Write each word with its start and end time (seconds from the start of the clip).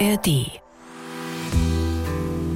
ARD. 0.00 0.60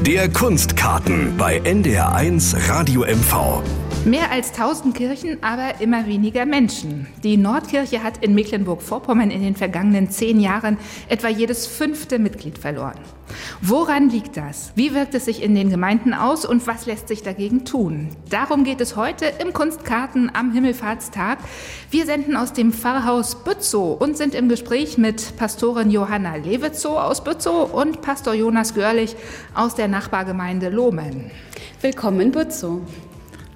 Der 0.00 0.28
Kunstkarten 0.32 1.36
bei 1.36 1.60
NDR1 1.60 2.68
Radio 2.68 3.02
MV. 3.02 3.62
Mehr 4.04 4.30
als 4.30 4.52
1000 4.52 4.94
Kirchen, 4.94 5.42
aber 5.42 5.80
immer 5.80 6.06
weniger 6.06 6.46
Menschen. 6.46 7.08
Die 7.22 7.36
Nordkirche 7.36 8.02
hat 8.02 8.24
in 8.24 8.34
Mecklenburg-Vorpommern 8.34 9.30
in 9.30 9.42
den 9.42 9.56
vergangenen 9.56 10.08
zehn 10.10 10.40
Jahren 10.40 10.78
etwa 11.08 11.28
jedes 11.28 11.66
fünfte 11.66 12.18
Mitglied 12.18 12.58
verloren. 12.58 12.98
Woran 13.60 14.08
liegt 14.08 14.36
das? 14.36 14.72
Wie 14.76 14.94
wirkt 14.94 15.14
es 15.14 15.26
sich 15.26 15.42
in 15.42 15.54
den 15.54 15.68
Gemeinden 15.68 16.14
aus 16.14 16.46
und 16.46 16.66
was 16.66 16.86
lässt 16.86 17.08
sich 17.08 17.22
dagegen 17.22 17.66
tun? 17.66 18.08
Darum 18.30 18.64
geht 18.64 18.80
es 18.80 18.96
heute 18.96 19.26
im 19.40 19.52
Kunstkarten 19.52 20.30
am 20.34 20.52
Himmelfahrtstag. 20.52 21.38
Wir 21.90 22.06
senden 22.06 22.36
aus 22.36 22.54
dem 22.54 22.72
Pfarrhaus 22.72 23.44
Bützow 23.44 24.00
und 24.00 24.16
sind 24.16 24.34
im 24.34 24.48
Gespräch 24.48 24.96
mit 24.96 25.36
Pastorin 25.36 25.90
Johanna 25.90 26.36
Lewitzow 26.36 26.96
aus 26.96 27.22
Bützow 27.22 27.74
und 27.74 28.00
Pastor 28.00 28.32
Jonas 28.32 28.74
Görlich 28.74 29.16
aus 29.54 29.74
der 29.74 29.88
Nachbargemeinde 29.88 30.70
Lohmen. 30.70 31.30
Willkommen 31.82 32.20
in 32.20 32.30
Bützow. 32.32 32.80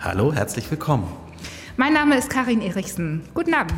Hallo, 0.04 0.32
herzlich 0.32 0.68
willkommen. 0.68 1.06
Mein 1.76 1.92
Name 1.92 2.18
ist 2.18 2.28
Karin 2.28 2.60
Erichsen. 2.60 3.22
Guten 3.34 3.54
Abend. 3.54 3.72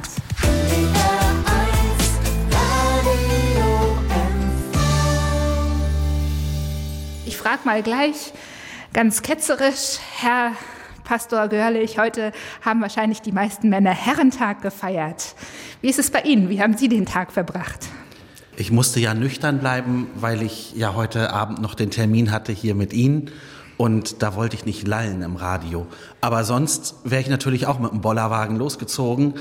Ich 7.27 7.37
frage 7.37 7.60
mal 7.66 7.82
gleich 7.82 8.32
ganz 8.95 9.20
ketzerisch, 9.20 9.98
Herr 10.16 10.52
Pastor 11.05 11.48
Görlich, 11.48 11.98
heute 11.98 12.32
haben 12.62 12.80
wahrscheinlich 12.80 13.20
die 13.20 13.32
meisten 13.32 13.68
Männer 13.68 13.93
Herrentag 13.93 14.62
gefeiert. 14.62 15.34
Wie 15.82 15.91
ist 15.91 15.98
es 15.98 16.10
bei 16.10 16.23
Ihnen? 16.23 16.48
Wie 16.48 16.62
haben 16.62 16.79
Sie 16.79 16.88
den 16.88 17.04
Tag 17.04 17.32
verbracht? 17.32 17.80
Ich 18.56 18.70
musste 18.70 18.98
ja 18.98 19.12
nüchtern 19.12 19.59
bleiben, 19.59 20.06
weil 20.15 20.40
ich 20.40 20.74
ja 20.74 20.95
heute 20.95 21.34
Abend 21.34 21.60
noch 21.60 21.74
den 21.74 21.90
Termin 21.90 22.30
hatte 22.30 22.52
hier 22.52 22.74
mit 22.74 22.95
Ihnen. 22.95 23.30
Und 23.77 24.23
da 24.23 24.37
wollte 24.37 24.57
ich 24.57 24.65
nicht 24.65 24.87
lallen 24.87 25.23
im 25.23 25.37
Radio. 25.37 25.87
Aber 26.21 26.45
sonst 26.45 26.95
wäre 27.05 27.21
ich 27.21 27.29
natürlich 27.29 27.67
auch 27.67 27.79
mit 27.79 27.91
dem 27.91 28.01
Bollerwagen 28.01 28.57
losgezogen. 28.57 29.35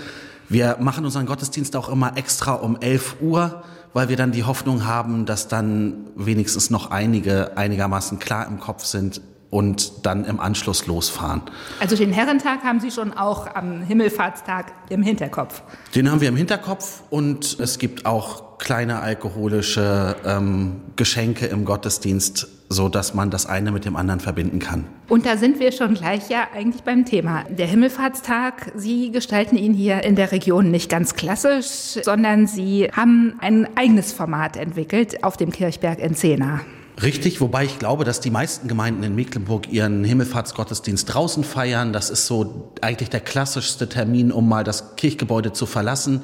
Wir 0.49 0.77
machen 0.79 1.05
unseren 1.05 1.25
Gottesdienst 1.25 1.75
auch 1.75 1.89
immer 1.89 2.17
extra 2.17 2.53
um 2.53 2.77
11 2.79 3.17
Uhr, 3.21 3.63
weil 3.93 4.09
wir 4.09 4.17
dann 4.17 4.31
die 4.31 4.43
Hoffnung 4.43 4.85
haben, 4.85 5.25
dass 5.25 5.47
dann 5.47 6.07
wenigstens 6.15 6.69
noch 6.69 6.91
einige 6.91 7.57
einigermaßen 7.57 8.19
klar 8.19 8.47
im 8.47 8.59
Kopf 8.59 8.83
sind 8.85 9.21
und 9.53 10.05
dann 10.05 10.25
im 10.25 10.39
Anschluss 10.39 10.87
losfahren. 10.87 11.43
Also 11.79 11.95
den 11.95 12.11
Herrentag 12.11 12.63
haben 12.63 12.79
Sie 12.79 12.89
schon 12.89 13.13
auch 13.13 13.53
am 13.53 13.83
Himmelfahrtstag 13.83 14.73
im 14.89 15.03
Hinterkopf? 15.03 15.61
Den 15.93 16.09
haben 16.09 16.21
wir 16.21 16.29
im 16.29 16.35
Hinterkopf 16.35 17.03
und 17.11 17.59
es 17.59 17.77
gibt 17.77 18.07
auch 18.07 18.42
kleine 18.63 19.01
alkoholische 19.01 20.15
ähm, 20.25 20.77
Geschenke 20.95 21.47
im 21.47 21.65
Gottesdienst, 21.65 22.47
so 22.69 22.87
dass 22.87 23.13
man 23.13 23.29
das 23.29 23.45
eine 23.45 23.73
mit 23.73 23.83
dem 23.83 23.97
anderen 23.97 24.21
verbinden 24.21 24.59
kann. 24.59 24.85
Und 25.09 25.25
da 25.25 25.35
sind 25.35 25.59
wir 25.59 25.73
schon 25.73 25.95
gleich 25.95 26.29
ja 26.29 26.47
eigentlich 26.55 26.81
beim 26.83 27.03
Thema. 27.03 27.43
Der 27.49 27.67
Himmelfahrtstag, 27.67 28.71
Sie 28.75 29.11
gestalten 29.11 29.57
ihn 29.57 29.73
hier 29.73 30.05
in 30.05 30.15
der 30.15 30.31
Region 30.31 30.71
nicht 30.71 30.89
ganz 30.89 31.15
klassisch, 31.15 31.99
sondern 32.01 32.47
Sie 32.47 32.89
haben 32.93 33.35
ein 33.41 33.67
eigenes 33.75 34.13
Format 34.13 34.55
entwickelt 34.55 35.25
auf 35.25 35.35
dem 35.35 35.51
Kirchberg 35.51 35.99
in 35.99 36.15
Zena. 36.15 36.61
Richtig, 37.01 37.41
wobei 37.41 37.65
ich 37.65 37.79
glaube, 37.79 38.05
dass 38.05 38.21
die 38.21 38.31
meisten 38.31 38.69
Gemeinden 38.69 39.03
in 39.03 39.13
Mecklenburg 39.13 39.69
ihren 39.73 40.05
Himmelfahrtsgottesdienst 40.05 41.13
draußen 41.13 41.43
feiern. 41.43 41.91
Das 41.91 42.09
ist 42.09 42.27
so 42.27 42.71
eigentlich 42.79 43.09
der 43.09 43.19
klassischste 43.19 43.89
Termin, 43.89 44.31
um 44.31 44.47
mal 44.47 44.63
das 44.63 44.95
Kirchgebäude 44.95 45.51
zu 45.51 45.65
verlassen. 45.65 46.23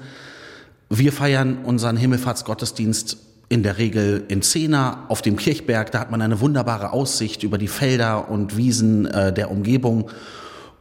Wir 0.90 1.14
feiern 1.14 1.60
unseren 1.66 1.98
Himmelfahrtsgottesdienst 1.98 3.18
in 3.48 3.64
der 3.64 3.78
Regel 3.78 4.24
in 4.28 4.42
Zena 4.42 5.06
auf 5.08 5.22
dem 5.22 5.38
Kirchberg. 5.38 5.92
Da 5.92 6.00
hat 6.00 6.12
man 6.12 6.22
eine 6.22 6.40
wunderbare 6.40 6.94
Aussicht 6.94 7.44
über 7.44 7.58
die 7.58 7.68
Felder 7.68 8.30
und 8.30 8.58
Wiesen 8.58 9.06
äh, 9.06 9.32
der 9.32 9.52
Umgebung. 9.52 10.10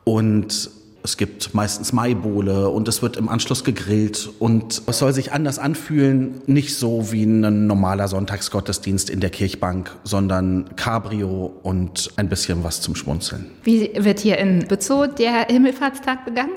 Und 0.04 0.70
es 1.02 1.16
gibt 1.16 1.54
meistens 1.54 1.92
Maibohle 1.92 2.68
und 2.70 2.88
es 2.88 3.02
wird 3.02 3.16
im 3.16 3.28
Anschluss 3.28 3.64
gegrillt 3.64 4.28
und 4.38 4.82
es 4.86 4.98
soll 4.98 5.12
sich 5.12 5.32
anders 5.32 5.58
anfühlen, 5.58 6.40
nicht 6.46 6.74
so 6.74 7.12
wie 7.12 7.24
ein 7.24 7.66
normaler 7.66 8.08
Sonntagsgottesdienst 8.08 9.08
in 9.08 9.20
der 9.20 9.30
Kirchbank, 9.30 9.94
sondern 10.04 10.74
Cabrio 10.76 11.52
und 11.62 12.10
ein 12.16 12.28
bisschen 12.28 12.64
was 12.64 12.80
zum 12.80 12.94
Schmunzeln. 12.94 13.46
Wie 13.62 13.90
wird 13.94 14.20
hier 14.20 14.38
in 14.38 14.66
Bützow 14.66 15.06
der 15.14 15.46
Himmelfahrtstag 15.46 16.24
begangen? 16.24 16.52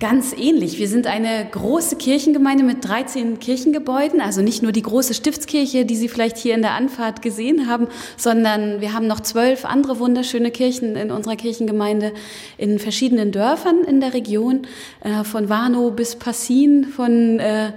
Ganz 0.00 0.32
ähnlich. 0.32 0.78
Wir 0.78 0.86
sind 0.86 1.08
eine 1.08 1.44
große 1.50 1.96
Kirchengemeinde 1.96 2.62
mit 2.62 2.86
13 2.86 3.40
Kirchengebäuden, 3.40 4.20
also 4.20 4.42
nicht 4.42 4.62
nur 4.62 4.70
die 4.70 4.82
große 4.82 5.12
Stiftskirche, 5.12 5.84
die 5.84 5.96
Sie 5.96 6.08
vielleicht 6.08 6.36
hier 6.36 6.54
in 6.54 6.62
der 6.62 6.74
Anfahrt 6.74 7.20
gesehen 7.20 7.68
haben, 7.68 7.88
sondern 8.16 8.80
wir 8.80 8.92
haben 8.92 9.08
noch 9.08 9.18
zwölf 9.18 9.64
andere 9.64 9.98
wunderschöne 9.98 10.52
Kirchen 10.52 10.94
in 10.94 11.10
unserer 11.10 11.34
Kirchengemeinde 11.34 12.12
in 12.58 12.78
verschiedenen 12.78 13.32
Dörfern 13.32 13.82
in 13.82 13.98
der 14.00 14.14
Region, 14.14 14.68
äh, 15.00 15.24
von 15.24 15.48
Warnow 15.48 15.92
bis 15.92 16.14
Passin, 16.14 16.84
von 16.84 17.40
äh, 17.40 17.72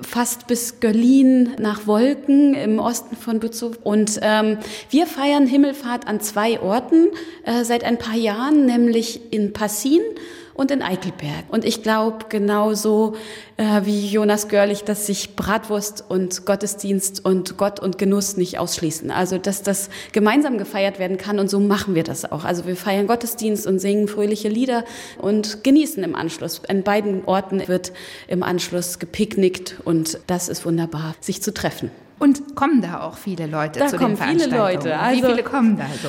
fast 0.00 0.46
bis 0.46 0.78
Görlin 0.78 1.56
nach 1.58 1.88
Wolken 1.88 2.54
im 2.54 2.78
Osten 2.78 3.16
von 3.16 3.40
Bützow. 3.40 3.76
Und 3.82 4.20
ähm, 4.22 4.58
wir 4.90 5.08
feiern 5.08 5.48
Himmelfahrt 5.48 6.06
an 6.06 6.20
zwei 6.20 6.60
Orten 6.60 7.08
äh, 7.44 7.64
seit 7.64 7.82
ein 7.82 7.98
paar 7.98 8.16
Jahren, 8.16 8.64
nämlich 8.64 9.32
in 9.32 9.52
Passin 9.52 10.02
und 10.54 10.70
in 10.70 10.82
Eichelberg. 10.82 11.44
Und 11.48 11.64
ich 11.64 11.82
glaube 11.82 12.26
genauso 12.28 13.16
äh, 13.56 13.82
wie 13.84 14.06
Jonas 14.06 14.48
Görlich, 14.48 14.84
dass 14.84 15.06
sich 15.06 15.36
Bratwurst 15.36 16.04
und 16.08 16.46
Gottesdienst 16.46 17.24
und 17.24 17.56
Gott 17.56 17.80
und 17.80 17.98
Genuss 17.98 18.36
nicht 18.36 18.58
ausschließen. 18.58 19.10
Also 19.10 19.38
dass 19.38 19.62
das 19.62 19.90
gemeinsam 20.12 20.56
gefeiert 20.58 20.98
werden 20.98 21.18
kann 21.18 21.38
und 21.38 21.50
so 21.50 21.60
machen 21.60 21.94
wir 21.94 22.04
das 22.04 22.30
auch. 22.30 22.44
Also 22.44 22.66
wir 22.66 22.76
feiern 22.76 23.06
Gottesdienst 23.06 23.66
und 23.66 23.80
singen 23.80 24.08
fröhliche 24.08 24.48
Lieder 24.48 24.84
und 25.18 25.64
genießen 25.64 26.02
im 26.02 26.14
Anschluss. 26.14 26.62
An 26.68 26.82
beiden 26.82 27.24
Orten 27.24 27.66
wird 27.66 27.92
im 28.28 28.42
Anschluss 28.42 28.98
gepicknickt 28.98 29.76
und 29.84 30.20
das 30.28 30.48
ist 30.48 30.64
wunderbar, 30.64 31.14
sich 31.20 31.42
zu 31.42 31.52
treffen. 31.52 31.90
Und 32.20 32.54
kommen 32.54 32.80
da 32.80 33.02
auch 33.02 33.16
viele 33.16 33.46
Leute 33.46 33.80
da 33.80 33.88
zu 33.88 33.96
kommen 33.96 34.10
den 34.10 34.16
Veranstaltungen? 34.18 34.80
Viele 34.80 34.92
Leute. 34.92 34.98
Also, 34.98 35.22
Wie 35.22 35.26
viele 35.26 35.42
kommen 35.42 35.76
da 35.76 35.86
so? 36.00 36.08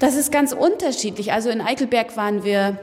Das 0.00 0.14
ist 0.14 0.30
ganz 0.30 0.52
unterschiedlich. 0.52 1.32
Also 1.32 1.50
in 1.50 1.60
Eichelberg 1.60 2.16
waren 2.16 2.44
wir 2.44 2.78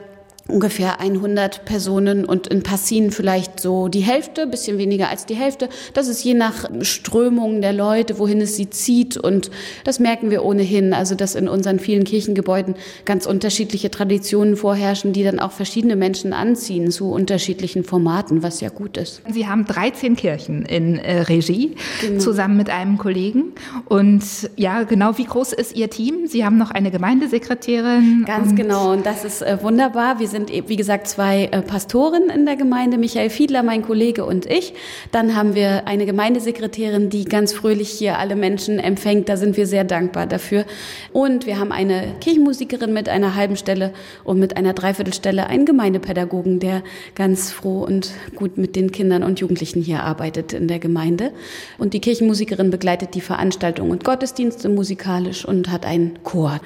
ungefähr 0.48 1.00
100 1.00 1.64
Personen 1.64 2.24
und 2.24 2.46
in 2.46 2.62
Passin 2.62 3.10
vielleicht 3.10 3.60
so 3.60 3.88
die 3.88 4.00
Hälfte, 4.00 4.46
bisschen 4.46 4.78
weniger 4.78 5.08
als 5.08 5.26
die 5.26 5.34
Hälfte. 5.34 5.68
Das 5.94 6.08
ist 6.08 6.22
je 6.22 6.34
nach 6.34 6.70
Strömung 6.82 7.60
der 7.60 7.72
Leute, 7.72 8.18
wohin 8.18 8.40
es 8.40 8.56
sie 8.56 8.70
zieht 8.70 9.16
und 9.16 9.50
das 9.84 9.98
merken 9.98 10.30
wir 10.30 10.44
ohnehin, 10.44 10.94
also 10.94 11.14
dass 11.14 11.34
in 11.34 11.48
unseren 11.48 11.80
vielen 11.80 12.04
Kirchengebäuden 12.04 12.76
ganz 13.04 13.26
unterschiedliche 13.26 13.90
Traditionen 13.90 14.56
vorherrschen, 14.56 15.12
die 15.12 15.24
dann 15.24 15.40
auch 15.40 15.52
verschiedene 15.52 15.96
Menschen 15.96 16.32
anziehen 16.32 16.90
zu 16.90 17.10
unterschiedlichen 17.10 17.82
Formaten, 17.82 18.42
was 18.42 18.60
ja 18.60 18.68
gut 18.68 18.96
ist. 18.96 19.22
Sie 19.28 19.48
haben 19.48 19.66
13 19.66 20.14
Kirchen 20.14 20.64
in 20.64 20.98
äh, 20.98 21.22
Regie 21.22 21.74
genau. 22.00 22.20
zusammen 22.20 22.56
mit 22.56 22.70
einem 22.70 22.98
Kollegen 22.98 23.52
und 23.86 24.22
ja, 24.56 24.84
genau 24.84 25.18
wie 25.18 25.24
groß 25.24 25.54
ist 25.54 25.74
Ihr 25.74 25.90
Team? 25.90 26.26
Sie 26.26 26.44
haben 26.44 26.56
noch 26.56 26.70
eine 26.70 26.90
Gemeindesekretärin. 26.90 28.24
Ganz 28.26 28.54
genau 28.54 28.92
und 28.92 29.04
das 29.04 29.24
ist 29.24 29.42
äh, 29.42 29.58
wunderbar. 29.62 30.20
Wir 30.20 30.28
sind, 30.36 30.68
wie 30.68 30.76
gesagt, 30.76 31.08
zwei 31.08 31.44
äh, 31.46 31.62
Pastoren 31.62 32.28
in 32.28 32.44
der 32.44 32.56
Gemeinde, 32.56 32.98
Michael 32.98 33.30
Fiedler, 33.30 33.62
mein 33.62 33.82
Kollege 33.82 34.24
und 34.24 34.44
ich. 34.44 34.74
Dann 35.10 35.34
haben 35.34 35.54
wir 35.54 35.86
eine 35.86 36.04
Gemeindesekretärin, 36.04 37.08
die 37.08 37.24
ganz 37.24 37.54
fröhlich 37.54 37.90
hier 37.90 38.18
alle 38.18 38.36
Menschen 38.36 38.78
empfängt. 38.78 39.28
Da 39.30 39.36
sind 39.38 39.56
wir 39.56 39.66
sehr 39.66 39.84
dankbar 39.84 40.26
dafür. 40.26 40.66
Und 41.12 41.46
wir 41.46 41.58
haben 41.58 41.72
eine 41.72 42.14
Kirchenmusikerin 42.20 42.92
mit 42.92 43.08
einer 43.08 43.34
halben 43.34 43.56
Stelle 43.56 43.92
und 44.24 44.38
mit 44.38 44.56
einer 44.58 44.74
Dreiviertelstelle 44.74 45.46
einen 45.46 45.64
Gemeindepädagogen, 45.64 46.60
der 46.60 46.82
ganz 47.14 47.50
froh 47.50 47.82
und 47.82 48.12
gut 48.34 48.58
mit 48.58 48.76
den 48.76 48.92
Kindern 48.92 49.22
und 49.22 49.40
Jugendlichen 49.40 49.80
hier 49.80 50.02
arbeitet 50.02 50.52
in 50.52 50.68
der 50.68 50.78
Gemeinde. 50.78 51.32
Und 51.78 51.94
die 51.94 52.00
Kirchenmusikerin 52.00 52.70
begleitet 52.70 53.14
die 53.14 53.22
Veranstaltungen 53.22 53.90
und 53.90 54.04
Gottesdienste 54.04 54.68
musikalisch 54.68 55.46
und 55.46 55.70
hat 55.70 55.86
einen 55.86 56.22
Chor. 56.24 56.60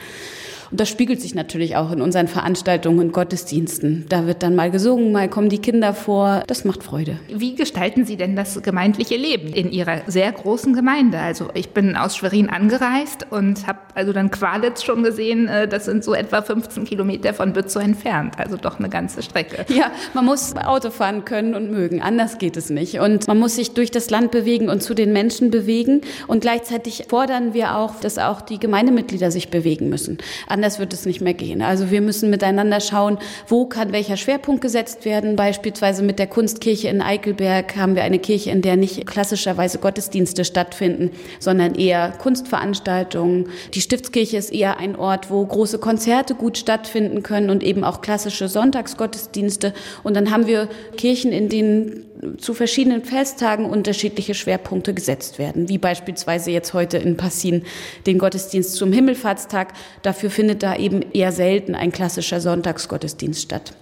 Und 0.70 0.78
das 0.78 0.88
spiegelt 0.88 1.20
sich 1.20 1.34
natürlich 1.34 1.76
auch 1.76 1.90
in 1.90 2.00
unseren 2.00 2.28
Veranstaltungen 2.28 3.00
und 3.00 3.12
Gottesdiensten. 3.12 4.06
Da 4.08 4.26
wird 4.26 4.42
dann 4.42 4.54
mal 4.54 4.70
gesungen, 4.70 5.10
mal 5.10 5.28
kommen 5.28 5.48
die 5.48 5.58
Kinder 5.58 5.94
vor. 5.94 6.44
Das 6.46 6.64
macht 6.64 6.84
Freude. 6.84 7.18
Wie 7.28 7.56
gestalten 7.56 8.04
Sie 8.04 8.16
denn 8.16 8.36
das 8.36 8.62
gemeindliche 8.62 9.16
Leben 9.16 9.48
in 9.52 9.72
Ihrer 9.72 10.02
sehr 10.06 10.30
großen 10.30 10.72
Gemeinde? 10.72 11.18
Also 11.18 11.48
ich 11.54 11.70
bin 11.70 11.96
aus 11.96 12.16
Schwerin 12.16 12.50
angereist 12.50 13.26
und 13.30 13.66
habe 13.66 13.80
also 13.94 14.12
dann 14.12 14.30
Qualitz 14.30 14.84
schon 14.84 15.02
gesehen. 15.02 15.48
Äh, 15.48 15.66
das 15.66 15.86
sind 15.86 16.04
so 16.04 16.14
etwa 16.14 16.42
15 16.42 16.84
Kilometer 16.84 17.34
von 17.34 17.52
Bützow 17.52 17.82
entfernt. 17.82 18.34
Also 18.38 18.56
doch 18.56 18.78
eine 18.78 18.88
ganze 18.88 19.22
Strecke. 19.22 19.64
Ja, 19.74 19.90
man 20.14 20.24
muss 20.24 20.54
Auto 20.56 20.90
fahren 20.90 21.24
können 21.24 21.54
und 21.54 21.70
mögen. 21.70 22.02
Anders 22.02 22.38
geht 22.38 22.56
es 22.56 22.70
nicht. 22.70 23.00
Und 23.00 23.26
man 23.26 23.38
muss 23.38 23.56
sich 23.56 23.72
durch 23.72 23.90
das 23.90 24.10
Land 24.10 24.30
bewegen 24.30 24.68
und 24.68 24.82
zu 24.82 24.94
den 24.94 25.12
Menschen 25.12 25.50
bewegen. 25.50 26.02
Und 26.26 26.42
gleichzeitig 26.42 27.06
fordern 27.08 27.54
wir 27.54 27.76
auch, 27.76 27.98
dass 28.00 28.18
auch 28.18 28.40
die 28.40 28.58
Gemeindemitglieder 28.58 29.30
sich 29.30 29.48
bewegen 29.48 29.88
müssen. 29.88 30.18
An 30.46 30.59
Anders 30.60 30.78
wird 30.78 30.92
es 30.92 31.06
nicht 31.06 31.22
mehr 31.22 31.32
gehen. 31.32 31.62
Also 31.62 31.90
wir 31.90 32.02
müssen 32.02 32.28
miteinander 32.28 32.80
schauen, 32.80 33.16
wo 33.48 33.64
kann 33.64 33.92
welcher 33.92 34.18
Schwerpunkt 34.18 34.60
gesetzt 34.60 35.06
werden. 35.06 35.34
Beispielsweise 35.34 36.02
mit 36.02 36.18
der 36.18 36.26
Kunstkirche 36.26 36.88
in 36.88 37.00
Eickelberg 37.00 37.76
haben 37.76 37.94
wir 37.94 38.02
eine 38.02 38.18
Kirche, 38.18 38.50
in 38.50 38.60
der 38.60 38.76
nicht 38.76 39.06
klassischerweise 39.06 39.78
Gottesdienste 39.78 40.44
stattfinden, 40.44 41.12
sondern 41.38 41.76
eher 41.76 42.10
Kunstveranstaltungen. 42.10 43.48
Die 43.72 43.80
Stiftskirche 43.80 44.36
ist 44.36 44.52
eher 44.52 44.76
ein 44.76 44.96
Ort, 44.96 45.30
wo 45.30 45.42
große 45.46 45.78
Konzerte 45.78 46.34
gut 46.34 46.58
stattfinden 46.58 47.22
können 47.22 47.48
und 47.48 47.62
eben 47.62 47.82
auch 47.82 48.02
klassische 48.02 48.46
Sonntagsgottesdienste. 48.46 49.72
Und 50.02 50.14
dann 50.14 50.30
haben 50.30 50.46
wir 50.46 50.68
Kirchen, 50.98 51.32
in 51.32 51.48
denen 51.48 52.04
zu 52.38 52.54
verschiedenen 52.54 53.04
Festtagen 53.04 53.64
unterschiedliche 53.64 54.34
Schwerpunkte 54.34 54.94
gesetzt 54.94 55.38
werden, 55.38 55.68
wie 55.68 55.78
beispielsweise 55.78 56.50
jetzt 56.50 56.74
heute 56.74 56.98
in 56.98 57.16
Passin 57.16 57.64
den 58.06 58.18
Gottesdienst 58.18 58.74
zum 58.74 58.92
Himmelfahrtstag. 58.92 59.72
Dafür 60.02 60.30
findet 60.30 60.62
da 60.62 60.76
eben 60.76 61.02
eher 61.12 61.32
selten 61.32 61.74
ein 61.74 61.92
klassischer 61.92 62.40
Sonntagsgottesdienst 62.40 63.42
statt. 63.42 63.72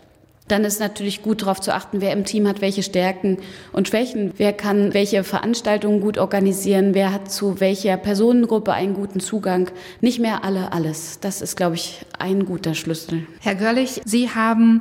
Dann 0.48 0.64
ist 0.64 0.80
natürlich 0.80 1.22
gut 1.22 1.42
darauf 1.42 1.60
zu 1.60 1.74
achten, 1.74 2.00
wer 2.00 2.12
im 2.12 2.24
Team 2.24 2.48
hat 2.48 2.62
welche 2.62 2.82
Stärken 2.82 3.36
und 3.72 3.86
Schwächen, 3.86 4.32
wer 4.38 4.54
kann 4.54 4.94
welche 4.94 5.22
Veranstaltungen 5.22 6.00
gut 6.00 6.16
organisieren, 6.16 6.94
wer 6.94 7.12
hat 7.12 7.30
zu 7.30 7.60
welcher 7.60 7.98
Personengruppe 7.98 8.72
einen 8.72 8.94
guten 8.94 9.20
Zugang. 9.20 9.70
Nicht 10.00 10.20
mehr 10.20 10.44
alle 10.44 10.72
alles. 10.72 11.20
Das 11.20 11.42
ist, 11.42 11.56
glaube 11.56 11.74
ich, 11.74 12.06
ein 12.18 12.46
guter 12.46 12.74
Schlüssel. 12.74 13.26
Herr 13.40 13.56
Görlich, 13.56 14.00
Sie 14.06 14.30
haben 14.30 14.80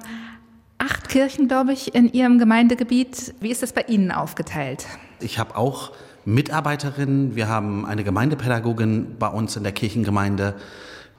acht 0.78 1.10
Kirchen, 1.10 1.48
glaube 1.48 1.74
ich, 1.74 1.96
in 1.96 2.12
Ihrem 2.12 2.40
Gemeindegebiet. 2.40 3.34
Wie 3.40 3.50
ist 3.50 3.64
das 3.64 3.74
bei 3.74 3.82
Ihnen 3.82 4.12
aufgeteilt? 4.12 4.86
Ich 5.20 5.40
habe 5.40 5.56
auch 5.56 5.92
Mitarbeiterinnen. 6.26 7.36
Wir 7.36 7.48
haben 7.48 7.86
eine 7.86 8.04
Gemeindepädagogin 8.04 9.16
bei 9.18 9.28
uns 9.28 9.56
in 9.56 9.64
der 9.64 9.72
Kirchengemeinde 9.72 10.56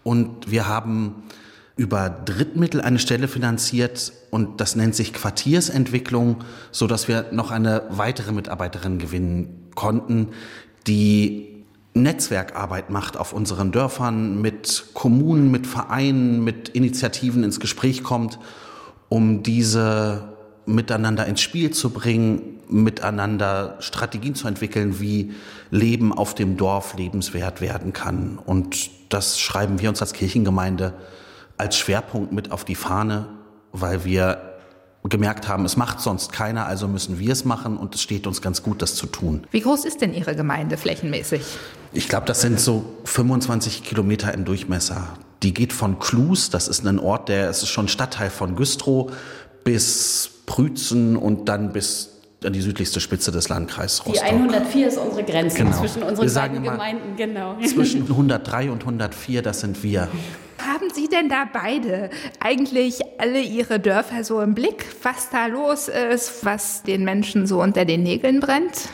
und 0.03 0.51
wir 0.51 0.69
haben 0.69 1.23
über 1.77 2.11
Drittmittel 2.11 2.81
eine 2.81 2.99
Stelle 2.99 3.29
finanziert 3.29 4.13
und 4.31 4.61
das 4.61 4.75
nennt 4.75 4.95
sich 4.95 5.13
Quartiersentwicklung, 5.13 6.45
so 6.73 6.87
dass 6.87 7.07
wir 7.09 7.27
noch 7.31 7.51
eine 7.51 7.85
weitere 7.91 8.33
Mitarbeiterin 8.33 8.99
gewinnen 8.99 9.71
konnten, 9.77 10.29
die 10.89 11.65
Netzwerkarbeit 11.95 12.91
macht 12.91 13.17
auf 13.17 13.33
unseren 13.33 13.73
Dörfern, 13.73 14.41
mit 14.41 14.87
Kommunen, 14.95 15.51
mit 15.51 15.67
Vereinen, 15.67 16.43
mit 16.43 16.69
Initiativen 16.69 17.45
ins 17.45 17.61
Gespräch 17.61 18.03
kommt 18.03 18.39
um 19.09 19.43
diese 19.43 20.37
miteinander 20.67 21.27
ins 21.27 21.41
Spiel 21.41 21.71
zu 21.71 21.91
bringen, 21.91 22.61
miteinander 22.69 23.77
Strategien 23.81 24.35
zu 24.35 24.47
entwickeln, 24.47 25.01
wie 25.01 25.33
Leben 25.71 26.13
auf 26.13 26.35
dem 26.35 26.57
Dorf 26.57 26.97
lebenswert 26.97 27.61
werden 27.61 27.93
kann. 27.93 28.39
Und 28.45 28.91
das 29.09 29.41
schreiben 29.41 29.81
wir 29.81 29.89
uns 29.89 30.03
als 30.03 30.13
Kirchengemeinde 30.13 30.93
als 31.57 31.77
Schwerpunkt 31.77 32.33
mit 32.33 32.53
auf 32.53 32.65
die 32.65 32.75
Fahne, 32.75 33.27
weil 33.73 34.05
wir 34.05 34.49
gemerkt 35.05 35.49
haben, 35.49 35.65
es 35.65 35.77
macht 35.77 36.01
sonst 36.01 36.33
keiner, 36.33 36.67
also 36.67 36.87
müssen 36.87 37.19
wir 37.19 37.33
es 37.33 37.45
machen 37.45 37.77
und 37.79 37.95
es 37.95 38.03
steht 38.03 38.27
uns 38.27 38.43
ganz 38.43 38.63
gut, 38.63 38.83
das 38.83 38.95
zu 38.95 39.07
tun. 39.07 39.47
Wie 39.51 39.61
groß 39.61 39.85
ist 39.85 40.01
denn 40.03 40.13
Ihre 40.13 40.37
Gemeinde 40.37 40.77
flächenmäßig? 40.77 41.43
Ich 41.93 42.09
glaube, 42.09 42.27
das 42.27 42.43
sind 42.43 42.61
so 42.61 42.85
25 43.05 43.83
Kilometer 43.83 44.35
im 44.35 44.45
Durchmesser. 44.45 45.09
Die 45.43 45.55
geht 45.55 45.73
von 45.73 45.99
Klus, 45.99 46.51
das 46.51 46.69
ist 46.69 46.87
ein 46.87 46.99
Ort, 46.99 47.29
der 47.29 47.49
es 47.49 47.63
ist 47.63 47.69
schon 47.69 47.89
Stadtteil 47.89 48.31
von 48.31 48.57
Güstrow, 48.57 49.13
bis 49.65 50.31
Prützen 50.47 51.17
und 51.17 51.49
dann 51.49 51.73
bis 51.73 52.19
an 52.45 52.53
die 52.53 52.61
südlichste 52.61 53.01
Spitze 53.01 53.33
des 53.33 53.49
Landkreises 53.49 54.07
Rostock. 54.07 54.25
Die 54.25 54.33
104 54.33 54.89
ist 54.89 54.99
unsere 54.99 55.25
Grenze 55.25 55.59
genau. 55.59 55.77
zwischen 55.77 56.03
unseren 56.03 56.33
beiden 56.33 56.63
Gemeinden, 56.63 57.17
genau. 57.17 57.57
Zwischen 57.67 58.03
103 58.03 58.71
und 58.71 58.83
104, 58.83 59.43
das 59.43 59.61
sind 59.61 59.83
wir. 59.83 60.09
Haben 60.59 60.91
Sie 60.93 61.09
denn 61.09 61.29
da 61.29 61.45
beide 61.53 62.11
eigentlich 62.41 63.01
alle 63.19 63.41
Ihre 63.41 63.81
Dörfer 63.81 64.25
so 64.25 64.41
im 64.41 64.55
Blick, 64.55 64.87
was 65.03 65.31
da 65.31 65.47
los 65.47 65.89
ist, 65.89 66.45
was 66.45 66.83
den 66.83 67.05
Menschen 67.05 67.47
so 67.47 67.61
unter 67.61 67.85
den 67.85 68.03
Nägeln 68.03 68.41
brennt? 68.41 68.89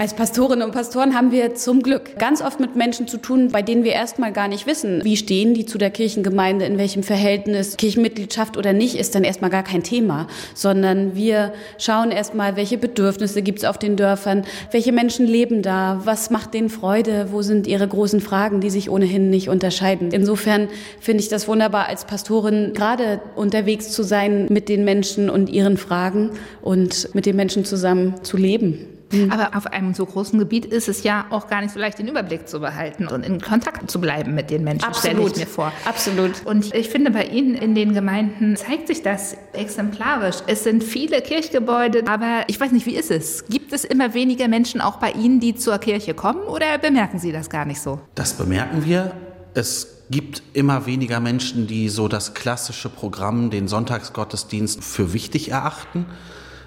Als 0.00 0.14
Pastorinnen 0.14 0.64
und 0.64 0.72
Pastoren 0.72 1.14
haben 1.14 1.30
wir 1.30 1.54
zum 1.54 1.82
Glück 1.82 2.18
ganz 2.18 2.40
oft 2.40 2.58
mit 2.58 2.74
Menschen 2.74 3.06
zu 3.06 3.18
tun, 3.18 3.48
bei 3.52 3.60
denen 3.60 3.84
wir 3.84 3.92
erstmal 3.92 4.32
gar 4.32 4.48
nicht 4.48 4.66
wissen, 4.66 5.04
wie 5.04 5.18
stehen 5.18 5.52
die 5.52 5.66
zu 5.66 5.76
der 5.76 5.90
Kirchengemeinde, 5.90 6.64
in 6.64 6.78
welchem 6.78 7.02
Verhältnis 7.02 7.76
Kirchenmitgliedschaft 7.76 8.56
oder 8.56 8.72
nicht, 8.72 8.94
ist 8.94 9.14
dann 9.14 9.24
erstmal 9.24 9.50
gar 9.50 9.62
kein 9.62 9.82
Thema, 9.82 10.26
sondern 10.54 11.16
wir 11.16 11.52
schauen 11.76 12.12
erstmal, 12.12 12.56
welche 12.56 12.78
Bedürfnisse 12.78 13.42
gibt 13.42 13.58
es 13.58 13.66
auf 13.66 13.76
den 13.76 13.96
Dörfern, 13.96 14.46
welche 14.70 14.90
Menschen 14.90 15.26
leben 15.26 15.60
da, 15.60 16.00
was 16.02 16.30
macht 16.30 16.54
denen 16.54 16.70
Freude, 16.70 17.28
wo 17.30 17.42
sind 17.42 17.66
ihre 17.66 17.86
großen 17.86 18.22
Fragen, 18.22 18.62
die 18.62 18.70
sich 18.70 18.88
ohnehin 18.88 19.28
nicht 19.28 19.50
unterscheiden. 19.50 20.12
Insofern 20.12 20.68
finde 20.98 21.22
ich 21.22 21.28
das 21.28 21.46
wunderbar, 21.46 21.88
als 21.88 22.06
Pastorin 22.06 22.72
gerade 22.72 23.20
unterwegs 23.36 23.90
zu 23.90 24.02
sein 24.02 24.46
mit 24.48 24.70
den 24.70 24.86
Menschen 24.86 25.28
und 25.28 25.50
ihren 25.50 25.76
Fragen 25.76 26.30
und 26.62 27.14
mit 27.14 27.26
den 27.26 27.36
Menschen 27.36 27.66
zusammen 27.66 28.14
zu 28.24 28.38
leben. 28.38 28.89
Mhm. 29.12 29.30
Aber 29.30 29.56
auf 29.56 29.66
einem 29.66 29.94
so 29.94 30.06
großen 30.06 30.38
Gebiet 30.38 30.64
ist 30.64 30.88
es 30.88 31.02
ja 31.02 31.26
auch 31.30 31.48
gar 31.48 31.60
nicht 31.60 31.72
so 31.72 31.80
leicht, 31.80 31.98
den 31.98 32.08
Überblick 32.08 32.48
zu 32.48 32.60
behalten 32.60 33.08
und 33.08 33.24
in 33.24 33.40
Kontakt 33.40 33.90
zu 33.90 34.00
bleiben 34.00 34.34
mit 34.34 34.50
den 34.50 34.64
Menschen, 34.64 34.92
stelle 34.94 35.22
ich 35.26 35.36
mir 35.36 35.46
vor. 35.46 35.72
Absolut. 35.84 36.44
Und 36.44 36.74
ich 36.74 36.88
finde, 36.88 37.10
bei 37.10 37.24
Ihnen 37.24 37.54
in 37.54 37.74
den 37.74 37.94
Gemeinden 37.94 38.56
zeigt 38.56 38.88
sich 38.88 39.02
das 39.02 39.36
exemplarisch. 39.52 40.36
Es 40.46 40.64
sind 40.64 40.84
viele 40.84 41.22
Kirchgebäude, 41.22 42.06
aber 42.06 42.44
ich 42.46 42.60
weiß 42.60 42.72
nicht, 42.72 42.86
wie 42.86 42.96
ist 42.96 43.10
es? 43.10 43.44
Gibt 43.46 43.72
es 43.72 43.84
immer 43.84 44.14
weniger 44.14 44.48
Menschen 44.48 44.80
auch 44.80 44.96
bei 44.96 45.12
Ihnen, 45.12 45.40
die 45.40 45.54
zur 45.54 45.78
Kirche 45.78 46.14
kommen 46.14 46.42
oder 46.42 46.78
bemerken 46.78 47.18
Sie 47.18 47.32
das 47.32 47.50
gar 47.50 47.64
nicht 47.64 47.80
so? 47.80 48.00
Das 48.14 48.34
bemerken 48.34 48.84
wir. 48.84 49.12
Es 49.54 50.00
gibt 50.10 50.42
immer 50.52 50.86
weniger 50.86 51.20
Menschen, 51.20 51.66
die 51.66 51.88
so 51.88 52.08
das 52.08 52.34
klassische 52.34 52.88
Programm, 52.88 53.50
den 53.50 53.68
Sonntagsgottesdienst 53.68 54.82
für 54.82 55.12
wichtig 55.12 55.50
erachten. 55.50 56.06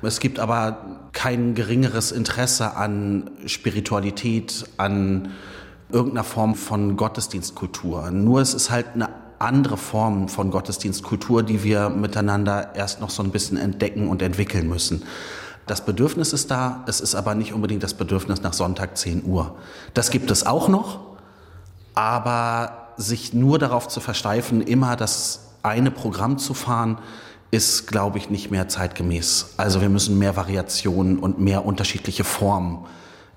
Es 0.04 0.20
gibt 0.20 0.40
aber 0.40 1.00
kein 1.14 1.56
geringeres 1.56 2.12
Interesse 2.12 2.76
an 2.76 3.32
Spiritualität, 3.46 4.66
an 4.78 5.32
irgendeiner 5.90 6.26
Form 6.26 6.56
von 6.56 6.98
Gottesdienstkultur. 6.98 8.12
Nur 8.12 8.42
es 8.42 8.54
ist 8.54 8.70
halt 8.70 8.88
eine 8.96 9.10
andere 9.40 9.78
Form 9.78 10.28
von 10.28 10.52
Gottesdienstkultur, 10.52 11.44
die 11.44 11.64
wir 11.64 11.90
miteinander 11.90 12.76
erst 12.76 13.00
noch 13.00 13.10
so 13.10 13.24
ein 13.24 13.32
bisschen 13.32 13.58
entdecken 13.58 14.10
und 14.10 14.22
entwickeln 14.22 14.68
müssen. 14.68 15.04
Das 15.68 15.86
Bedürfnis 15.86 16.34
ist 16.34 16.52
da, 16.52 16.84
es 16.88 17.00
ist 17.00 17.16
aber 17.16 17.36
nicht 17.36 17.54
unbedingt 17.54 17.84
das 17.84 17.94
Bedürfnis 17.94 18.42
nach 18.42 18.54
Sonntag 18.54 18.98
10 18.98 19.24
Uhr. 19.26 19.56
Das 19.94 20.10
gibt 20.10 20.30
es 20.32 20.46
auch 20.46 20.68
noch, 20.68 21.00
aber 21.96 22.90
sich 22.98 23.34
nur 23.34 23.60
darauf 23.60 23.88
zu 23.88 24.02
versteifen, 24.02 24.62
immer 24.62 24.96
das 24.98 25.54
eine 25.64 25.92
Programm 25.92 26.38
zu 26.38 26.54
fahren, 26.54 26.98
ist, 27.54 27.88
glaube 27.88 28.18
ich, 28.18 28.30
nicht 28.30 28.50
mehr 28.52 28.68
zeitgemäß. 28.68 29.54
Also 29.58 29.80
wir 29.80 29.90
müssen 29.90 30.18
mehr 30.18 30.36
Variationen 30.36 31.20
und 31.20 31.40
mehr 31.40 31.66
unterschiedliche 31.66 32.24
Formen 32.24 32.86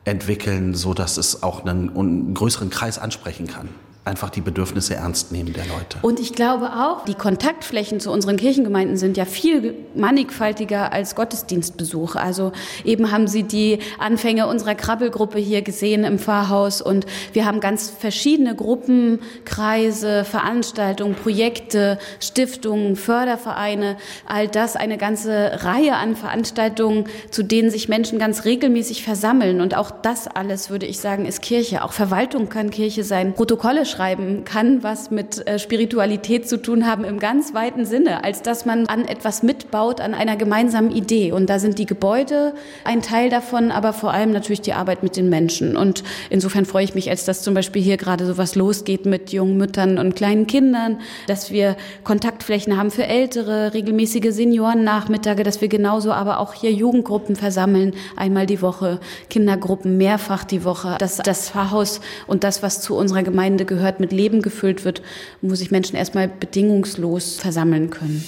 entwickeln, 0.05 0.75
so 0.75 0.95
dass 0.95 1.19
es 1.19 1.43
auch 1.43 1.65
einen, 1.65 1.95
einen 1.97 2.35
größeren 2.35 2.71
Kreis 2.71 2.99
ansprechen 2.99 3.47
kann 3.47 3.69
einfach 4.07 4.31
die 4.31 4.41
Bedürfnisse 4.41 4.95
ernst 4.95 5.33
nehmen 5.33 5.53
der 5.53 5.65
Leute. 5.67 5.99
Und 6.03 6.21
ich 6.21 6.33
glaube 6.33 6.67
auch, 6.67 7.05
die 7.05 7.15
Kontaktflächen 7.15 8.01
zu 8.01 8.11
unseren 8.11 8.37
Kirchengemeinden 8.37 8.97
sind 8.97 9.17
ja 9.17 9.25
viel 9.25 9.75
mannigfaltiger 9.95 10.93
als 10.93 11.15
Gottesdienstbesuch. 11.15 12.15
Also 12.15 12.53
eben 12.85 13.11
haben 13.11 13.27
Sie 13.27 13.43
die 13.43 13.81
Anfänge 13.99 14.47
unserer 14.47 14.75
Krabbelgruppe 14.75 15.39
hier 15.39 15.63
gesehen 15.63 16.05
im 16.05 16.19
Pfarrhaus 16.19 16.81
und 16.81 17.07
wir 17.33 17.47
haben 17.47 17.61
ganz 17.61 17.91
verschiedene 17.91 18.55
Gruppen, 18.55 19.21
Kreise, 19.45 20.25
Veranstaltungen, 20.25 21.15
Projekte, 21.15 21.99
Stiftungen, 22.21 22.97
Fördervereine, 22.97 23.97
all 24.27 24.49
das, 24.49 24.77
eine 24.77 24.99
ganze 24.99 25.65
Reihe 25.65 25.97
an 25.97 26.17
Veranstaltungen, 26.17 27.05
zu 27.31 27.43
denen 27.43 27.71
sich 27.71 27.89
Menschen 27.89 28.19
ganz 28.19 28.45
regelmäßig 28.45 29.03
versammeln. 29.03 29.61
Und 29.61 29.77
auch 29.77 29.91
das 29.91 30.29
alles, 30.29 30.71
würde 30.71 30.87
ich 30.87 31.01
sagen, 31.01 31.27
ist 31.27 31.43
Kirche. 31.43 31.83
Auch 31.83 31.93
Verwaltung 31.93 32.49
kann 32.49 32.71
Kirche 32.71 33.03
sein. 33.03 33.35
Protokolle 33.35 33.85
schreiben 33.97 34.45
kann, 34.45 34.83
was 34.83 35.11
mit 35.11 35.47
äh, 35.47 35.59
Spiritualität 35.59 36.49
zu 36.49 36.61
tun 36.61 36.87
haben 36.87 37.05
im 37.05 37.19
ganz 37.19 37.55
weiten 37.55 37.87
Sinne, 37.87 38.25
als 38.25 38.43
dass 38.43 38.67
man 38.67 38.87
an 38.87 39.07
etwas 39.07 39.43
mitbaut, 39.43 40.01
an 40.01 40.13
einer 40.13 40.37
gemeinsamen 40.37 40.91
Idee. 40.91 41.33
Und 41.33 41.49
da 41.49 41.59
sind 41.59 41.79
die 41.79 41.87
Gebäude 41.87 42.53
ein 42.85 43.01
Teil 43.01 43.31
davon, 43.31 43.71
aber 43.71 43.93
vor 43.93 44.13
allem 44.13 44.33
natürlich 44.33 44.61
die 44.61 44.75
Arbeit 44.75 45.03
mit 45.03 45.17
den 45.17 45.31
Menschen. 45.31 45.77
Und 45.77 46.05
insofern 46.29 46.67
freue 46.67 46.85
ich 46.85 46.95
mich, 46.95 47.09
als 47.09 47.25
dass 47.25 47.43
zum 47.43 47.55
Beispiel 47.55 47.83
hier 47.83 47.97
gerade 47.97 48.27
so 48.27 48.37
was 48.37 48.55
losgeht 48.55 49.07
mit 49.07 49.33
jungen 49.33 49.57
Müttern 49.57 49.99
und 49.99 50.15
kleinen 50.15 50.47
Kindern, 50.47 51.01
dass 51.27 51.51
wir 51.51 51.77
Kontaktflächen 52.05 52.77
haben 52.77 52.91
für 52.91 53.07
Ältere, 53.07 53.73
regelmäßige 53.73 54.33
Seniorennachmittage, 54.33 55.43
dass 55.43 55.61
wir 55.61 55.69
genauso 55.69 56.13
aber 56.13 56.41
auch 56.41 56.53
hier 56.53 56.73
Jugendgruppen 56.73 57.35
versammeln, 57.35 57.95
einmal 58.17 58.47
die 58.47 58.61
Woche, 58.61 59.01
Kindergruppen 59.31 59.97
mehrfach 59.97 60.45
die 60.45 60.65
Woche, 60.65 60.97
dass 60.99 61.17
das 61.17 61.51
Pfarrhaus 61.51 62.01
und 62.27 62.45
das, 62.45 62.63
was 62.63 62.83
zu 62.83 62.95
unserer 62.95 63.23
Gemeinde 63.23 63.65
gehört, 63.65 63.86
gehört, 63.87 64.01
mit 64.01 64.13
Leben 64.13 64.43
gefüllt 64.43 64.85
wird, 64.85 65.03
wo 65.43 65.55
sich 65.55 65.71
Menschen 65.71 65.97
erstmal 65.97 66.29
bedingungslos 66.29 67.37
versammeln 67.37 67.91
können. 67.91 68.25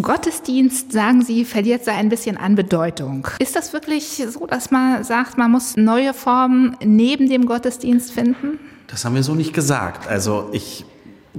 Gottesdienst, 0.00 0.90
sagen 0.90 1.22
Sie, 1.22 1.44
verliert 1.44 1.84
so 1.84 1.90
ein 1.90 2.08
bisschen 2.08 2.38
an 2.38 2.54
Bedeutung. 2.54 3.28
Ist 3.38 3.54
das 3.54 3.74
wirklich 3.74 4.24
so, 4.26 4.46
dass 4.46 4.70
man 4.70 5.04
sagt, 5.04 5.36
man 5.36 5.50
muss 5.50 5.76
neue 5.76 6.14
Formen 6.14 6.76
neben 6.82 7.28
dem 7.28 7.44
Gottesdienst 7.44 8.10
finden? 8.10 8.58
Das 8.86 9.04
haben 9.04 9.14
wir 9.14 9.22
so 9.22 9.34
nicht 9.34 9.52
gesagt. 9.52 10.08
Also 10.08 10.48
ich 10.52 10.86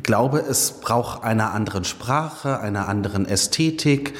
glaube, 0.03 0.39
es 0.39 0.79
braucht 0.81 1.23
einer 1.23 1.51
anderen 1.51 1.83
Sprache, 1.83 2.59
einer 2.59 2.87
anderen 2.87 3.27
Ästhetik, 3.27 4.13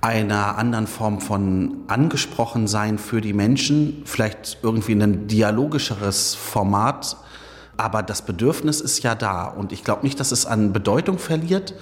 einer 0.00 0.56
anderen 0.58 0.86
Form 0.86 1.20
von 1.20 1.78
Angesprochensein 1.88 2.98
für 2.98 3.20
die 3.20 3.32
Menschen, 3.32 4.02
vielleicht 4.04 4.58
irgendwie 4.62 4.92
ein 4.92 5.26
dialogischeres 5.26 6.34
Format. 6.34 7.16
Aber 7.76 8.02
das 8.02 8.22
Bedürfnis 8.22 8.80
ist 8.80 9.02
ja 9.02 9.14
da 9.14 9.44
und 9.44 9.72
ich 9.72 9.84
glaube 9.84 10.02
nicht, 10.04 10.18
dass 10.20 10.32
es 10.32 10.46
an 10.46 10.72
Bedeutung 10.72 11.18
verliert. 11.18 11.74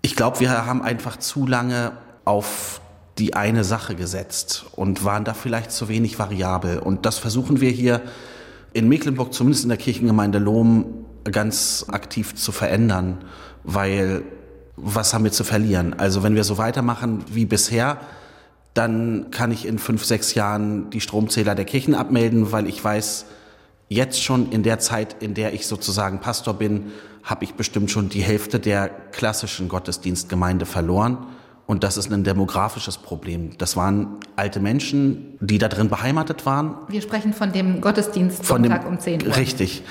Ich 0.00 0.16
glaube, 0.16 0.40
wir 0.40 0.66
haben 0.66 0.82
einfach 0.82 1.16
zu 1.16 1.46
lange 1.46 1.92
auf 2.24 2.80
die 3.18 3.34
eine 3.34 3.64
Sache 3.64 3.94
gesetzt 3.94 4.66
und 4.74 5.04
waren 5.04 5.24
da 5.24 5.34
vielleicht 5.34 5.70
zu 5.70 5.88
wenig 5.88 6.18
variabel. 6.18 6.78
Und 6.78 7.06
das 7.06 7.18
versuchen 7.18 7.60
wir 7.60 7.70
hier 7.70 8.00
in 8.72 8.88
Mecklenburg, 8.88 9.34
zumindest 9.34 9.64
in 9.64 9.68
der 9.68 9.78
Kirchengemeinde 9.78 10.38
Lohm, 10.38 11.04
ganz 11.24 11.86
aktiv 11.88 12.34
zu 12.34 12.50
verändern, 12.52 13.18
weil 13.64 14.24
was 14.76 15.14
haben 15.14 15.24
wir 15.24 15.32
zu 15.32 15.44
verlieren? 15.44 15.94
Also 15.98 16.22
wenn 16.22 16.34
wir 16.34 16.44
so 16.44 16.58
weitermachen 16.58 17.24
wie 17.28 17.44
bisher, 17.44 17.98
dann 18.74 19.30
kann 19.30 19.52
ich 19.52 19.66
in 19.66 19.78
fünf, 19.78 20.04
sechs 20.04 20.34
Jahren 20.34 20.90
die 20.90 21.00
Stromzähler 21.00 21.54
der 21.54 21.64
Kirchen 21.64 21.94
abmelden, 21.94 22.52
weil 22.52 22.66
ich 22.66 22.82
weiß, 22.82 23.26
jetzt 23.88 24.22
schon 24.22 24.50
in 24.50 24.62
der 24.62 24.78
Zeit, 24.78 25.22
in 25.22 25.34
der 25.34 25.52
ich 25.52 25.66
sozusagen 25.66 26.20
Pastor 26.20 26.54
bin, 26.54 26.92
habe 27.22 27.44
ich 27.44 27.54
bestimmt 27.54 27.90
schon 27.90 28.08
die 28.08 28.22
Hälfte 28.22 28.58
der 28.58 28.88
klassischen 28.88 29.68
Gottesdienstgemeinde 29.68 30.66
verloren. 30.66 31.18
Und 31.66 31.84
das 31.84 31.96
ist 31.96 32.10
ein 32.10 32.24
demografisches 32.24 32.98
Problem. 32.98 33.56
Das 33.58 33.76
waren 33.76 34.16
alte 34.34 34.58
Menschen, 34.58 35.38
die 35.40 35.58
da 35.58 35.68
drin 35.68 35.88
beheimatet 35.88 36.44
waren. 36.44 36.74
Wir 36.88 37.00
sprechen 37.00 37.32
von 37.32 37.52
dem 37.52 37.80
Gottesdienst 37.80 38.44
von 38.44 38.62
Sonntag 38.62 38.82
dem, 38.82 38.90
um 38.90 38.98
10 38.98 39.26
Uhr. 39.26 39.36
Richtig. 39.36 39.82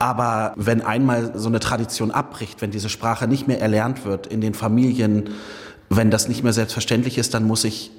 Aber 0.00 0.54
wenn 0.56 0.80
einmal 0.80 1.38
so 1.38 1.48
eine 1.48 1.60
Tradition 1.60 2.10
abbricht, 2.10 2.62
wenn 2.62 2.70
diese 2.70 2.88
Sprache 2.88 3.28
nicht 3.28 3.46
mehr 3.46 3.60
erlernt 3.60 4.06
wird 4.06 4.26
in 4.26 4.40
den 4.40 4.54
Familien, 4.54 5.28
wenn 5.90 6.10
das 6.10 6.26
nicht 6.26 6.42
mehr 6.42 6.54
selbstverständlich 6.54 7.18
ist, 7.18 7.34
dann 7.34 7.44
muss 7.44 7.64
ich 7.64 7.90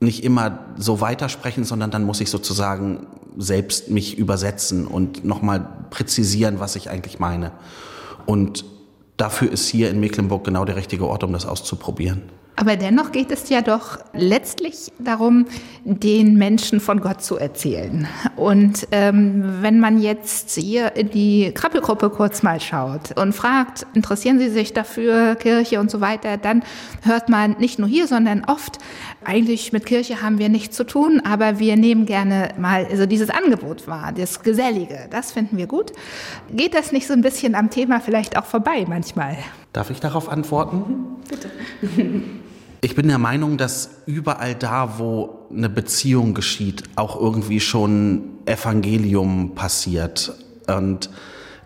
nicht 0.00 0.24
immer 0.24 0.58
so 0.76 1.00
weitersprechen, 1.00 1.62
sondern 1.62 1.92
dann 1.92 2.02
muss 2.02 2.20
ich 2.20 2.28
sozusagen 2.28 3.06
selbst 3.38 3.88
mich 3.88 4.18
übersetzen 4.18 4.88
und 4.88 5.24
nochmal 5.24 5.64
präzisieren, 5.90 6.58
was 6.58 6.74
ich 6.74 6.90
eigentlich 6.90 7.20
meine. 7.20 7.52
Und 8.26 8.64
dafür 9.16 9.52
ist 9.52 9.68
hier 9.68 9.90
in 9.90 10.00
Mecklenburg 10.00 10.42
genau 10.42 10.64
der 10.64 10.74
richtige 10.74 11.06
Ort, 11.06 11.22
um 11.22 11.32
das 11.32 11.46
auszuprobieren. 11.46 12.22
Aber 12.56 12.76
dennoch 12.76 13.10
geht 13.10 13.32
es 13.32 13.48
ja 13.48 13.62
doch 13.62 13.98
letztlich 14.12 14.92
darum, 14.98 15.46
den 15.84 16.36
Menschen 16.36 16.78
von 16.78 17.00
Gott 17.00 17.22
zu 17.22 17.36
erzählen. 17.36 18.06
Und 18.36 18.86
ähm, 18.92 19.56
wenn 19.60 19.80
man 19.80 20.00
jetzt 20.00 20.56
hier 20.56 20.94
in 20.94 21.10
die 21.10 21.50
Krabbelgruppe 21.52 22.10
kurz 22.10 22.42
mal 22.42 22.60
schaut 22.60 23.18
und 23.18 23.34
fragt, 23.34 23.86
interessieren 23.94 24.38
Sie 24.38 24.50
sich 24.50 24.72
dafür, 24.72 25.34
Kirche 25.34 25.80
und 25.80 25.90
so 25.90 26.00
weiter, 26.00 26.36
dann 26.36 26.62
hört 27.02 27.28
man 27.28 27.56
nicht 27.58 27.78
nur 27.78 27.88
hier, 27.88 28.06
sondern 28.06 28.44
oft, 28.44 28.78
eigentlich 29.24 29.72
mit 29.72 29.84
Kirche 29.84 30.22
haben 30.22 30.38
wir 30.38 30.48
nichts 30.48 30.76
zu 30.76 30.84
tun, 30.84 31.20
aber 31.24 31.58
wir 31.58 31.76
nehmen 31.76 32.06
gerne 32.06 32.50
mal 32.56 32.86
also 32.88 33.06
dieses 33.06 33.30
Angebot 33.30 33.88
wahr, 33.88 34.12
das 34.12 34.42
Gesellige, 34.42 35.08
das 35.10 35.32
finden 35.32 35.56
wir 35.56 35.66
gut. 35.66 35.92
Geht 36.50 36.74
das 36.74 36.92
nicht 36.92 37.06
so 37.06 37.14
ein 37.14 37.22
bisschen 37.22 37.54
am 37.54 37.70
Thema 37.70 38.00
vielleicht 38.00 38.38
auch 38.38 38.44
vorbei 38.44 38.84
manchmal? 38.88 39.36
Darf 39.72 39.90
ich 39.90 39.98
darauf 39.98 40.28
antworten? 40.28 40.84
Bitte. 41.28 41.50
Ich 42.84 42.94
bin 42.94 43.08
der 43.08 43.16
Meinung, 43.16 43.56
dass 43.56 43.88
überall 44.04 44.54
da, 44.54 44.98
wo 44.98 45.46
eine 45.50 45.70
Beziehung 45.70 46.34
geschieht, 46.34 46.82
auch 46.96 47.18
irgendwie 47.18 47.58
schon 47.58 48.40
Evangelium 48.44 49.54
passiert. 49.54 50.34
Und 50.66 51.08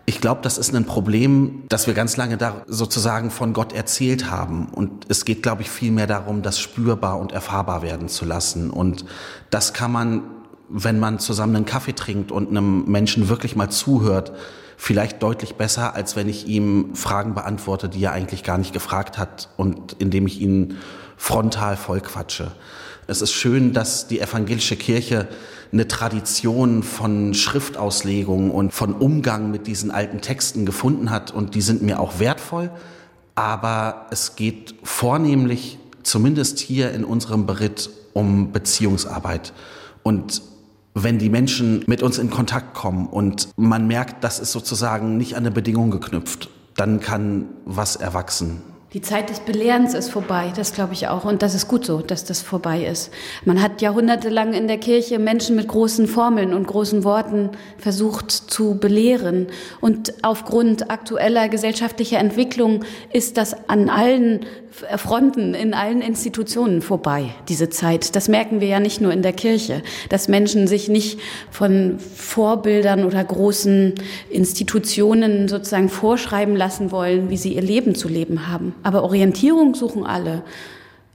ich 0.05 0.21
glaube, 0.21 0.39
das 0.43 0.57
ist 0.57 0.73
ein 0.73 0.85
Problem, 0.85 1.63
dass 1.67 1.87
wir 1.87 1.93
ganz 1.93 2.15
lange 2.15 2.37
da 2.37 2.63
sozusagen 2.67 3.31
von 3.31 3.51
Gott 3.51 3.73
erzählt 3.73 4.31
haben. 4.31 4.69
Und 4.69 5.07
es 5.09 5.25
geht, 5.25 5.43
glaube 5.43 5.61
ich, 5.61 5.69
viel 5.69 5.91
mehr 5.91 6.07
darum, 6.07 6.41
das 6.41 6.57
spürbar 6.57 7.19
und 7.19 7.33
erfahrbar 7.33 7.81
werden 7.81 8.07
zu 8.07 8.23
lassen. 8.23 8.69
Und 8.69 9.03
das 9.49 9.73
kann 9.73 9.91
man, 9.91 10.23
wenn 10.69 10.99
man 10.99 11.19
zusammen 11.19 11.57
einen 11.57 11.65
Kaffee 11.65 11.95
trinkt 11.95 12.31
und 12.31 12.47
einem 12.47 12.85
Menschen 12.85 13.27
wirklich 13.27 13.57
mal 13.57 13.69
zuhört, 13.69 14.31
vielleicht 14.77 15.21
deutlich 15.21 15.55
besser, 15.55 15.95
als 15.95 16.15
wenn 16.15 16.29
ich 16.29 16.47
ihm 16.47 16.95
Fragen 16.95 17.33
beantworte, 17.33 17.89
die 17.89 18.01
er 18.05 18.13
eigentlich 18.13 18.45
gar 18.45 18.57
nicht 18.57 18.71
gefragt 18.71 19.17
hat 19.17 19.49
und 19.57 19.97
indem 19.99 20.25
ich 20.25 20.39
ihn 20.39 20.77
frontal 21.19 21.75
vollquatsche. 21.77 22.51
Es 23.05 23.21
ist 23.21 23.33
schön, 23.33 23.73
dass 23.73 24.07
die 24.07 24.21
evangelische 24.21 24.77
Kirche 24.77 25.27
eine 25.71 25.87
Tradition 25.87 26.81
von 26.81 27.33
Schriftauslegung 27.33 28.49
und 28.49 28.73
von 28.73 28.93
Umgang 28.93 29.51
mit 29.51 29.67
diesen 29.67 29.91
alten 29.91 30.21
Texten 30.21 30.65
gefunden 30.65 31.11
hat 31.11 31.31
und 31.31 31.53
die 31.53 31.61
sind 31.61 31.83
mir 31.83 31.99
auch 31.99 32.19
wertvoll. 32.19 32.71
Aber 33.35 34.07
es 34.11 34.35
geht 34.37 34.73
vornehmlich, 34.81 35.77
zumindest 36.03 36.57
hier 36.57 36.91
in 36.91 37.03
unserem 37.03 37.45
Beritt, 37.45 37.89
um 38.13 38.51
Beziehungsarbeit. 38.51 39.53
Und 40.01 40.41
wenn 40.95 41.19
die 41.19 41.29
Menschen 41.29 41.83
mit 41.85 42.01
uns 42.01 42.17
in 42.17 42.29
Kontakt 42.29 42.73
kommen 42.73 43.07
und 43.07 43.49
man 43.57 43.87
merkt, 43.87 44.23
das 44.23 44.39
ist 44.39 44.53
sozusagen 44.53 45.17
nicht 45.17 45.33
an 45.35 45.39
eine 45.39 45.51
Bedingung 45.51 45.91
geknüpft, 45.91 46.49
dann 46.75 47.01
kann 47.01 47.45
was 47.65 47.97
erwachsen. 47.97 48.61
Die 48.95 49.01
Zeit 49.01 49.29
des 49.29 49.41
Belehrens 49.41 49.93
ist 49.93 50.09
vorbei, 50.09 50.51
das 50.55 50.73
glaube 50.73 50.93
ich 50.93 51.07
auch. 51.07 51.23
Und 51.23 51.43
das 51.43 51.53
ist 51.53 51.67
gut 51.67 51.85
so, 51.85 51.99
dass 52.01 52.25
das 52.25 52.41
vorbei 52.41 52.85
ist. 52.85 53.11
Man 53.45 53.61
hat 53.61 53.83
jahrhundertelang 53.83 54.53
in 54.53 54.67
der 54.67 54.79
Kirche 54.79 55.19
Menschen 55.19 55.55
mit 55.55 55.67
großen 55.67 56.07
Formeln 56.07 56.55
und 56.55 56.65
großen 56.65 57.03
Worten 57.03 57.51
versucht 57.77 58.31
zu 58.31 58.79
belehren. 58.79 59.45
Und 59.79 60.15
aufgrund 60.23 60.89
aktueller 60.89 61.49
gesellschaftlicher 61.49 62.17
Entwicklung 62.17 62.83
ist 63.13 63.37
das 63.37 63.69
an 63.69 63.89
allen 63.89 64.39
Fronten, 64.97 65.53
in 65.53 65.73
allen 65.73 66.01
Institutionen 66.01 66.81
vorbei, 66.81 67.31
diese 67.47 67.69
Zeit. 67.69 68.15
Das 68.15 68.27
merken 68.27 68.61
wir 68.61 68.67
ja 68.67 68.79
nicht 68.79 69.01
nur 69.01 69.11
in 69.11 69.21
der 69.21 69.33
Kirche, 69.33 69.81
dass 70.09 70.27
Menschen 70.27 70.67
sich 70.67 70.89
nicht 70.89 71.19
von 71.51 71.99
Vorbildern 71.99 73.03
oder 73.03 73.23
großen 73.23 73.95
Institutionen 74.29 75.47
sozusagen 75.47 75.89
vorschreiben 75.89 76.55
lassen 76.55 76.91
wollen, 76.91 77.29
wie 77.29 77.37
sie 77.37 77.55
ihr 77.55 77.61
Leben 77.61 77.95
zu 77.95 78.07
leben 78.07 78.47
haben. 78.47 78.73
Aber 78.83 79.03
Orientierung 79.03 79.75
suchen 79.75 80.05
alle 80.05 80.43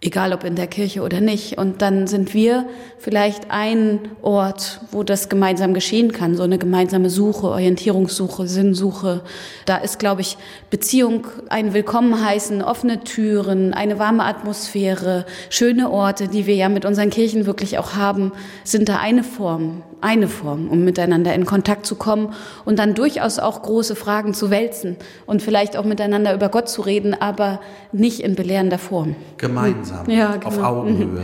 egal 0.04 0.34
ob 0.34 0.44
in 0.44 0.54
der 0.54 0.66
Kirche 0.66 1.02
oder 1.02 1.20
nicht. 1.20 1.56
Und 1.56 1.80
dann 1.80 2.06
sind 2.06 2.34
wir 2.34 2.66
vielleicht 2.98 3.50
ein 3.50 4.00
Ort, 4.22 4.80
wo 4.90 5.02
das 5.02 5.28
gemeinsam 5.28 5.72
geschehen 5.72 6.12
kann, 6.12 6.36
so 6.36 6.42
eine 6.42 6.58
gemeinsame 6.58 7.08
Suche, 7.08 7.48
Orientierungssuche, 7.48 8.46
Sinnsuche. 8.46 9.22
Da 9.64 9.78
ist, 9.78 9.98
glaube 9.98 10.20
ich, 10.20 10.36
Beziehung 10.70 11.26
ein 11.48 11.72
Willkommen 11.72 12.22
heißen, 12.22 12.62
offene 12.62 13.02
Türen, 13.02 13.72
eine 13.72 13.98
warme 13.98 14.24
Atmosphäre, 14.24 15.24
schöne 15.48 15.90
Orte, 15.90 16.28
die 16.28 16.46
wir 16.46 16.54
ja 16.54 16.68
mit 16.68 16.84
unseren 16.84 17.10
Kirchen 17.10 17.46
wirklich 17.46 17.78
auch 17.78 17.94
haben, 17.94 18.32
sind 18.62 18.90
da 18.90 18.98
eine 18.98 19.24
Form, 19.24 19.82
eine 20.02 20.28
Form, 20.28 20.68
um 20.68 20.84
miteinander 20.84 21.34
in 21.34 21.46
Kontakt 21.46 21.86
zu 21.86 21.94
kommen 21.94 22.34
und 22.66 22.78
dann 22.78 22.94
durchaus 22.94 23.38
auch 23.38 23.62
große 23.62 23.96
Fragen 23.96 24.34
zu 24.34 24.50
wälzen 24.50 24.96
und 25.24 25.40
vielleicht 25.40 25.78
auch 25.78 25.84
miteinander 25.84 26.34
über 26.34 26.50
Gott 26.50 26.68
zu 26.68 26.82
reden, 26.82 27.14
aber 27.14 27.60
nicht 27.92 28.20
in 28.20 28.34
belehrender 28.34 28.78
Form. 28.78 29.16
Gemeinsam, 29.38 29.93
ja, 30.06 30.36
genau. 30.36 30.46
auf 30.46 30.58
Augenhöhe. 30.58 31.06
Mhm. 31.06 31.18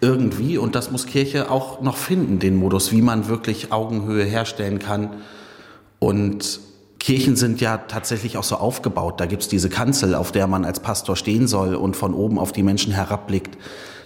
Irgendwie, 0.00 0.58
und 0.58 0.74
das 0.74 0.90
muss 0.92 1.06
Kirche 1.06 1.50
auch 1.50 1.80
noch 1.80 1.96
finden, 1.96 2.38
den 2.38 2.56
Modus, 2.56 2.92
wie 2.92 3.02
man 3.02 3.28
wirklich 3.28 3.72
Augenhöhe 3.72 4.24
herstellen 4.24 4.78
kann. 4.78 5.10
Und 5.98 6.60
Kirchen 7.00 7.36
sind 7.36 7.60
ja 7.60 7.78
tatsächlich 7.78 8.36
auch 8.36 8.44
so 8.44 8.56
aufgebaut. 8.56 9.20
Da 9.20 9.26
gibt 9.26 9.42
es 9.42 9.48
diese 9.48 9.68
Kanzel, 9.68 10.14
auf 10.14 10.30
der 10.30 10.46
man 10.46 10.64
als 10.64 10.80
Pastor 10.80 11.16
stehen 11.16 11.48
soll 11.48 11.74
und 11.74 11.96
von 11.96 12.14
oben 12.14 12.38
auf 12.38 12.52
die 12.52 12.62
Menschen 12.62 12.92
herabblickt. 12.92 13.56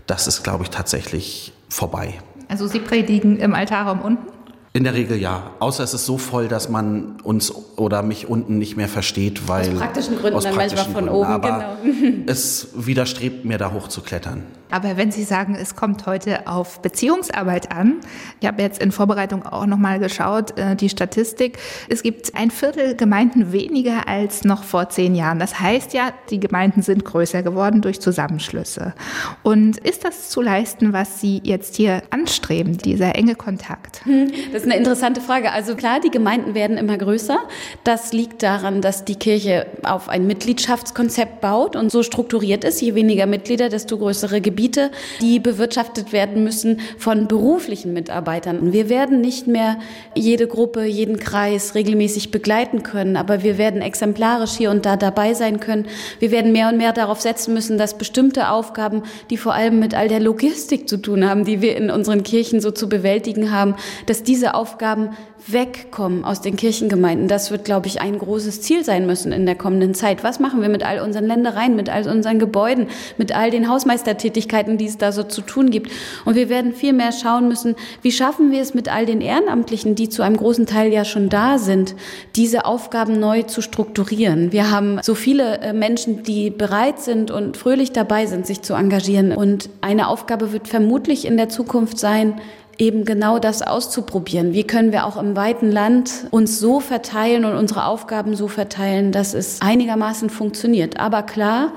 Das 0.06 0.26
ist, 0.26 0.42
glaube 0.42 0.64
ich, 0.64 0.70
tatsächlich 0.70 1.52
vorbei. 1.68 2.14
Also 2.48 2.66
Sie 2.66 2.80
predigen 2.80 3.38
im 3.38 3.54
Altarraum 3.54 4.00
unten? 4.00 4.26
In 4.74 4.84
der 4.84 4.94
Regel 4.94 5.18
ja. 5.20 5.50
Außer 5.58 5.84
es 5.84 5.92
ist 5.92 6.06
so 6.06 6.16
voll, 6.16 6.48
dass 6.48 6.70
man 6.70 7.20
uns 7.24 7.52
oder 7.76 8.02
mich 8.02 8.28
unten 8.28 8.56
nicht 8.56 8.74
mehr 8.76 8.88
versteht, 8.88 9.46
weil. 9.46 9.70
Aus 9.72 9.78
praktischen 9.78 10.16
Gründen 10.16 10.36
aus 10.36 10.44
dann 10.44 10.54
manchmal 10.54 10.84
von 10.84 10.92
Gründen. 10.94 11.10
oben, 11.10 11.26
Aber 11.26 11.76
genau. 11.84 12.08
es 12.26 12.68
widerstrebt 12.74 13.44
mir, 13.44 13.58
da 13.58 13.72
hoch 13.72 13.88
zu 13.88 14.00
klettern. 14.00 14.44
Aber 14.70 14.96
wenn 14.96 15.12
Sie 15.12 15.24
sagen, 15.24 15.54
es 15.54 15.76
kommt 15.76 16.06
heute 16.06 16.46
auf 16.46 16.80
Beziehungsarbeit 16.80 17.70
an, 17.70 17.96
ich 18.40 18.48
habe 18.48 18.62
jetzt 18.62 18.80
in 18.82 18.90
Vorbereitung 18.90 19.44
auch 19.44 19.66
nochmal 19.66 19.98
geschaut, 19.98 20.58
äh, 20.58 20.74
die 20.74 20.88
Statistik, 20.88 21.58
es 21.90 22.02
gibt 22.02 22.34
ein 22.34 22.50
Viertel 22.50 22.96
Gemeinden 22.96 23.52
weniger 23.52 24.08
als 24.08 24.44
noch 24.44 24.64
vor 24.64 24.88
zehn 24.88 25.14
Jahren. 25.14 25.38
Das 25.38 25.60
heißt 25.60 25.92
ja, 25.92 26.14
die 26.30 26.40
Gemeinden 26.40 26.80
sind 26.80 27.04
größer 27.04 27.42
geworden 27.42 27.82
durch 27.82 28.00
Zusammenschlüsse. 28.00 28.94
Und 29.42 29.76
ist 29.76 30.06
das 30.06 30.30
zu 30.30 30.40
leisten, 30.40 30.94
was 30.94 31.20
Sie 31.20 31.42
jetzt 31.44 31.76
hier 31.76 32.02
anstreben, 32.08 32.78
dieser 32.78 33.14
enge 33.14 33.34
Kontakt? 33.34 34.00
Hm, 34.06 34.32
Das 34.54 34.61
ist 34.62 34.70
eine 34.70 34.78
interessante 34.78 35.20
Frage. 35.20 35.50
Also 35.50 35.74
klar, 35.74 35.98
die 35.98 36.10
Gemeinden 36.10 36.54
werden 36.54 36.76
immer 36.76 36.96
größer. 36.96 37.38
Das 37.82 38.12
liegt 38.12 38.44
daran, 38.44 38.80
dass 38.80 39.04
die 39.04 39.16
Kirche 39.16 39.66
auf 39.82 40.08
ein 40.08 40.26
Mitgliedschaftskonzept 40.26 41.40
baut 41.40 41.74
und 41.74 41.90
so 41.90 42.04
strukturiert 42.04 42.62
ist. 42.62 42.80
Je 42.80 42.94
weniger 42.94 43.26
Mitglieder, 43.26 43.68
desto 43.68 43.98
größere 43.98 44.40
Gebiete, 44.40 44.92
die 45.20 45.40
bewirtschaftet 45.40 46.12
werden 46.12 46.44
müssen 46.44 46.80
von 46.96 47.26
beruflichen 47.26 47.92
Mitarbeitern. 47.92 48.72
Wir 48.72 48.88
werden 48.88 49.20
nicht 49.20 49.48
mehr 49.48 49.78
jede 50.14 50.46
Gruppe, 50.46 50.84
jeden 50.84 51.18
Kreis 51.18 51.74
regelmäßig 51.74 52.30
begleiten 52.30 52.84
können, 52.84 53.16
aber 53.16 53.42
wir 53.42 53.58
werden 53.58 53.82
exemplarisch 53.82 54.52
hier 54.52 54.70
und 54.70 54.86
da 54.86 54.96
dabei 54.96 55.34
sein 55.34 55.58
können. 55.58 55.86
Wir 56.20 56.30
werden 56.30 56.52
mehr 56.52 56.68
und 56.68 56.76
mehr 56.76 56.92
darauf 56.92 57.20
setzen 57.20 57.52
müssen, 57.52 57.78
dass 57.78 57.98
bestimmte 57.98 58.50
Aufgaben, 58.50 59.02
die 59.30 59.36
vor 59.36 59.54
allem 59.54 59.80
mit 59.80 59.94
all 59.94 60.06
der 60.06 60.20
Logistik 60.20 60.88
zu 60.88 60.98
tun 60.98 61.28
haben, 61.28 61.44
die 61.44 61.60
wir 61.60 61.76
in 61.76 61.90
unseren 61.90 62.22
Kirchen 62.22 62.60
so 62.60 62.70
zu 62.70 62.88
bewältigen 62.88 63.50
haben, 63.50 63.74
dass 64.06 64.22
diese 64.22 64.51
Aufgaben 64.54 65.10
wegkommen 65.46 66.24
aus 66.24 66.40
den 66.40 66.56
Kirchengemeinden. 66.56 67.28
Das 67.28 67.50
wird, 67.50 67.64
glaube 67.64 67.86
ich, 67.86 68.00
ein 68.00 68.18
großes 68.18 68.62
Ziel 68.62 68.84
sein 68.84 69.06
müssen 69.06 69.32
in 69.32 69.46
der 69.46 69.54
kommenden 69.54 69.94
Zeit. 69.94 70.22
Was 70.22 70.40
machen 70.40 70.62
wir 70.62 70.68
mit 70.68 70.84
all 70.84 71.00
unseren 71.00 71.26
Ländereien, 71.26 71.74
mit 71.74 71.88
all 71.88 72.08
unseren 72.08 72.38
Gebäuden, 72.38 72.86
mit 73.16 73.34
all 73.34 73.50
den 73.50 73.68
Hausmeistertätigkeiten, 73.68 74.78
die 74.78 74.86
es 74.86 74.98
da 74.98 75.12
so 75.12 75.22
zu 75.24 75.42
tun 75.42 75.70
gibt? 75.70 75.90
Und 76.24 76.36
wir 76.36 76.48
werden 76.48 76.74
viel 76.74 76.92
mehr 76.92 77.12
schauen 77.12 77.48
müssen, 77.48 77.74
wie 78.02 78.12
schaffen 78.12 78.50
wir 78.50 78.60
es 78.60 78.74
mit 78.74 78.92
all 78.92 79.06
den 79.06 79.20
Ehrenamtlichen, 79.20 79.94
die 79.94 80.08
zu 80.08 80.22
einem 80.22 80.36
großen 80.36 80.66
Teil 80.66 80.92
ja 80.92 81.04
schon 81.04 81.28
da 81.28 81.58
sind, 81.58 81.94
diese 82.36 82.64
Aufgaben 82.64 83.18
neu 83.18 83.42
zu 83.42 83.62
strukturieren. 83.62 84.52
Wir 84.52 84.70
haben 84.70 85.00
so 85.02 85.14
viele 85.14 85.58
äh, 85.58 85.72
Menschen, 85.72 86.22
die 86.22 86.50
bereit 86.50 87.00
sind 87.00 87.30
und 87.30 87.56
fröhlich 87.56 87.92
dabei 87.92 88.26
sind, 88.26 88.46
sich 88.46 88.62
zu 88.62 88.74
engagieren. 88.74 89.32
Und 89.32 89.70
eine 89.80 90.08
Aufgabe 90.08 90.52
wird 90.52 90.68
vermutlich 90.68 91.24
in 91.24 91.36
der 91.36 91.48
Zukunft 91.48 91.98
sein, 91.98 92.40
eben 92.78 93.04
genau 93.04 93.38
das 93.38 93.62
auszuprobieren. 93.62 94.52
Wie 94.52 94.64
können 94.64 94.92
wir 94.92 95.06
auch 95.06 95.16
im 95.16 95.36
weiten 95.36 95.70
Land 95.70 96.26
uns 96.30 96.58
so 96.58 96.80
verteilen 96.80 97.44
und 97.44 97.54
unsere 97.54 97.86
Aufgaben 97.86 98.34
so 98.34 98.48
verteilen, 98.48 99.12
dass 99.12 99.34
es 99.34 99.60
einigermaßen 99.60 100.30
funktioniert. 100.30 100.98
Aber 100.98 101.22
klar, 101.22 101.72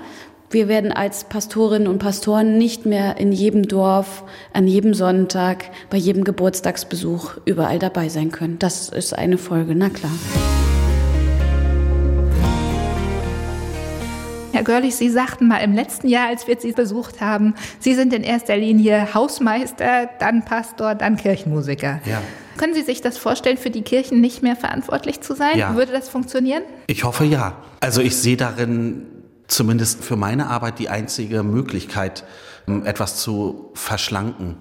wir 0.49 0.67
werden 0.67 0.91
als 0.91 1.25
Pastorinnen 1.25 1.87
und 1.87 1.99
Pastoren 1.99 2.57
nicht 2.57 2.85
mehr 2.85 3.17
in 3.17 3.31
jedem 3.31 3.67
Dorf, 3.67 4.23
an 4.53 4.67
jedem 4.67 4.93
Sonntag, 4.93 5.65
bei 5.89 5.97
jedem 5.97 6.23
Geburtstagsbesuch 6.23 7.37
überall 7.45 7.79
dabei 7.79 8.09
sein 8.09 8.31
können. 8.31 8.59
Das 8.59 8.89
ist 8.89 9.17
eine 9.17 9.37
Folge, 9.37 9.75
na 9.75 9.89
klar. 9.89 10.11
Herr 14.55 14.63
Görlich, 14.63 14.95
Sie 14.95 15.09
sagten 15.09 15.49
mal 15.49 15.57
im 15.57 15.73
letzten 15.73 16.07
Jahr, 16.07 16.29
als 16.29 16.47
wir 16.47 16.55
Sie 16.57 16.71
besucht 16.71 17.19
haben, 17.19 17.55
Sie 17.79 17.93
sind 17.93 18.13
in 18.13 18.23
erster 18.23 18.55
Linie 18.55 19.13
Hausmeister, 19.13 20.09
dann 20.17 20.45
Pastor, 20.45 20.95
dann 20.95 21.17
Kirchenmusiker. 21.17 21.99
Ja. 22.05 22.21
Können 22.55 22.73
Sie 22.73 22.83
sich 22.83 23.01
das 23.01 23.17
vorstellen, 23.17 23.57
für 23.57 23.69
die 23.69 23.81
Kirchen 23.81 24.21
nicht 24.21 24.43
mehr 24.43 24.55
verantwortlich 24.55 25.19
zu 25.19 25.35
sein? 25.35 25.57
Ja. 25.57 25.75
Würde 25.75 25.91
das 25.91 26.07
funktionieren? 26.07 26.63
Ich 26.87 27.03
hoffe 27.03 27.25
ja. 27.25 27.57
Also 27.81 27.99
ich 27.99 28.15
sehe 28.15 28.37
darin 28.37 29.05
zumindest 29.47 30.01
für 30.01 30.15
meine 30.15 30.47
Arbeit 30.47 30.79
die 30.79 30.87
einzige 30.87 31.43
Möglichkeit, 31.43 32.23
etwas 32.85 33.17
zu 33.17 33.71
verschlanken. 33.73 34.55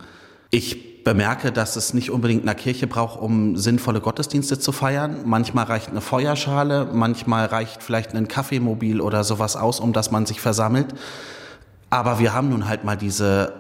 Ich 0.51 0.94
bemerke, 1.04 1.52
dass 1.52 1.76
es 1.76 1.94
nicht 1.94 2.11
unbedingt 2.11 2.42
eine 2.42 2.54
Kirche 2.54 2.87
braucht, 2.87 3.20
um 3.20 3.56
sinnvolle 3.56 4.00
Gottesdienste 4.00 4.58
zu 4.58 4.73
feiern. 4.73 5.18
Manchmal 5.25 5.66
reicht 5.66 5.90
eine 5.90 6.00
Feuerschale, 6.00 6.88
manchmal 6.92 7.46
reicht 7.46 7.82
vielleicht 7.82 8.14
ein 8.14 8.26
Kaffeemobil 8.26 9.00
oder 9.00 9.23
sowas 9.23 9.54
aus, 9.54 9.80
um 9.80 9.92
dass 9.92 10.11
man 10.11 10.26
sich 10.26 10.40
versammelt. 10.40 10.94
Aber 11.90 12.18
wir 12.18 12.32
haben 12.32 12.49
nun 12.49 12.66
halt 12.66 12.84
mal 12.84 12.96
diese 12.96 13.52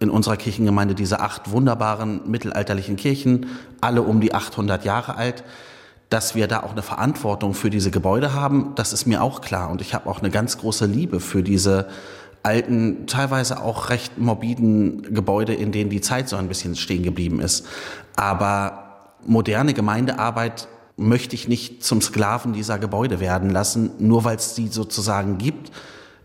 in 0.00 0.10
unserer 0.10 0.36
Kirchengemeinde 0.36 0.94
diese 0.94 1.20
acht 1.20 1.50
wunderbaren 1.50 2.20
mittelalterlichen 2.30 2.96
Kirchen, 2.96 3.46
alle 3.80 4.02
um 4.02 4.20
die 4.20 4.34
800 4.34 4.84
Jahre 4.84 5.16
alt. 5.16 5.44
Dass 6.10 6.34
wir 6.34 6.48
da 6.48 6.62
auch 6.62 6.72
eine 6.72 6.82
Verantwortung 6.82 7.52
für 7.52 7.68
diese 7.68 7.90
Gebäude 7.90 8.32
haben, 8.32 8.72
das 8.76 8.94
ist 8.94 9.06
mir 9.06 9.22
auch 9.22 9.42
klar. 9.42 9.70
Und 9.70 9.82
ich 9.82 9.92
habe 9.94 10.08
auch 10.08 10.20
eine 10.20 10.30
ganz 10.30 10.56
große 10.56 10.86
Liebe 10.86 11.20
für 11.20 11.42
diese 11.42 11.88
alten, 12.48 13.06
teilweise 13.06 13.62
auch 13.62 13.90
recht 13.90 14.16
morbiden 14.16 15.14
Gebäude, 15.14 15.52
in 15.52 15.70
denen 15.70 15.90
die 15.90 16.00
Zeit 16.00 16.30
so 16.30 16.36
ein 16.36 16.48
bisschen 16.48 16.76
stehen 16.76 17.02
geblieben 17.02 17.40
ist. 17.40 17.66
Aber 18.16 19.16
moderne 19.26 19.74
Gemeindearbeit 19.74 20.66
möchte 20.96 21.34
ich 21.34 21.46
nicht 21.46 21.84
zum 21.84 22.00
Sklaven 22.00 22.54
dieser 22.54 22.78
Gebäude 22.78 23.20
werden 23.20 23.50
lassen, 23.50 23.90
nur 23.98 24.24
weil 24.24 24.36
es 24.36 24.54
die 24.54 24.68
sozusagen 24.68 25.36
gibt, 25.36 25.70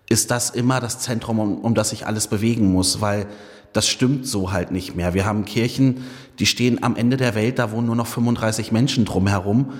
ist 0.07 0.31
das 0.31 0.49
immer 0.49 0.79
das 0.79 0.99
Zentrum, 0.99 1.39
um, 1.39 1.57
um 1.59 1.75
das 1.75 1.89
sich 1.89 2.07
alles 2.07 2.27
bewegen 2.27 2.71
muss, 2.71 3.01
weil 3.01 3.27
das 3.73 3.85
stimmt 3.85 4.25
so 4.25 4.53
halt 4.53 4.71
nicht 4.71 4.95
mehr. 4.95 5.13
Wir 5.13 5.25
haben 5.25 5.43
Kirchen, 5.43 6.05
die 6.39 6.45
stehen 6.45 6.83
am 6.83 6.95
Ende 6.95 7.17
der 7.17 7.35
Welt, 7.35 7.59
da 7.59 7.71
wohnen 7.71 7.87
nur 7.87 7.97
noch 7.97 8.07
35 8.07 8.71
Menschen 8.71 9.03
drumherum 9.03 9.73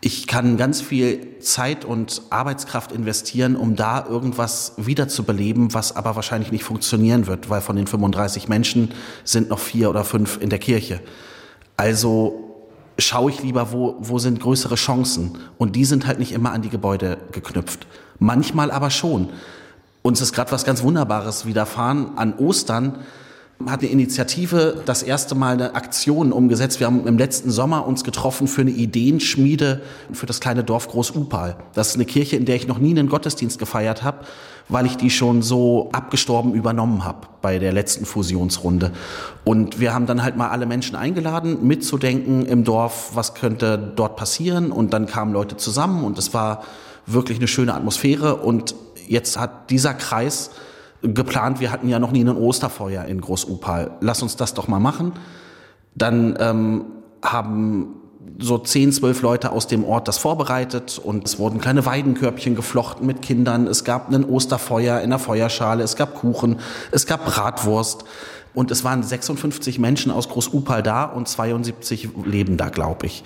ich 0.00 0.28
kann 0.28 0.56
ganz 0.56 0.80
viel 0.80 1.40
Zeit 1.40 1.84
und 1.84 2.22
Arbeitskraft 2.30 2.92
investieren, 2.92 3.56
um 3.56 3.74
da 3.74 4.06
irgendwas 4.06 4.74
wiederzubeleben, 4.76 5.74
was 5.74 5.96
aber 5.96 6.14
wahrscheinlich 6.14 6.52
nicht 6.52 6.62
funktionieren 6.62 7.26
wird, 7.26 7.50
weil 7.50 7.60
von 7.60 7.74
den 7.74 7.88
35 7.88 8.48
Menschen 8.48 8.92
sind 9.24 9.48
noch 9.48 9.58
vier 9.58 9.90
oder 9.90 10.04
fünf 10.04 10.38
in 10.40 10.50
der 10.50 10.60
Kirche. 10.60 11.00
Also 11.76 12.48
schaue 12.98 13.30
ich 13.30 13.42
lieber, 13.42 13.72
wo, 13.72 13.96
wo 13.98 14.18
sind 14.18 14.40
größere 14.40 14.76
Chancen. 14.76 15.38
Und 15.56 15.74
die 15.74 15.84
sind 15.84 16.06
halt 16.06 16.18
nicht 16.18 16.32
immer 16.32 16.52
an 16.52 16.62
die 16.62 16.68
Gebäude 16.68 17.18
geknüpft. 17.32 17.86
Manchmal 18.18 18.70
aber 18.70 18.90
schon. 18.90 19.30
Uns 20.02 20.20
ist 20.20 20.32
gerade 20.32 20.52
was 20.52 20.64
ganz 20.64 20.82
Wunderbares 20.82 21.44
widerfahren. 21.44 22.16
An 22.16 22.34
Ostern 22.38 22.98
hat 23.66 23.80
eine 23.80 23.90
Initiative 23.90 24.82
das 24.86 25.02
erste 25.02 25.34
Mal 25.34 25.54
eine 25.54 25.74
Aktion 25.74 26.32
umgesetzt. 26.32 26.78
Wir 26.78 26.86
haben 26.86 27.06
im 27.06 27.18
letzten 27.18 27.50
Sommer 27.50 27.86
uns 27.86 28.04
getroffen 28.04 28.46
für 28.46 28.60
eine 28.60 28.70
Ideenschmiede 28.70 29.82
für 30.12 30.26
das 30.26 30.38
kleine 30.38 30.62
Dorf 30.62 30.88
Groß-Upal. 30.88 31.56
Das 31.74 31.88
ist 31.88 31.94
eine 31.96 32.04
Kirche, 32.04 32.36
in 32.36 32.44
der 32.44 32.54
ich 32.54 32.68
noch 32.68 32.78
nie 32.78 32.90
einen 32.90 33.08
Gottesdienst 33.08 33.58
gefeiert 33.58 34.04
habe, 34.04 34.18
weil 34.68 34.86
ich 34.86 34.96
die 34.96 35.10
schon 35.10 35.42
so 35.42 35.90
abgestorben 35.92 36.54
übernommen 36.54 37.04
habe 37.04 37.26
bei 37.42 37.58
der 37.58 37.72
letzten 37.72 38.06
Fusionsrunde. 38.06 38.92
Und 39.44 39.80
wir 39.80 39.92
haben 39.92 40.06
dann 40.06 40.22
halt 40.22 40.36
mal 40.36 40.50
alle 40.50 40.66
Menschen 40.66 40.94
eingeladen, 40.94 41.66
mitzudenken 41.66 42.46
im 42.46 42.62
Dorf, 42.62 43.10
was 43.14 43.34
könnte 43.34 43.92
dort 43.96 44.14
passieren. 44.16 44.70
Und 44.70 44.92
dann 44.92 45.06
kamen 45.06 45.32
Leute 45.32 45.56
zusammen 45.56 46.04
und 46.04 46.16
es 46.16 46.32
war 46.32 46.62
wirklich 47.06 47.38
eine 47.38 47.48
schöne 47.48 47.74
Atmosphäre. 47.74 48.36
Und 48.36 48.76
jetzt 49.08 49.36
hat 49.36 49.70
dieser 49.70 49.94
Kreis 49.94 50.50
geplant, 51.02 51.60
wir 51.60 51.70
hatten 51.70 51.88
ja 51.88 51.98
noch 51.98 52.10
nie 52.10 52.24
ein 52.24 52.36
Osterfeuer 52.36 53.04
in 53.04 53.20
Großupal. 53.20 53.92
Lass 54.00 54.22
uns 54.22 54.36
das 54.36 54.54
doch 54.54 54.68
mal 54.68 54.80
machen. 54.80 55.12
Dann 55.94 56.36
ähm, 56.40 56.84
haben 57.22 57.97
so 58.38 58.58
zehn, 58.58 58.92
zwölf 58.92 59.22
Leute 59.22 59.52
aus 59.52 59.66
dem 59.66 59.84
Ort 59.84 60.08
das 60.08 60.18
vorbereitet 60.18 61.00
und 61.02 61.26
es 61.26 61.38
wurden 61.38 61.60
kleine 61.60 61.86
Weidenkörbchen 61.86 62.54
geflochten 62.54 63.06
mit 63.06 63.22
Kindern. 63.22 63.66
Es 63.66 63.84
gab 63.84 64.12
ein 64.12 64.24
Osterfeuer 64.24 65.00
in 65.00 65.10
der 65.10 65.18
Feuerschale, 65.18 65.82
es 65.82 65.96
gab 65.96 66.14
Kuchen, 66.14 66.60
es 66.90 67.06
gab 67.06 67.24
Bratwurst 67.24 68.04
und 68.54 68.70
es 68.70 68.84
waren 68.84 69.02
56 69.02 69.78
Menschen 69.78 70.10
aus 70.10 70.28
Großupal 70.28 70.82
da 70.82 71.04
und 71.04 71.28
72 71.28 72.08
leben 72.24 72.56
da, 72.56 72.68
glaube 72.68 73.06
ich. 73.06 73.22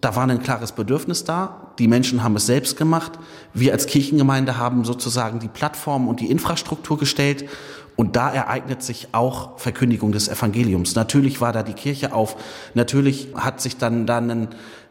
Da 0.00 0.14
war 0.16 0.28
ein 0.28 0.42
klares 0.42 0.72
Bedürfnis 0.72 1.24
da. 1.24 1.72
Die 1.78 1.88
Menschen 1.88 2.22
haben 2.22 2.36
es 2.36 2.44
selbst 2.44 2.76
gemacht. 2.76 3.12
Wir 3.54 3.72
als 3.72 3.86
Kirchengemeinde 3.86 4.58
haben 4.58 4.84
sozusagen 4.84 5.38
die 5.38 5.48
Plattform 5.48 6.08
und 6.08 6.20
die 6.20 6.30
Infrastruktur 6.30 6.98
gestellt. 6.98 7.46
Und 7.96 8.16
da 8.16 8.30
ereignet 8.30 8.82
sich 8.82 9.08
auch 9.12 9.58
Verkündigung 9.58 10.10
des 10.10 10.28
Evangeliums. 10.28 10.94
Natürlich 10.96 11.40
war 11.40 11.52
da 11.52 11.62
die 11.62 11.74
Kirche 11.74 12.12
auf. 12.12 12.36
Natürlich 12.74 13.28
hat 13.34 13.60
sich 13.60 13.76
dann 13.76 14.06
dann 14.06 14.30
ein, 14.30 14.48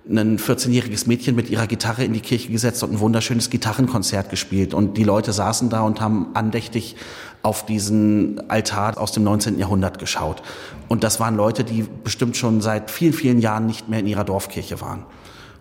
ein 0.09 0.39
14-jähriges 0.39 1.07
Mädchen 1.07 1.35
mit 1.35 1.49
ihrer 1.49 1.67
Gitarre 1.67 2.05
in 2.05 2.13
die 2.13 2.21
Kirche 2.21 2.49
gesetzt 2.49 2.81
und 2.81 2.93
ein 2.93 2.99
wunderschönes 2.99 3.49
Gitarrenkonzert 3.49 4.29
gespielt. 4.29 4.73
Und 4.73 4.97
die 4.97 5.03
Leute 5.03 5.33
saßen 5.33 5.69
da 5.69 5.81
und 5.81 5.99
haben 5.99 6.27
andächtig 6.33 6.95
auf 7.41 7.65
diesen 7.65 8.49
Altar 8.49 8.97
aus 8.97 9.11
dem 9.11 9.25
19. 9.25 9.59
Jahrhundert 9.59 9.99
geschaut. 9.99 10.41
Und 10.87 11.03
das 11.03 11.19
waren 11.19 11.35
Leute, 11.35 11.65
die 11.65 11.85
bestimmt 12.03 12.37
schon 12.37 12.61
seit 12.61 12.89
vielen, 12.89 13.13
vielen 13.13 13.39
Jahren 13.39 13.65
nicht 13.65 13.89
mehr 13.89 13.99
in 13.99 14.07
ihrer 14.07 14.23
Dorfkirche 14.23 14.79
waren. 14.79 15.05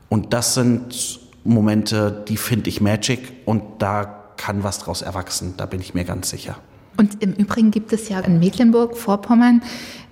Und 0.09 0.33
das 0.33 0.55
sind 0.55 1.21
Momente, 1.43 2.25
die 2.29 2.37
finde 2.37 2.71
ich 2.71 2.81
magic 2.81 3.33
und 3.47 3.63
da 3.81 4.35
kann 4.37 4.63
was 4.63 4.79
draus 4.79 5.03
erwachsen, 5.03 5.55
da 5.57 5.67
bin 5.67 5.81
ich 5.81 5.95
mir 5.95 6.05
ganz 6.05 6.31
sicher. 6.31 6.57
Und 6.97 7.23
im 7.23 7.33
Übrigen 7.33 7.71
gibt 7.71 7.93
es 7.93 8.09
ja 8.09 8.21
in 8.21 8.39
Mecklenburg-Vorpommern 8.39 9.63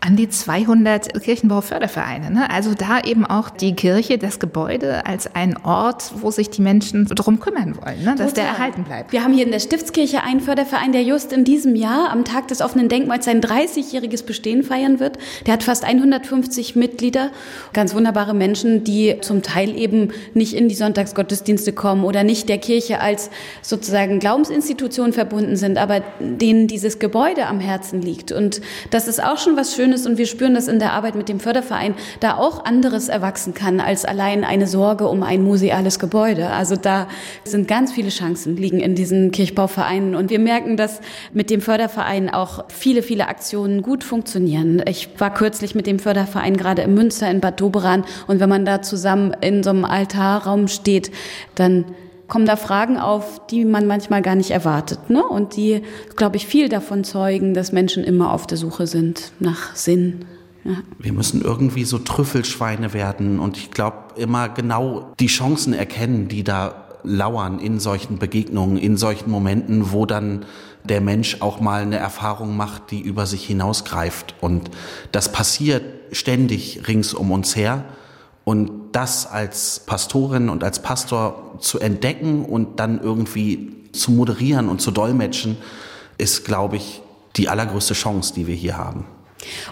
an 0.02 0.16
die 0.16 0.30
200 0.30 1.22
Kirchenbaufördervereine. 1.22 2.30
Ne? 2.30 2.50
Also 2.50 2.72
da 2.72 3.00
eben 3.00 3.26
auch 3.26 3.50
die 3.50 3.74
Kirche, 3.74 4.16
das 4.16 4.38
Gebäude 4.38 5.04
als 5.04 5.34
ein 5.34 5.58
Ort, 5.62 6.12
wo 6.22 6.30
sich 6.30 6.48
die 6.48 6.62
Menschen 6.62 7.06
darum 7.06 7.38
kümmern 7.38 7.76
wollen, 7.76 8.02
ne? 8.02 8.14
dass 8.16 8.30
Total. 8.30 8.32
der 8.32 8.44
erhalten 8.44 8.84
bleibt. 8.84 9.12
Wir 9.12 9.22
haben 9.22 9.34
hier 9.34 9.44
in 9.44 9.52
der 9.52 9.60
Stiftskirche 9.60 10.22
einen 10.22 10.40
Förderverein, 10.40 10.92
der 10.92 11.02
just 11.02 11.34
in 11.34 11.44
diesem 11.44 11.76
Jahr 11.76 12.10
am 12.10 12.24
Tag 12.24 12.48
des 12.48 12.62
offenen 12.62 12.88
Denkmals 12.88 13.26
sein 13.26 13.42
30-jähriges 13.42 14.24
Bestehen 14.24 14.62
feiern 14.62 15.00
wird. 15.00 15.18
Der 15.44 15.52
hat 15.52 15.62
fast 15.62 15.84
150 15.84 16.76
Mitglieder, 16.76 17.30
ganz 17.74 17.94
wunderbare 17.94 18.32
Menschen, 18.32 18.84
die 18.84 19.16
zum 19.20 19.42
Teil 19.42 19.76
eben 19.78 20.12
nicht 20.32 20.54
in 20.54 20.68
die 20.68 20.74
Sonntagsgottesdienste 20.74 21.74
kommen 21.74 22.04
oder 22.04 22.24
nicht 22.24 22.48
der 22.48 22.58
Kirche 22.58 23.00
als 23.00 23.28
sozusagen 23.60 24.18
Glaubensinstitution 24.18 25.12
verbunden 25.12 25.56
sind, 25.56 25.76
aber 25.76 26.00
denen 26.20 26.68
dieses 26.68 26.98
Gebäude 26.98 27.46
am 27.46 27.60
Herzen 27.60 28.00
liegt. 28.00 28.32
Und 28.32 28.62
das 28.90 29.06
ist 29.06 29.22
auch 29.22 29.36
schon 29.36 29.58
was 29.58 29.74
Schönes, 29.74 29.89
schön 29.90 29.92
ist 29.92 30.06
und 30.06 30.18
wir 30.18 30.26
spüren 30.26 30.54
das 30.54 30.68
in 30.68 30.78
der 30.78 30.92
Arbeit 30.92 31.14
mit 31.14 31.28
dem 31.28 31.40
Förderverein, 31.40 31.94
da 32.20 32.36
auch 32.36 32.64
anderes 32.64 33.08
erwachsen 33.08 33.54
kann 33.54 33.80
als 33.80 34.04
allein 34.04 34.44
eine 34.44 34.66
Sorge 34.66 35.08
um 35.08 35.22
ein 35.22 35.42
museales 35.42 35.98
Gebäude. 35.98 36.48
Also 36.50 36.76
da 36.76 37.08
sind 37.44 37.66
ganz 37.66 37.92
viele 37.92 38.10
Chancen 38.10 38.56
liegen 38.56 38.80
in 38.80 38.94
diesen 38.94 39.30
Kirchbauvereinen 39.32 40.14
und 40.14 40.30
wir 40.30 40.38
merken, 40.38 40.76
dass 40.76 41.00
mit 41.32 41.50
dem 41.50 41.60
Förderverein 41.60 42.30
auch 42.30 42.64
viele, 42.68 43.02
viele 43.02 43.28
Aktionen 43.28 43.82
gut 43.82 44.04
funktionieren. 44.04 44.82
Ich 44.86 45.08
war 45.18 45.32
kürzlich 45.32 45.74
mit 45.74 45.86
dem 45.86 45.98
Förderverein 45.98 46.56
gerade 46.56 46.82
in 46.82 46.94
Münster 46.94 47.30
in 47.30 47.40
Bad 47.40 47.60
Doberan 47.60 48.04
und 48.26 48.40
wenn 48.40 48.48
man 48.48 48.64
da 48.64 48.82
zusammen 48.82 49.34
in 49.40 49.62
so 49.62 49.70
einem 49.70 49.84
Altarraum 49.84 50.68
steht, 50.68 51.10
dann 51.54 51.84
kommen 52.30 52.46
da 52.46 52.56
Fragen 52.56 52.96
auf, 52.96 53.46
die 53.48 53.66
man 53.66 53.86
manchmal 53.86 54.22
gar 54.22 54.36
nicht 54.36 54.52
erwartet. 54.52 55.10
Ne? 55.10 55.22
Und 55.22 55.56
die, 55.56 55.82
glaube 56.16 56.36
ich, 56.36 56.46
viel 56.46 56.70
davon 56.70 57.04
zeugen, 57.04 57.52
dass 57.52 57.72
Menschen 57.72 58.04
immer 58.04 58.32
auf 58.32 58.46
der 58.46 58.56
Suche 58.56 58.86
sind 58.86 59.32
nach 59.40 59.76
Sinn. 59.76 60.24
Ja. 60.64 60.76
Wir 60.98 61.12
müssen 61.12 61.42
irgendwie 61.42 61.84
so 61.84 61.98
Trüffelschweine 61.98 62.94
werden 62.94 63.38
und 63.38 63.56
ich 63.56 63.70
glaube 63.70 63.96
immer 64.16 64.48
genau 64.48 65.12
die 65.18 65.26
Chancen 65.26 65.72
erkennen, 65.72 66.28
die 66.28 66.44
da 66.44 66.86
lauern 67.02 67.58
in 67.58 67.80
solchen 67.80 68.18
Begegnungen, 68.18 68.76
in 68.76 68.96
solchen 68.96 69.30
Momenten, 69.30 69.92
wo 69.92 70.06
dann 70.06 70.44
der 70.84 71.00
Mensch 71.00 71.38
auch 71.40 71.60
mal 71.60 71.82
eine 71.82 71.96
Erfahrung 71.96 72.56
macht, 72.56 72.90
die 72.90 73.00
über 73.00 73.26
sich 73.26 73.44
hinausgreift. 73.46 74.34
Und 74.40 74.70
das 75.12 75.32
passiert 75.32 75.82
ständig 76.12 76.88
rings 76.88 77.14
um 77.14 77.30
uns 77.30 77.56
her. 77.56 77.84
Und 78.44 78.70
das 78.92 79.26
als 79.26 79.80
Pastorin 79.86 80.48
und 80.48 80.64
als 80.64 80.82
Pastor 80.82 81.49
zu 81.60 81.78
entdecken 81.78 82.44
und 82.44 82.80
dann 82.80 83.00
irgendwie 83.00 83.72
zu 83.92 84.12
moderieren 84.12 84.68
und 84.68 84.80
zu 84.80 84.90
dolmetschen, 84.90 85.56
ist, 86.18 86.44
glaube 86.44 86.76
ich, 86.76 87.02
die 87.36 87.48
allergrößte 87.48 87.94
Chance, 87.94 88.34
die 88.34 88.46
wir 88.46 88.54
hier 88.54 88.76
haben. 88.76 89.04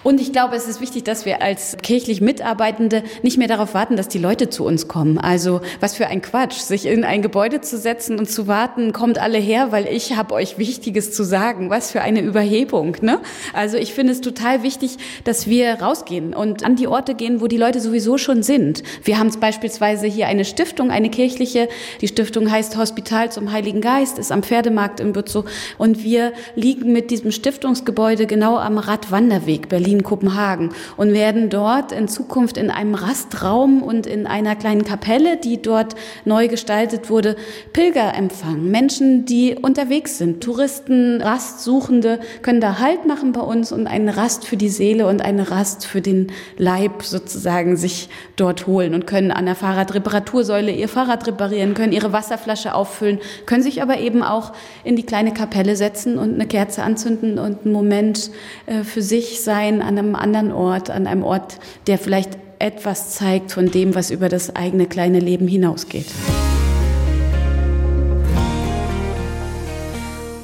Und 0.02 0.20
ich 0.20 0.32
glaube, 0.32 0.56
es 0.56 0.66
ist 0.66 0.80
wichtig, 0.80 1.04
dass 1.04 1.24
wir 1.24 1.42
als 1.42 1.76
kirchlich 1.82 2.20
Mitarbeitende 2.20 3.02
nicht 3.22 3.38
mehr 3.38 3.48
darauf 3.48 3.74
warten, 3.74 3.96
dass 3.96 4.08
die 4.08 4.18
Leute 4.18 4.48
zu 4.48 4.64
uns 4.64 4.88
kommen. 4.88 5.18
Also 5.18 5.60
was 5.80 5.94
für 5.94 6.06
ein 6.06 6.22
Quatsch, 6.22 6.58
sich 6.58 6.86
in 6.86 7.04
ein 7.04 7.22
Gebäude 7.22 7.60
zu 7.60 7.78
setzen 7.78 8.18
und 8.18 8.30
zu 8.30 8.46
warten, 8.46 8.92
kommt 8.92 9.18
alle 9.18 9.38
her, 9.38 9.72
weil 9.72 9.86
ich 9.86 10.16
habe 10.16 10.34
euch 10.34 10.58
Wichtiges 10.58 11.12
zu 11.12 11.24
sagen. 11.24 11.70
Was 11.70 11.90
für 11.90 12.00
eine 12.00 12.20
Überhebung. 12.20 12.96
Ne? 13.00 13.20
Also 13.52 13.76
ich 13.76 13.94
finde 13.94 14.12
es 14.12 14.20
total 14.20 14.62
wichtig, 14.62 14.96
dass 15.24 15.46
wir 15.46 15.74
rausgehen 15.74 16.34
und 16.34 16.64
an 16.64 16.76
die 16.76 16.86
Orte 16.86 17.14
gehen, 17.14 17.40
wo 17.40 17.46
die 17.46 17.56
Leute 17.56 17.80
sowieso 17.80 18.18
schon 18.18 18.42
sind. 18.42 18.82
Wir 19.04 19.18
haben 19.18 19.28
beispielsweise 19.40 20.06
hier 20.06 20.26
eine 20.26 20.44
Stiftung, 20.44 20.90
eine 20.90 21.10
kirchliche. 21.10 21.68
Die 22.00 22.08
Stiftung 22.08 22.50
heißt 22.50 22.76
Hospital 22.76 23.30
zum 23.30 23.52
Heiligen 23.52 23.80
Geist, 23.80 24.18
ist 24.18 24.32
am 24.32 24.42
Pferdemarkt 24.42 25.00
in 25.00 25.12
Bützow. 25.12 25.44
Und 25.76 26.02
wir 26.02 26.32
liegen 26.54 26.92
mit 26.92 27.10
diesem 27.10 27.32
Stiftungsgebäude 27.32 28.26
genau 28.26 28.56
am 28.56 28.78
Radwanderweg. 28.78 29.57
Radweg 29.58 29.68
Berlin-Kopenhagen 29.68 30.70
und 30.96 31.12
werden 31.12 31.50
dort 31.50 31.92
in 31.92 32.08
Zukunft 32.08 32.56
in 32.56 32.70
einem 32.70 32.94
Rastraum 32.94 33.82
und 33.82 34.06
in 34.06 34.26
einer 34.26 34.56
kleinen 34.56 34.84
Kapelle, 34.84 35.36
die 35.36 35.60
dort 35.60 35.94
neu 36.24 36.48
gestaltet 36.48 37.10
wurde, 37.10 37.36
Pilger 37.72 38.14
empfangen. 38.14 38.70
Menschen, 38.70 39.24
die 39.24 39.56
unterwegs 39.60 40.18
sind. 40.18 40.42
Touristen, 40.42 41.20
Rastsuchende 41.20 42.20
können 42.42 42.60
da 42.60 42.78
Halt 42.78 43.06
machen 43.06 43.32
bei 43.32 43.40
uns 43.40 43.72
und 43.72 43.86
eine 43.86 44.16
Rast 44.16 44.44
für 44.44 44.56
die 44.56 44.68
Seele 44.68 45.06
und 45.06 45.22
eine 45.22 45.50
Rast 45.50 45.86
für 45.86 46.00
den 46.00 46.32
Leib 46.56 47.02
sozusagen 47.02 47.76
sich 47.76 48.08
dort 48.36 48.66
holen 48.66 48.94
und 48.94 49.06
können 49.06 49.30
an 49.30 49.46
der 49.46 49.54
Fahrradreparatursäule 49.54 50.72
ihr 50.72 50.88
Fahrrad 50.88 51.26
reparieren, 51.26 51.74
können 51.74 51.92
ihre 51.92 52.12
Wasserflasche 52.12 52.74
auffüllen, 52.74 53.18
können 53.46 53.62
sich 53.62 53.82
aber 53.82 53.98
eben 53.98 54.22
auch 54.22 54.52
in 54.84 54.96
die 54.96 55.02
kleine 55.02 55.32
Kapelle 55.32 55.76
setzen 55.76 56.18
und 56.18 56.34
eine 56.34 56.46
Kerze 56.46 56.82
anzünden 56.82 57.38
und 57.38 57.64
einen 57.64 57.72
Moment 57.72 58.30
äh, 58.66 58.82
für 58.84 59.02
sich 59.02 59.40
sein 59.48 59.80
an 59.80 59.96
einem 59.96 60.14
anderen 60.14 60.52
Ort, 60.52 60.90
an 60.90 61.06
einem 61.06 61.22
Ort, 61.24 61.58
der 61.86 61.96
vielleicht 61.96 62.36
etwas 62.58 63.14
zeigt 63.14 63.50
von 63.50 63.70
dem, 63.70 63.94
was 63.94 64.10
über 64.10 64.28
das 64.28 64.54
eigene 64.54 64.84
kleine 64.84 65.20
Leben 65.20 65.48
hinausgeht. 65.48 66.04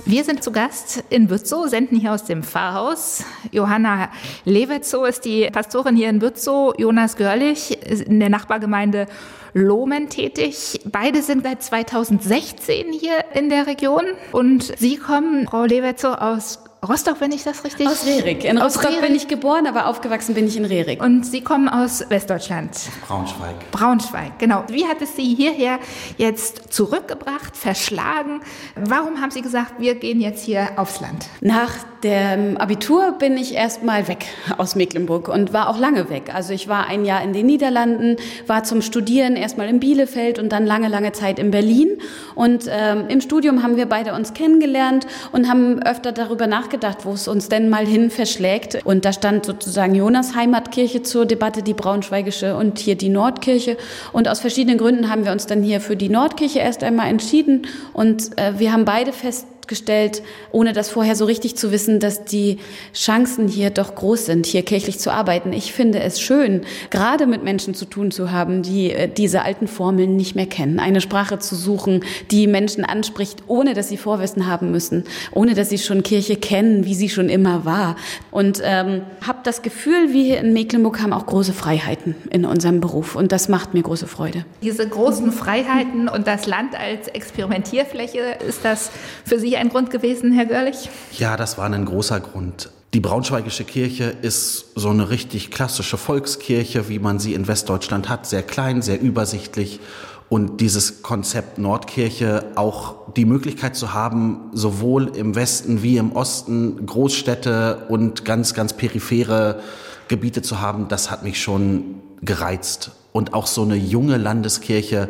Wir 0.06 0.24
sind 0.24 0.42
zu 0.42 0.52
Gast 0.52 1.04
in 1.10 1.26
Bützow, 1.26 1.68
senden 1.68 2.00
hier 2.00 2.14
aus 2.14 2.24
dem 2.24 2.42
Pfarrhaus. 2.42 3.24
Johanna 3.52 4.08
Levetzow 4.46 5.06
ist 5.06 5.26
die 5.26 5.50
Pastorin 5.50 5.96
hier 5.96 6.08
in 6.08 6.18
Bützow, 6.18 6.72
Jonas 6.78 7.16
Görlich 7.16 7.78
in 8.06 8.20
der 8.20 8.30
Nachbargemeinde 8.30 9.06
Lohmen 9.52 10.08
tätig. 10.08 10.80
Beide 10.86 11.20
sind 11.20 11.44
seit 11.44 11.62
2016 11.62 12.90
hier 12.92 13.22
in 13.34 13.50
der 13.50 13.66
Region 13.66 14.04
und 14.32 14.72
Sie 14.78 14.96
kommen, 14.96 15.46
Frau 15.46 15.64
Levetzow, 15.64 16.14
aus 16.14 16.63
Rostock, 16.84 17.20
wenn 17.20 17.32
ich 17.32 17.42
das 17.44 17.64
richtig... 17.64 17.86
Aus 17.86 18.06
Rerik. 18.06 18.44
In 18.44 18.58
Rostock 18.58 18.84
Rerik. 18.84 19.00
bin 19.00 19.14
ich 19.14 19.28
geboren, 19.28 19.66
aber 19.66 19.86
aufgewachsen 19.86 20.34
bin 20.34 20.46
ich 20.46 20.56
in 20.56 20.64
Rerik. 20.64 21.02
Und 21.02 21.24
Sie 21.24 21.40
kommen 21.40 21.68
aus 21.68 22.04
Westdeutschland. 22.08 22.70
Braunschweig. 23.06 23.70
Braunschweig, 23.70 24.38
genau. 24.38 24.64
Wie 24.68 24.86
hat 24.86 25.00
es 25.02 25.16
Sie 25.16 25.34
hierher 25.34 25.78
jetzt 26.18 26.72
zurückgebracht, 26.72 27.56
verschlagen? 27.56 28.40
Warum 28.76 29.20
haben 29.20 29.30
Sie 29.30 29.42
gesagt, 29.42 29.74
wir 29.78 29.94
gehen 29.94 30.20
jetzt 30.20 30.44
hier 30.44 30.70
aufs 30.76 31.00
Land? 31.00 31.26
Nach 31.40 31.70
dem 32.04 32.58
Abitur 32.58 33.12
bin 33.18 33.36
ich 33.38 33.54
erstmal 33.54 34.06
weg 34.06 34.26
aus 34.58 34.76
Mecklenburg 34.76 35.28
und 35.28 35.52
war 35.52 35.68
auch 35.68 35.78
lange 35.78 36.10
weg. 36.10 36.30
Also 36.32 36.52
ich 36.52 36.68
war 36.68 36.86
ein 36.86 37.04
Jahr 37.04 37.22
in 37.22 37.32
den 37.32 37.46
Niederlanden, 37.46 38.16
war 38.46 38.62
zum 38.62 38.82
Studieren 38.82 39.36
erstmal 39.36 39.68
in 39.68 39.80
Bielefeld 39.80 40.38
und 40.38 40.52
dann 40.52 40.66
lange, 40.66 40.88
lange 40.88 41.12
Zeit 41.12 41.38
in 41.38 41.50
Berlin. 41.50 41.98
Und 42.34 42.66
ähm, 42.70 43.06
im 43.08 43.22
Studium 43.22 43.62
haben 43.62 43.76
wir 43.76 43.86
beide 43.86 44.12
uns 44.12 44.34
kennengelernt 44.34 45.06
und 45.32 45.48
haben 45.48 45.82
öfter 45.82 46.12
darüber 46.12 46.46
nachgedacht, 46.46 46.98
wo 47.04 47.12
es 47.12 47.26
uns 47.26 47.48
denn 47.48 47.70
mal 47.70 47.86
hin 47.86 48.10
verschlägt. 48.10 48.84
Und 48.84 49.04
da 49.06 49.12
stand 49.12 49.46
sozusagen 49.46 49.94
Jonas 49.94 50.34
Heimatkirche 50.34 51.02
zur 51.02 51.24
Debatte, 51.24 51.62
die 51.62 51.74
Braunschweigische 51.74 52.56
und 52.56 52.78
hier 52.78 52.96
die 52.96 53.08
Nordkirche. 53.08 53.78
Und 54.12 54.28
aus 54.28 54.40
verschiedenen 54.40 54.76
Gründen 54.76 55.10
haben 55.10 55.24
wir 55.24 55.32
uns 55.32 55.46
dann 55.46 55.62
hier 55.62 55.80
für 55.80 55.96
die 55.96 56.10
Nordkirche 56.10 56.58
erst 56.58 56.84
einmal 56.84 57.08
entschieden. 57.08 57.66
Und 57.94 58.38
äh, 58.38 58.58
wir 58.58 58.72
haben 58.72 58.84
beide 58.84 59.12
fest 59.12 59.46
festgestellt, 59.64 60.22
ohne 60.52 60.74
das 60.74 60.90
vorher 60.90 61.16
so 61.16 61.24
richtig 61.24 61.56
zu 61.56 61.72
wissen, 61.72 61.98
dass 61.98 62.24
die 62.24 62.58
Chancen 62.94 63.48
hier 63.48 63.70
doch 63.70 63.94
groß 63.94 64.26
sind, 64.26 64.44
hier 64.44 64.62
kirchlich 64.62 64.98
zu 64.98 65.10
arbeiten. 65.10 65.54
Ich 65.54 65.72
finde 65.72 66.00
es 66.00 66.20
schön, 66.20 66.62
gerade 66.90 67.26
mit 67.26 67.42
Menschen 67.42 67.74
zu 67.74 67.86
tun 67.86 68.10
zu 68.10 68.30
haben, 68.30 68.62
die 68.62 68.90
äh, 68.90 69.08
diese 69.08 69.42
alten 69.42 69.66
Formeln 69.66 70.16
nicht 70.16 70.34
mehr 70.36 70.46
kennen. 70.46 70.78
Eine 70.78 71.00
Sprache 71.00 71.38
zu 71.38 71.54
suchen, 71.54 72.04
die 72.30 72.46
Menschen 72.46 72.84
anspricht, 72.84 73.42
ohne 73.46 73.72
dass 73.72 73.88
sie 73.88 73.96
Vorwissen 73.96 74.46
haben 74.46 74.70
müssen, 74.70 75.04
ohne 75.32 75.54
dass 75.54 75.70
sie 75.70 75.78
schon 75.78 76.02
Kirche 76.02 76.36
kennen, 76.36 76.84
wie 76.84 76.94
sie 76.94 77.08
schon 77.08 77.30
immer 77.30 77.64
war. 77.64 77.96
Und 78.30 78.60
ähm, 78.62 79.00
habe 79.26 79.38
das 79.44 79.62
Gefühl, 79.62 80.12
wir 80.12 80.22
hier 80.22 80.40
in 80.40 80.52
Mecklenburg 80.52 81.00
haben 81.00 81.14
auch 81.14 81.24
große 81.24 81.54
Freiheiten 81.54 82.16
in 82.28 82.44
unserem 82.44 82.82
Beruf. 82.82 83.16
Und 83.16 83.32
das 83.32 83.48
macht 83.48 83.72
mir 83.72 83.82
große 83.82 84.06
Freude. 84.06 84.44
Diese 84.62 84.86
großen 84.86 85.32
Freiheiten 85.32 86.08
und 86.08 86.26
das 86.26 86.46
Land 86.46 86.78
als 86.78 87.08
Experimentierfläche, 87.08 88.36
ist 88.46 88.62
das 88.64 88.90
für 89.24 89.38
Sie 89.38 89.53
ein 89.56 89.68
Grund 89.68 89.90
gewesen, 89.90 90.32
Herr 90.32 90.46
Görlich? 90.46 90.88
Ja, 91.18 91.36
das 91.36 91.58
war 91.58 91.66
ein 91.66 91.84
großer 91.84 92.20
Grund. 92.20 92.70
Die 92.94 93.00
Braunschweigische 93.00 93.64
Kirche 93.64 94.04
ist 94.04 94.66
so 94.76 94.90
eine 94.90 95.10
richtig 95.10 95.50
klassische 95.50 95.96
Volkskirche, 95.96 96.88
wie 96.88 97.00
man 97.00 97.18
sie 97.18 97.34
in 97.34 97.48
Westdeutschland 97.48 98.08
hat, 98.08 98.24
sehr 98.24 98.42
klein, 98.42 98.82
sehr 98.82 99.00
übersichtlich. 99.00 99.80
Und 100.28 100.60
dieses 100.60 101.02
Konzept 101.02 101.58
Nordkirche 101.58 102.52
auch 102.54 103.12
die 103.14 103.24
Möglichkeit 103.24 103.74
zu 103.74 103.94
haben, 103.94 104.50
sowohl 104.52 105.08
im 105.16 105.34
Westen 105.34 105.82
wie 105.82 105.96
im 105.96 106.12
Osten 106.12 106.86
Großstädte 106.86 107.86
und 107.88 108.24
ganz, 108.24 108.54
ganz 108.54 108.72
periphere 108.72 109.60
Gebiete 110.06 110.42
zu 110.42 110.60
haben, 110.60 110.86
das 110.88 111.10
hat 111.10 111.24
mich 111.24 111.42
schon 111.42 111.96
gereizt. 112.22 112.92
Und 113.12 113.34
auch 113.34 113.48
so 113.48 113.62
eine 113.62 113.76
junge 113.76 114.18
Landeskirche, 114.18 115.08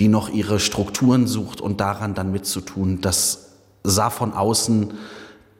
die 0.00 0.08
noch 0.08 0.30
ihre 0.30 0.60
Strukturen 0.60 1.26
sucht 1.26 1.60
und 1.60 1.80
daran 1.80 2.14
dann 2.14 2.32
mitzutun, 2.32 3.00
das 3.00 3.49
sah 3.82 4.10
von 4.10 4.32
außen 4.32 4.92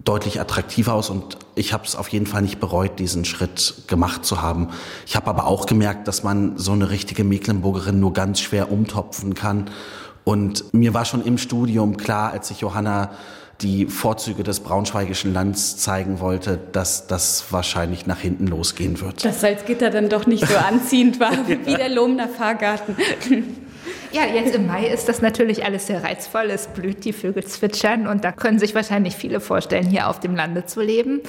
deutlich 0.04 0.40
attraktiver 0.40 0.94
aus 0.94 1.10
und 1.10 1.36
ich 1.54 1.72
habe 1.72 1.84
es 1.84 1.94
auf 1.94 2.08
jeden 2.08 2.26
Fall 2.26 2.42
nicht 2.42 2.58
bereut, 2.58 2.98
diesen 2.98 3.24
Schritt 3.24 3.84
gemacht 3.86 4.24
zu 4.24 4.40
haben. 4.40 4.68
Ich 5.06 5.14
habe 5.14 5.28
aber 5.28 5.46
auch 5.46 5.66
gemerkt, 5.66 6.08
dass 6.08 6.22
man 6.22 6.56
so 6.56 6.72
eine 6.72 6.90
richtige 6.90 7.22
Mecklenburgerin 7.22 8.00
nur 8.00 8.12
ganz 8.12 8.40
schwer 8.40 8.72
umtopfen 8.72 9.34
kann. 9.34 9.70
Und 10.24 10.72
mir 10.72 10.94
war 10.94 11.04
schon 11.04 11.24
im 11.24 11.38
Studium 11.38 11.96
klar, 11.96 12.32
als 12.32 12.50
ich 12.50 12.60
Johanna 12.60 13.10
die 13.60 13.86
Vorzüge 13.86 14.42
des 14.42 14.60
braunschweigischen 14.60 15.34
Lands 15.34 15.76
zeigen 15.76 16.20
wollte, 16.20 16.58
dass 16.72 17.06
das 17.06 17.44
wahrscheinlich 17.50 18.06
nach 18.06 18.18
hinten 18.18 18.46
losgehen 18.46 19.00
wird. 19.00 19.22
Dass 19.22 19.42
Salzgitter 19.42 19.90
dann 19.90 20.08
doch 20.08 20.26
nicht 20.26 20.46
so 20.46 20.56
anziehend 20.68 21.20
war 21.20 21.32
wie 21.46 21.74
der 21.74 21.90
Lohmner 21.90 22.28
Fahrgarten. 22.28 22.96
Ja, 24.12 24.22
jetzt 24.26 24.54
im 24.56 24.66
Mai 24.66 24.86
ist 24.88 25.08
das 25.08 25.22
natürlich 25.22 25.64
alles 25.64 25.86
sehr 25.86 26.02
reizvoll. 26.02 26.50
Es 26.50 26.66
blüht, 26.66 27.04
die 27.04 27.12
Vögel 27.12 27.44
zwitschern 27.44 28.08
und 28.08 28.24
da 28.24 28.32
können 28.32 28.58
sich 28.58 28.74
wahrscheinlich 28.74 29.14
viele 29.14 29.40
vorstellen, 29.40 29.86
hier 29.86 30.08
auf 30.08 30.18
dem 30.18 30.34
Lande 30.34 30.66
zu 30.66 30.80
leben. 30.80 31.20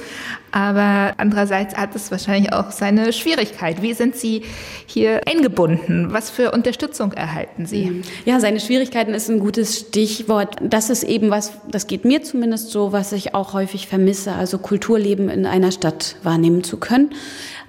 Aber 0.50 1.14
andererseits 1.16 1.76
hat 1.76 1.94
es 1.94 2.10
wahrscheinlich 2.10 2.52
auch 2.52 2.72
seine 2.72 3.12
Schwierigkeit. 3.12 3.82
Wie 3.82 3.94
sind 3.94 4.16
Sie 4.16 4.42
hier 4.86 5.20
eingebunden? 5.26 6.08
Was 6.12 6.28
für 6.30 6.50
Unterstützung 6.50 7.12
erhalten 7.12 7.66
Sie? 7.66 8.02
Ja, 8.24 8.40
seine 8.40 8.58
Schwierigkeiten 8.58 9.14
ist 9.14 9.30
ein 9.30 9.38
gutes 9.38 9.78
Stichwort. 9.78 10.56
Das 10.60 10.90
ist 10.90 11.04
eben 11.04 11.30
was, 11.30 11.52
das 11.70 11.86
geht 11.86 12.04
mir 12.04 12.22
zumindest 12.22 12.70
so, 12.70 12.92
was 12.92 13.12
ich 13.12 13.34
auch 13.34 13.52
häufig 13.52 13.86
vermisse, 13.86 14.32
also 14.32 14.58
Kulturleben 14.58 15.28
in 15.28 15.46
einer 15.46 15.70
Stadt 15.70 16.16
wahrnehmen 16.22 16.64
zu 16.64 16.78
können. 16.78 17.10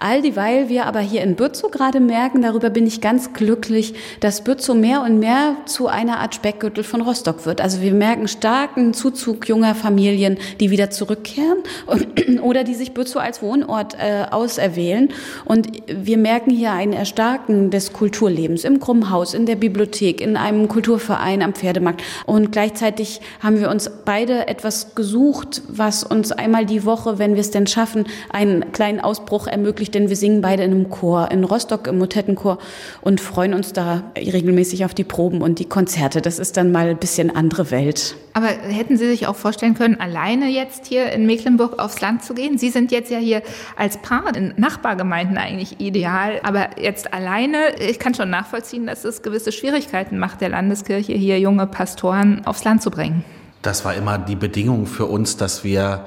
All 0.04 0.22
dieweil 0.22 0.68
wir 0.68 0.86
aber 0.86 1.00
hier 1.00 1.22
in 1.22 1.38
Bützow 1.38 1.72
gerade 1.72 2.02
merken, 2.02 2.42
darüber 2.42 2.70
bin 2.70 2.86
ich 2.86 3.00
ganz 3.00 3.32
glücklich, 3.32 3.94
dass 4.20 4.44
Bützow 4.44 4.76
mehr 4.76 5.02
und 5.02 5.18
mehr 5.18 5.56
zu 5.66 5.88
einer 5.88 6.20
Art 6.20 6.36
Speckgürtel 6.36 6.84
von 6.84 7.00
Rostock 7.00 7.46
wird. 7.46 7.62
Also 7.62 7.82
wir 7.82 7.94
merken 7.94 8.28
starken 8.28 8.94
Zuzug 8.94 9.48
junger 9.48 9.76
Familien, 9.76 10.38
die 10.60 10.72
wieder 10.72 10.90
zurückkehren 10.90 11.60
oder 12.42 12.66
die 12.66 12.74
sich 12.74 12.94
Bützow 12.94 13.22
als 13.22 13.42
Wohnort 13.42 13.96
äh, 13.98 14.26
auserwählen. 14.30 15.08
Und 15.46 15.70
wir 15.88 16.18
merken 16.18 16.52
hier 16.52 16.74
ein 16.74 16.92
Erstarken 16.92 17.72
des 17.72 17.94
Kulturlebens 17.94 18.66
im 18.66 18.82
Krummhaus, 18.82 19.34
in 19.34 19.46
der 19.46 19.56
Bibliothek, 19.56 20.20
in 20.20 20.36
einem 20.36 20.68
Kulturverein 20.68 21.42
am 21.42 21.54
Pferdemarkt. 21.54 22.04
Und 22.26 22.52
gleichzeitig 22.52 23.22
haben 23.40 23.58
wir 23.62 23.70
uns 23.70 23.90
beide 24.04 24.50
etwas 24.50 24.96
gesucht, 24.96 25.62
was 25.70 26.04
uns 26.04 26.34
einmal 26.34 26.66
die 26.66 26.84
Woche, 26.84 27.20
wenn 27.20 27.36
wir 27.36 27.42
es 27.42 27.52
denn 27.52 27.68
schaffen, 27.68 28.04
einen 28.30 28.74
kleinen 28.74 29.00
Ausbruch 29.00 29.48
ermöglicht, 29.48 29.93
denn 29.94 30.10
wir 30.10 30.16
singen 30.16 30.42
beide 30.42 30.64
in 30.64 30.72
einem 30.72 30.90
Chor 30.90 31.32
in 31.32 31.44
Rostock 31.44 31.88
im 31.88 31.98
Motettenchor 31.98 32.58
und 33.02 33.22
freuen 33.22 33.54
uns 33.54 33.74
da 33.74 34.04
regelmäßig 34.18 34.86
auf 34.86 34.94
die 34.94 35.04
Proben 35.04 35.42
und 35.42 35.60
die 35.60 35.66
Konzerte. 35.66 36.22
Das 36.22 36.40
ist 36.40 36.58
dann 36.58 36.72
mal 36.72 36.90
ein 36.90 36.98
bisschen 36.98 37.36
andere 37.36 37.72
Welt. 37.72 38.16
Aber 38.34 38.48
hätten 38.48 38.98
Sie 38.98 39.08
sich 39.08 39.28
auch 39.28 39.36
vorstellen 39.36 39.76
können, 39.76 40.00
alleine 40.00 40.50
jetzt 40.50 40.88
hier 40.88 41.12
in 41.12 41.26
Mecklenburg 41.26 41.80
aufs 41.80 42.02
Land 42.02 42.24
zu 42.24 42.34
gehen? 42.34 42.58
Sie 42.58 42.70
sind 42.70 42.92
jetzt 42.92 43.12
ja 43.12 43.20
hier 43.20 43.44
als 43.76 43.98
Paar 43.98 44.36
in 44.36 44.54
Nachbargemeinden 44.58 45.38
eigentlich 45.38 45.80
ideal, 45.80 46.40
aber 46.44 46.82
jetzt 46.82 47.14
alleine, 47.14 47.76
ich 47.80 48.00
kann 48.00 48.16
schon 48.16 48.30
nachvollziehen, 48.30 48.88
dass 48.88 49.04
es 49.04 49.22
gewisse 49.22 49.52
Schwierigkeiten 49.52 50.18
macht, 50.18 50.42
der 50.42 50.50
Landeskirche 50.50 51.14
hier 51.14 51.40
junge 51.40 51.68
Pastoren 51.68 52.42
aufs 52.46 52.64
Land 52.64 52.82
zu 52.82 52.90
bringen. 52.90 53.24
Das 53.62 53.86
war 53.86 53.94
immer 53.94 54.18
die 54.18 54.36
Bedingung 54.36 54.88
für 54.88 55.06
uns, 55.06 55.38
dass 55.38 55.64
wir 55.64 56.06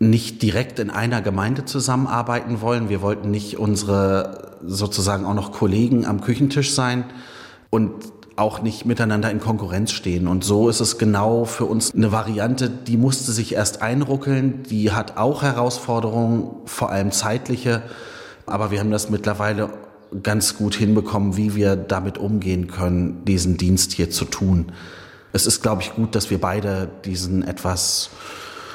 nicht 0.00 0.40
direkt 0.40 0.78
in 0.78 0.90
einer 0.90 1.20
Gemeinde 1.20 1.66
zusammenarbeiten 1.66 2.62
wollen. 2.62 2.88
Wir 2.88 3.02
wollten 3.02 3.30
nicht 3.30 3.58
unsere 3.58 4.56
sozusagen 4.64 5.26
auch 5.26 5.34
noch 5.34 5.52
Kollegen 5.52 6.06
am 6.06 6.22
Küchentisch 6.22 6.72
sein 6.74 7.04
und 7.68 7.92
auch 8.36 8.62
nicht 8.62 8.86
miteinander 8.86 9.30
in 9.30 9.40
Konkurrenz 9.40 9.92
stehen. 9.92 10.26
Und 10.26 10.42
so 10.42 10.70
ist 10.70 10.80
es 10.80 10.96
genau 10.96 11.44
für 11.44 11.66
uns 11.66 11.94
eine 11.94 12.10
Variante, 12.10 12.70
die 12.70 12.96
musste 12.96 13.32
sich 13.32 13.54
erst 13.54 13.82
einruckeln, 13.82 14.62
die 14.62 14.90
hat 14.90 15.18
auch 15.18 15.42
Herausforderungen, 15.42 16.50
vor 16.64 16.90
allem 16.90 17.12
zeitliche, 17.12 17.82
aber 18.46 18.70
wir 18.70 18.80
haben 18.80 18.90
das 18.90 19.10
mittlerweile 19.10 19.68
ganz 20.22 20.56
gut 20.56 20.74
hinbekommen, 20.74 21.36
wie 21.36 21.54
wir 21.54 21.76
damit 21.76 22.16
umgehen 22.16 22.68
können, 22.68 23.22
diesen 23.26 23.58
Dienst 23.58 23.92
hier 23.92 24.10
zu 24.10 24.24
tun. 24.24 24.72
Es 25.34 25.46
ist, 25.46 25.62
glaube 25.62 25.82
ich, 25.82 25.94
gut, 25.94 26.14
dass 26.14 26.30
wir 26.30 26.40
beide 26.40 26.88
diesen 27.04 27.42
etwas 27.42 28.10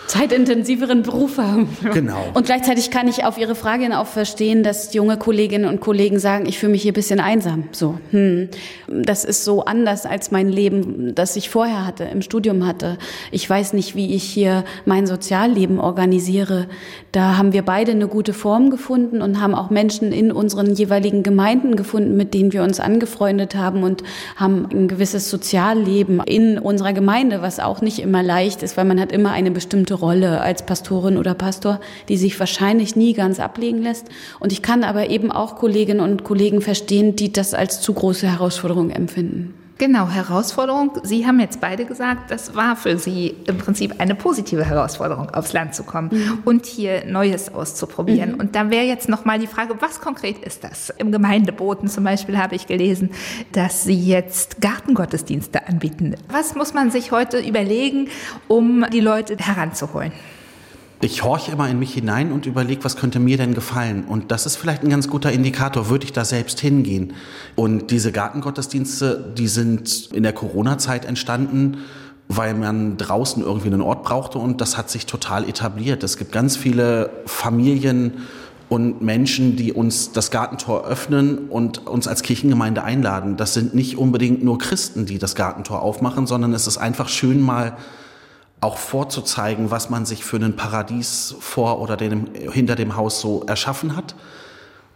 zeitintensiveren 0.07 1.03
Beruf 1.03 1.37
haben. 1.37 1.69
Genau. 1.93 2.25
Und 2.33 2.45
gleichzeitig 2.45 2.91
kann 2.91 3.07
ich 3.07 3.23
auf 3.25 3.37
Ihre 3.37 3.55
Frage 3.55 3.83
hin 3.83 3.93
auch 3.93 4.07
verstehen, 4.07 4.63
dass 4.63 4.93
junge 4.93 5.17
Kolleginnen 5.17 5.67
und 5.67 5.81
Kollegen 5.81 6.19
sagen, 6.19 6.45
ich 6.45 6.59
fühle 6.59 6.73
mich 6.73 6.81
hier 6.81 6.91
ein 6.91 6.95
bisschen 6.95 7.19
einsam. 7.19 7.65
So, 7.71 7.97
hm, 8.11 8.49
das 8.87 9.23
ist 9.25 9.43
so 9.43 9.65
anders 9.65 10.05
als 10.05 10.31
mein 10.31 10.49
Leben, 10.49 11.15
das 11.15 11.35
ich 11.35 11.49
vorher 11.49 11.85
hatte, 11.85 12.03
im 12.05 12.21
Studium 12.21 12.65
hatte. 12.65 12.97
Ich 13.31 13.49
weiß 13.49 13.73
nicht, 13.73 13.95
wie 13.95 14.13
ich 14.13 14.23
hier 14.23 14.63
mein 14.85 15.07
Sozialleben 15.07 15.79
organisiere. 15.79 16.67
Da 17.11 17.37
haben 17.37 17.53
wir 17.53 17.63
beide 17.63 17.91
eine 17.91 18.07
gute 18.07 18.33
Form 18.33 18.69
gefunden 18.69 19.21
und 19.21 19.41
haben 19.41 19.55
auch 19.55 19.69
Menschen 19.69 20.11
in 20.11 20.31
unseren 20.31 20.73
jeweiligen 20.73 21.23
Gemeinden 21.23 21.75
gefunden, 21.75 22.15
mit 22.15 22.33
denen 22.33 22.53
wir 22.53 22.63
uns 22.63 22.79
angefreundet 22.79 23.55
haben 23.55 23.83
und 23.83 24.03
haben 24.35 24.67
ein 24.71 24.87
gewisses 24.87 25.29
Sozialleben 25.29 26.21
in 26.25 26.59
unserer 26.59 26.93
Gemeinde, 26.93 27.41
was 27.41 27.59
auch 27.59 27.81
nicht 27.81 27.99
immer 27.99 28.21
leicht 28.21 28.63
ist, 28.63 28.77
weil 28.77 28.85
man 28.85 28.99
hat 28.99 29.11
immer 29.11 29.31
eine 29.31 29.51
bestimmte 29.51 29.94
Rolle 29.95 30.41
als 30.41 30.65
Pastorin 30.65 31.17
oder 31.17 31.33
Pastor, 31.33 31.79
die 32.07 32.17
sich 32.17 32.39
wahrscheinlich 32.39 32.95
nie 32.95 33.13
ganz 33.13 33.39
ablegen 33.39 33.81
lässt. 33.81 34.07
Und 34.39 34.51
ich 34.51 34.61
kann 34.61 34.83
aber 34.83 35.09
eben 35.09 35.31
auch 35.31 35.55
Kolleginnen 35.55 36.01
und 36.01 36.23
Kollegen 36.23 36.61
verstehen, 36.61 37.15
die 37.15 37.33
das 37.33 37.53
als 37.53 37.81
zu 37.81 37.93
große 37.93 38.27
Herausforderung 38.27 38.91
empfinden. 38.91 39.53
Genau, 39.77 40.07
Herausforderung. 40.07 40.91
Sie 41.03 41.27
haben 41.27 41.39
jetzt 41.41 41.59
beide 41.59 41.85
gesagt, 41.85 42.31
das 42.31 42.55
war 42.55 42.77
für 42.77 42.97
Sie 42.97 43.35
im 43.45 43.57
Prinzip 43.57 43.99
eine 43.99 44.15
positive 44.15 44.63
Herausforderung, 44.63 45.31
aufs 45.31 45.51
Land 45.51 45.75
zu 45.75 45.83
kommen 45.83 46.09
mhm. 46.11 46.39
und 46.45 46.65
hier 46.65 47.05
Neues 47.05 47.53
auszuprobieren. 47.53 48.33
Mhm. 48.33 48.39
Und 48.39 48.55
da 48.55 48.69
wäre 48.69 48.85
jetzt 48.85 49.09
nochmal 49.09 49.37
die 49.37 49.47
Frage, 49.47 49.75
was 49.81 49.99
konkret 49.99 50.37
ist 50.39 50.63
das? 50.63 50.91
Im 50.91 51.11
Gemeindeboten 51.11 51.89
zum 51.89 52.05
Beispiel 52.05 52.37
habe 52.37 52.55
ich 52.55 52.67
gelesen, 52.67 53.09
dass 53.51 53.83
Sie 53.83 53.99
jetzt 53.99 54.61
Gartengottesdienste 54.61 55.67
anbieten. 55.67 56.15
Was 56.29 56.55
muss 56.55 56.73
man 56.73 56.89
sich 56.89 57.11
heute 57.11 57.39
überlegen, 57.39 58.07
um 58.47 58.85
die 58.93 59.01
Leute 59.01 59.35
heranzuholen? 59.37 60.13
Ich 61.01 61.23
horche 61.23 61.51
immer 61.51 61.69
in 61.69 61.77
mich 61.77 61.93
hinein 61.93 62.31
und 62.31 62.45
überlege, 62.45 62.83
was 62.83 62.95
könnte 62.95 63.19
mir 63.19 63.37
denn 63.37 63.53
gefallen. 63.53 64.05
Und 64.05 64.31
das 64.31 64.45
ist 64.45 64.55
vielleicht 64.55 64.83
ein 64.83 64.89
ganz 64.89 65.09
guter 65.09 65.31
Indikator, 65.31 65.89
würde 65.89 66.05
ich 66.05 66.13
da 66.13 66.23
selbst 66.23 66.59
hingehen. 66.59 67.13
Und 67.55 67.91
diese 67.91 68.11
Gartengottesdienste, 68.11 69.33
die 69.37 69.47
sind 69.47 70.09
in 70.13 70.23
der 70.23 70.33
Corona-Zeit 70.33 71.05
entstanden, 71.05 71.77
weil 72.27 72.55
man 72.55 72.97
draußen 72.97 73.43
irgendwie 73.43 73.67
einen 73.67 73.81
Ort 73.81 74.03
brauchte 74.03 74.39
und 74.39 74.61
das 74.61 74.77
hat 74.77 74.89
sich 74.89 75.05
total 75.05 75.47
etabliert. 75.47 76.03
Es 76.03 76.17
gibt 76.17 76.31
ganz 76.31 76.57
viele 76.57 77.11
Familien 77.25 78.13
und 78.67 79.01
Menschen, 79.01 79.55
die 79.57 79.73
uns 79.73 80.11
das 80.11 80.31
Gartentor 80.31 80.87
öffnen 80.87 81.49
und 81.49 81.85
uns 81.85 82.07
als 82.07 82.23
Kirchengemeinde 82.23 82.83
einladen. 82.83 83.37
Das 83.37 83.53
sind 83.53 83.75
nicht 83.75 83.97
unbedingt 83.97 84.43
nur 84.43 84.57
Christen, 84.57 85.05
die 85.05 85.19
das 85.19 85.35
Gartentor 85.35 85.81
aufmachen, 85.83 86.25
sondern 86.25 86.53
es 86.53 86.65
ist 86.65 86.77
einfach 86.77 87.09
schön 87.09 87.41
mal 87.41 87.77
auch 88.61 88.77
vorzuzeigen, 88.77 89.71
was 89.71 89.89
man 89.89 90.05
sich 90.05 90.23
für 90.23 90.37
ein 90.37 90.55
Paradies 90.55 91.35
vor 91.39 91.81
oder 91.81 91.97
dem, 91.97 92.27
hinter 92.33 92.75
dem 92.75 92.95
Haus 92.95 93.21
so 93.21 93.43
erschaffen 93.43 93.95
hat. 93.95 94.15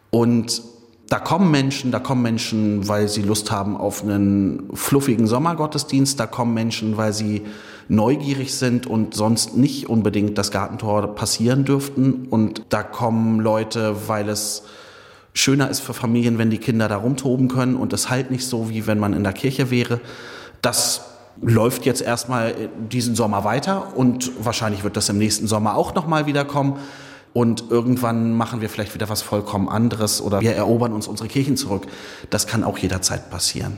Und 0.09 0.61
da 1.09 1.19
kommen 1.19 1.49
Menschen, 1.49 1.91
da 1.91 1.99
kommen 1.99 2.21
Menschen, 2.21 2.87
weil 2.87 3.07
sie 3.07 3.23
Lust 3.23 3.51
haben 3.51 3.75
auf 3.75 4.03
einen 4.03 4.69
fluffigen 4.73 5.27
Sommergottesdienst, 5.27 6.19
da 6.19 6.27
kommen 6.27 6.53
Menschen, 6.53 6.97
weil 6.97 7.13
sie 7.13 7.45
neugierig 7.87 8.53
sind 8.53 8.85
und 8.85 9.15
sonst 9.15 9.57
nicht 9.57 9.89
unbedingt 9.89 10.37
das 10.37 10.51
Gartentor 10.51 11.15
passieren 11.15 11.65
dürften. 11.65 12.27
Und 12.29 12.63
da 12.69 12.83
kommen 12.83 13.39
Leute, 13.39 14.07
weil 14.07 14.29
es 14.29 14.63
schöner 15.33 15.69
ist 15.69 15.79
für 15.79 15.95
Familien, 15.95 16.37
wenn 16.37 16.51
die 16.51 16.59
Kinder 16.59 16.87
da 16.87 16.97
rumtoben 16.97 17.47
können 17.47 17.75
und 17.75 17.91
es 17.93 18.09
halt 18.09 18.29
nicht 18.29 18.45
so, 18.45 18.69
wie 18.69 18.85
wenn 18.85 18.99
man 18.99 19.13
in 19.13 19.23
der 19.23 19.33
Kirche 19.33 19.71
wäre. 19.71 19.99
Das 20.61 21.08
läuft 21.41 21.85
jetzt 21.85 22.01
erstmal 22.01 22.53
diesen 22.91 23.15
Sommer 23.15 23.43
weiter 23.43 23.95
und 23.95 24.31
wahrscheinlich 24.43 24.83
wird 24.83 24.97
das 24.97 25.09
im 25.09 25.17
nächsten 25.17 25.47
Sommer 25.47 25.75
auch 25.75 25.93
nochmal 25.93 26.25
wieder 26.25 26.45
kommen. 26.45 26.79
Und 27.31 27.65
irgendwann 27.69 28.33
machen 28.33 28.59
wir 28.59 28.69
vielleicht 28.69 28.95
wieder 28.95 29.07
was 29.07 29.21
vollkommen 29.21 29.69
anderes 29.69 30.19
oder 30.19 30.41
wir 30.41 30.55
erobern 30.55 30.93
uns 30.93 31.07
unsere 31.07 31.29
Kirchen 31.29 31.57
zurück. 31.57 31.85
Das 32.31 32.47
kann 32.47 32.63
auch 32.63 32.77
jederzeit 32.79 33.29
passieren. 33.29 33.77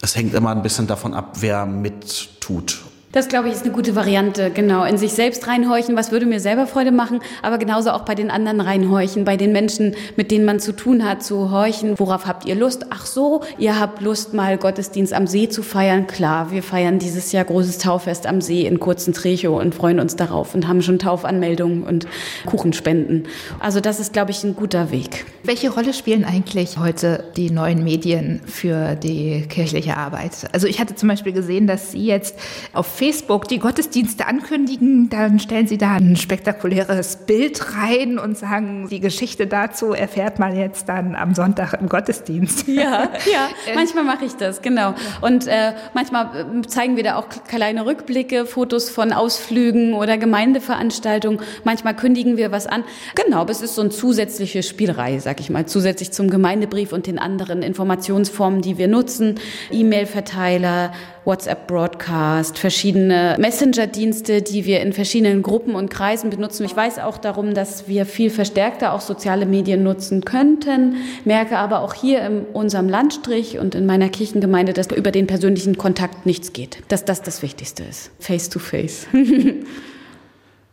Es 0.00 0.14
hängt 0.14 0.32
immer 0.32 0.50
ein 0.50 0.62
bisschen 0.62 0.86
davon 0.86 1.12
ab, 1.12 1.38
wer 1.40 1.66
mittut 1.66 2.82
das, 3.14 3.28
glaube 3.28 3.46
ich, 3.46 3.54
ist 3.54 3.62
eine 3.62 3.72
gute 3.72 3.94
Variante, 3.94 4.50
genau. 4.50 4.82
In 4.84 4.98
sich 4.98 5.12
selbst 5.12 5.46
reinhorchen, 5.46 5.96
was 5.96 6.10
würde 6.10 6.26
mir 6.26 6.40
selber 6.40 6.66
Freude 6.66 6.90
machen, 6.90 7.20
aber 7.42 7.58
genauso 7.58 7.92
auch 7.92 8.02
bei 8.02 8.16
den 8.16 8.28
anderen 8.28 8.60
reinhorchen, 8.60 9.24
bei 9.24 9.36
den 9.36 9.52
Menschen, 9.52 9.94
mit 10.16 10.32
denen 10.32 10.44
man 10.44 10.58
zu 10.58 10.72
tun 10.72 11.08
hat, 11.08 11.22
zu 11.22 11.52
horchen. 11.52 11.96
Worauf 12.00 12.26
habt 12.26 12.44
ihr 12.44 12.56
Lust? 12.56 12.86
Ach 12.90 13.06
so, 13.06 13.42
ihr 13.56 13.78
habt 13.78 14.00
Lust, 14.00 14.34
mal 14.34 14.58
Gottesdienst 14.58 15.12
am 15.12 15.28
See 15.28 15.48
zu 15.48 15.62
feiern. 15.62 16.08
Klar, 16.08 16.50
wir 16.50 16.64
feiern 16.64 16.98
dieses 16.98 17.30
Jahr 17.30 17.44
großes 17.44 17.78
Tauffest 17.78 18.26
am 18.26 18.40
See 18.40 18.66
in 18.66 18.80
kurzen 18.80 19.14
Trecho 19.14 19.60
und 19.60 19.76
freuen 19.76 20.00
uns 20.00 20.16
darauf 20.16 20.52
und 20.52 20.66
haben 20.66 20.82
schon 20.82 20.98
Taufanmeldungen 20.98 21.84
und 21.84 22.08
Kuchenspenden. 22.46 23.28
Also 23.60 23.78
das 23.78 24.00
ist, 24.00 24.12
glaube 24.12 24.32
ich, 24.32 24.42
ein 24.42 24.56
guter 24.56 24.90
Weg. 24.90 25.24
Welche 25.44 25.70
Rolle 25.70 25.94
spielen 25.94 26.24
eigentlich 26.24 26.78
heute 26.78 27.22
die 27.36 27.50
neuen 27.50 27.84
Medien 27.84 28.40
für 28.44 28.96
die 28.96 29.46
kirchliche 29.48 29.96
Arbeit? 29.96 30.48
Also 30.52 30.66
ich 30.66 30.80
hatte 30.80 30.96
zum 30.96 31.08
Beispiel 31.08 31.32
gesehen, 31.32 31.68
dass 31.68 31.92
Sie 31.92 32.06
jetzt 32.06 32.36
auf 32.72 32.86
Facebook 33.04 33.48
die 33.48 33.58
Gottesdienste 33.58 34.26
ankündigen, 34.26 35.10
dann 35.10 35.38
stellen 35.38 35.66
Sie 35.66 35.76
da 35.76 35.96
ein 35.96 36.16
spektakuläres 36.16 37.16
Bild 37.26 37.76
rein 37.76 38.18
und 38.18 38.38
sagen, 38.38 38.88
die 38.88 38.98
Geschichte 38.98 39.46
dazu 39.46 39.92
erfährt 39.92 40.38
man 40.38 40.56
jetzt 40.56 40.88
dann 40.88 41.14
am 41.14 41.34
Sonntag 41.34 41.74
im 41.78 41.90
Gottesdienst. 41.90 42.66
Ja, 42.66 43.10
ja, 43.30 43.50
manchmal 43.74 44.04
mache 44.04 44.24
ich 44.24 44.36
das, 44.36 44.62
genau. 44.62 44.94
Und 45.20 45.46
äh, 45.46 45.74
manchmal 45.92 46.30
äh, 46.34 46.66
zeigen 46.66 46.96
wir 46.96 47.04
da 47.04 47.16
auch 47.16 47.26
kleine 47.46 47.84
Rückblicke, 47.84 48.46
Fotos 48.46 48.88
von 48.88 49.12
Ausflügen 49.12 49.92
oder 49.92 50.16
Gemeindeveranstaltungen. 50.16 51.40
Manchmal 51.62 51.94
kündigen 51.94 52.38
wir 52.38 52.52
was 52.52 52.66
an. 52.66 52.84
Genau, 53.16 53.40
aber 53.40 53.50
es 53.50 53.60
ist 53.60 53.74
so 53.74 53.82
eine 53.82 53.90
zusätzliche 53.90 54.62
Spielerei, 54.62 55.18
sag 55.18 55.40
ich 55.40 55.50
mal, 55.50 55.66
zusätzlich 55.66 56.10
zum 56.12 56.30
Gemeindebrief 56.30 56.94
und 56.94 57.06
den 57.06 57.18
anderen 57.18 57.62
Informationsformen, 57.62 58.62
die 58.62 58.78
wir 58.78 58.88
nutzen. 58.88 59.34
E-Mail-Verteiler, 59.70 60.92
WhatsApp-Broadcast, 61.24 62.58
verschiedene 62.58 62.93
Messenger-Dienste, 62.94 64.42
die 64.42 64.64
wir 64.64 64.80
in 64.80 64.92
verschiedenen 64.92 65.42
Gruppen 65.42 65.74
und 65.74 65.90
Kreisen 65.90 66.30
benutzen. 66.30 66.64
Ich 66.64 66.76
weiß 66.76 66.98
auch 66.98 67.18
darum, 67.18 67.54
dass 67.54 67.88
wir 67.88 68.06
viel 68.06 68.30
verstärkter 68.30 68.92
auch 68.92 69.00
soziale 69.00 69.46
Medien 69.46 69.82
nutzen 69.82 70.24
könnten, 70.24 70.96
merke 71.24 71.58
aber 71.58 71.80
auch 71.80 71.94
hier 71.94 72.24
in 72.24 72.44
unserem 72.52 72.88
Landstrich 72.88 73.58
und 73.58 73.74
in 73.74 73.86
meiner 73.86 74.08
Kirchengemeinde, 74.08 74.72
dass 74.72 74.90
über 74.90 75.10
den 75.10 75.26
persönlichen 75.26 75.76
Kontakt 75.76 76.26
nichts 76.26 76.52
geht, 76.52 76.82
dass 76.88 77.04
das 77.04 77.22
das 77.22 77.42
Wichtigste 77.42 77.84
ist. 77.84 78.10
Face 78.18 78.48
to 78.48 78.58
face. 78.58 79.06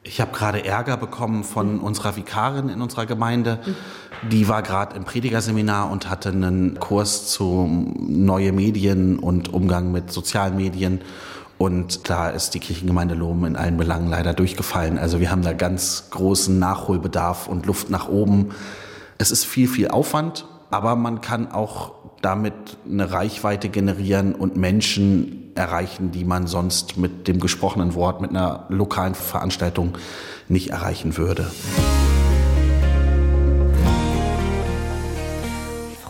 Ich 0.04 0.20
habe 0.20 0.36
gerade 0.36 0.66
Ärger 0.66 0.98
bekommen 0.98 1.44
von 1.44 1.80
unserer 1.80 2.16
Vikarin 2.16 2.70
in 2.70 2.82
unserer 2.82 3.06
Gemeinde. 3.06 3.60
Die 4.32 4.48
war 4.48 4.64
gerade 4.64 4.96
im 4.96 5.04
Predigerseminar 5.04 5.92
und 5.92 6.10
hatte 6.10 6.30
einen 6.30 6.80
Kurs 6.80 7.28
zu 7.28 7.68
neue 8.00 8.52
Medien 8.52 9.20
und 9.20 9.54
Umgang 9.54 9.92
mit 9.92 10.12
sozialen 10.12 10.58
Medien. 10.58 11.02
Und 11.62 12.10
da 12.10 12.32
ist 12.32 12.56
die 12.56 12.60
Kirchengemeinde 12.60 13.14
Lohm 13.14 13.46
in 13.46 13.56
allen 13.56 13.78
Belangen 13.78 14.10
leider 14.10 14.34
durchgefallen. 14.34 14.98
Also 14.98 15.20
wir 15.20 15.30
haben 15.30 15.44
da 15.44 15.54
ganz 15.54 16.06
großen 16.10 16.58
Nachholbedarf 16.58 17.48
und 17.48 17.68
Luft 17.68 17.92
nach 17.92 18.10
oben. 18.10 18.50
Es 19.20 19.30
ist 19.30 19.46
viel, 19.46 19.68
viel 19.68 19.90
Aufwand, 19.90 20.48
aber 20.72 20.96
man 20.96 21.22
kann 21.22 21.52
auch 21.52 21.92
damit 22.24 22.56
eine 22.90 23.12
Reichweite 23.12 23.70
generieren 23.70 24.34
und 24.34 24.58
Menschen 24.58 25.52
erreichen, 25.54 26.10
die 26.10 26.26
man 26.26 26.48
sonst 26.48 26.98
mit 26.98 27.28
dem 27.28 27.40
gesprochenen 27.40 27.94
Wort, 27.94 28.22
mit 28.22 28.32
einer 28.32 28.66
lokalen 28.70 29.14
Veranstaltung 29.14 30.00
nicht 30.48 30.72
erreichen 30.72 31.16
würde. 31.16 31.52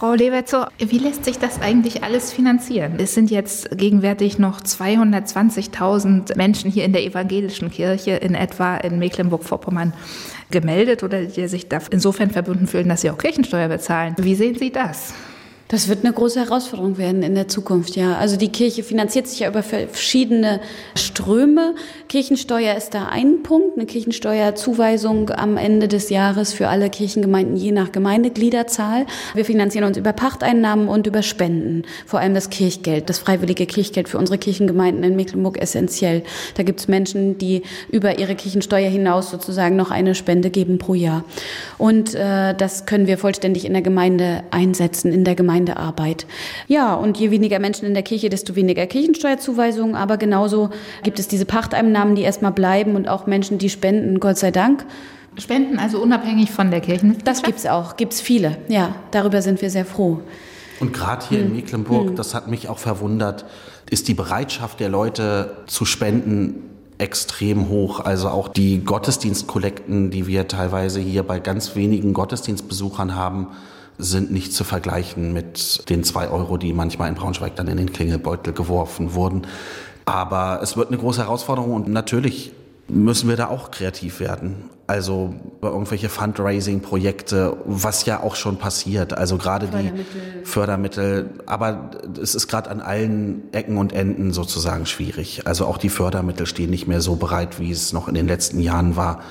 Frau 0.02 0.16
Lewerzo, 0.16 0.66
wie 0.80 0.98
lässt 0.98 1.26
sich 1.26 1.38
das 1.38 1.62
eigentlich 1.62 2.04
alles 2.04 2.34
finanzieren? 2.34 2.96
Es 2.98 3.14
sind 3.14 3.30
jetzt 3.30 3.78
gegenwärtig 3.78 4.40
noch 4.40 4.60
220.000 4.60 6.36
Menschen 6.36 6.72
hier 6.72 6.86
in 6.86 6.92
der 6.92 7.04
evangelischen 7.04 7.70
Kirche 7.70 8.14
in 8.14 8.34
etwa 8.34 8.78
in 8.78 8.98
Mecklenburg-Vorpommern 8.98 9.94
gemeldet 10.50 11.04
oder 11.04 11.26
die 11.26 11.48
sich 11.48 11.70
da 11.70 11.78
insofern 11.92 12.32
verbunden 12.32 12.66
fühlen, 12.66 12.90
dass 12.90 13.02
sie 13.02 13.12
auch 13.12 13.18
Kirchensteuer 13.20 13.68
bezahlen. 13.68 14.16
Wie 14.18 14.34
sehen 14.34 14.58
Sie 14.58 14.72
das? 14.72 15.14
Das 15.72 15.88
wird 15.88 16.04
eine 16.04 16.12
große 16.12 16.38
Herausforderung 16.38 16.98
werden 16.98 17.24
in 17.24 17.34
der 17.34 17.48
Zukunft, 17.48 17.96
ja. 17.96 18.18
Also 18.18 18.36
die 18.36 18.50
Kirche 18.50 18.84
finanziert 18.84 19.28
sich 19.28 19.40
ja 19.40 19.48
über 19.48 19.64
verschiedene 19.64 20.60
Ströme. 20.96 21.76
Kirchensteuer 22.10 22.76
ist 22.76 22.94
da 22.94 23.08
ein 23.08 23.42
Punkt, 23.42 23.78
eine 23.78 23.86
Kirchensteuerzuweisung 23.86 25.30
am 25.30 25.56
Ende 25.56 25.88
des 25.88 26.10
Jahres 26.10 26.52
für 26.52 26.68
alle 26.68 26.90
Kirchengemeinden 26.90 27.56
je 27.56 27.72
nach 27.72 27.94
Gemeindegliederzahl. 27.94 29.06
Wir 29.34 29.46
finanzieren 29.46 29.86
uns 29.86 29.96
über 29.96 30.12
Pachteinnahmen 30.12 30.90
und 30.90 31.08
über 31.08 31.22
Spenden, 31.22 31.84
vor 32.06 32.20
allem 32.20 32.34
das 32.34 32.50
Kirchgeld, 32.50 33.10
das 33.10 33.20
freiwillige 33.20 33.66
Kirchgeld 33.66 34.10
für 34.10 34.18
unsere 34.18 34.38
Kirchengemeinden 34.38 35.06
in 35.06 35.16
Mecklenburg 35.16 35.58
essentiell. 35.62 36.24
Da 36.56 36.64
gibt 36.64 36.82
es 36.82 36.90
Menschen, 36.90 37.38
die 37.38 37.62
über 37.90 38.20
ihre 38.20 38.36
Kirchensteuer 38.36 38.90
hinaus 38.90 39.32
sozusagen 39.32 39.78
noch 39.78 39.90
eine 39.90 40.16
Spende 40.16 40.50
geben 40.50 40.80
pro 40.80 40.96
Jahr. 40.96 41.24
Und 41.78 42.14
äh, 42.14 42.54
das 42.56 42.86
können 42.86 43.08
wir 43.08 43.18
vollständig 43.18 43.64
in 43.64 43.72
der 43.72 43.82
Gemeinde 43.82 44.44
einsetzen, 44.52 45.14
in 45.14 45.24
der 45.24 45.36
Gemeinde 45.36 45.61
Gemeindearbeit. 45.65 46.26
Ja, 46.67 46.93
und 46.93 47.17
je 47.17 47.32
weniger 47.32 47.60
Menschen 47.60 47.86
in 47.86 47.93
der 47.93 48.04
Kirche, 48.04 48.30
desto 48.30 48.56
weniger 48.56 48.86
Kirchensteuerzuweisungen. 48.88 49.95
Aber 49.95 50.17
genauso 50.17 50.69
gibt 51.04 51.19
es 51.19 51.28
diese 51.28 51.45
Pachteinnahmen, 51.45 52.15
die 52.15 52.24
erstmal 52.24 52.52
bleiben 52.52 52.95
und 52.95 53.08
auch 53.08 53.28
Menschen, 53.28 53.58
die 53.58 53.69
spenden, 53.69 54.19
Gott 54.19 54.38
sei 54.38 54.52
Dank. 54.52 54.86
Spenden 55.38 55.80
also 55.80 56.02
unabhängig 56.02 56.52
von 56.52 56.71
der 56.71 56.82
Kirche? 56.82 57.15
Das 57.24 57.41
gibt 57.43 57.60
es 57.60 57.65
auch, 57.65 57.95
gibt 57.95 58.13
es 58.13 58.21
viele. 58.21 58.58
Ja, 58.67 58.95
darüber 59.12 59.41
sind 59.41 59.62
wir 59.62 59.69
sehr 59.69 59.86
froh. 59.86 60.19
Und 60.80 60.93
gerade 60.93 61.26
hier 61.30 61.39
hm. 61.39 61.47
in 61.47 61.56
Mecklenburg, 61.56 62.10
hm. 62.10 62.15
das 62.15 62.34
hat 62.34 62.47
mich 62.47 62.67
auch 62.67 62.80
verwundert, 62.80 63.45
ist 63.89 64.08
die 64.08 64.13
Bereitschaft 64.13 64.80
der 64.80 64.89
Leute 64.89 65.58
zu 65.67 65.86
spenden 65.86 66.63
extrem 66.97 67.69
hoch. 67.69 68.00
Also 68.02 68.30
auch 68.30 68.47
die 68.47 68.84
Gottesdienstkollekten, 68.84 70.12
die 70.12 70.28
wir 70.28 70.47
teilweise 70.47 71.00
hier 71.00 71.24
bei 71.24 71.39
ganz 71.39 71.76
wenigen 71.76 72.13
Gottesdienstbesuchern 72.13 73.15
haben, 73.15 73.47
sind 74.02 74.32
nicht 74.32 74.54
zu 74.54 74.64
vergleichen 74.64 75.32
mit 75.32 75.90
den 75.90 76.04
zwei 76.04 76.28
Euro, 76.30 76.58
die 76.58 76.74
manchmal 76.74 77.10
in 77.10 77.16
Braunschweig 77.16 77.56
dann 77.56 77.68
in 77.68 77.78
den 77.78 77.94
Klingelbeutel 77.94 78.54
geworfen 78.54 79.14
wurden. 79.14 79.48
Aber 80.06 80.60
es 80.64 80.76
wird 80.76 80.90
eine 80.90 80.98
große 80.98 81.22
Herausforderung 81.22 81.74
und 81.74 81.88
natürlich 81.88 82.52
müssen 82.88 83.30
wir 83.30 83.38
da 83.38 83.48
auch 83.48 83.72
kreativ 83.72 84.20
werden. 84.20 84.70
Also 84.88 85.34
irgendwelche 85.62 86.10
Fundraising-Projekte, 86.10 87.56
was 87.66 88.06
ja 88.06 88.22
auch 88.22 88.36
schon 88.36 88.58
passiert. 88.58 89.14
Also 89.14 89.38
gerade 89.38 89.68
die 89.68 89.94
Fördermittel. 90.44 91.30
Aber 91.46 91.92
es 92.22 92.36
ist 92.36 92.50
gerade 92.50 92.70
an 92.70 92.82
allen 92.82 93.44
Ecken 93.54 93.78
und 93.78 93.94
Enden 93.94 94.34
sozusagen 94.34 94.86
schwierig. 94.86 95.48
Also 95.48 95.66
auch 95.66 95.78
die 95.78 95.90
Fördermittel 95.90 96.46
stehen 96.46 96.72
nicht 96.72 96.88
mehr 96.88 97.00
so 97.00 97.16
bereit, 97.16 97.60
wie 97.60 97.72
es 97.72 97.94
noch 97.94 98.10
in 98.10 98.16
den 98.16 98.28
letzten 98.28 98.60
Jahren 98.60 98.98
war 98.98 99.22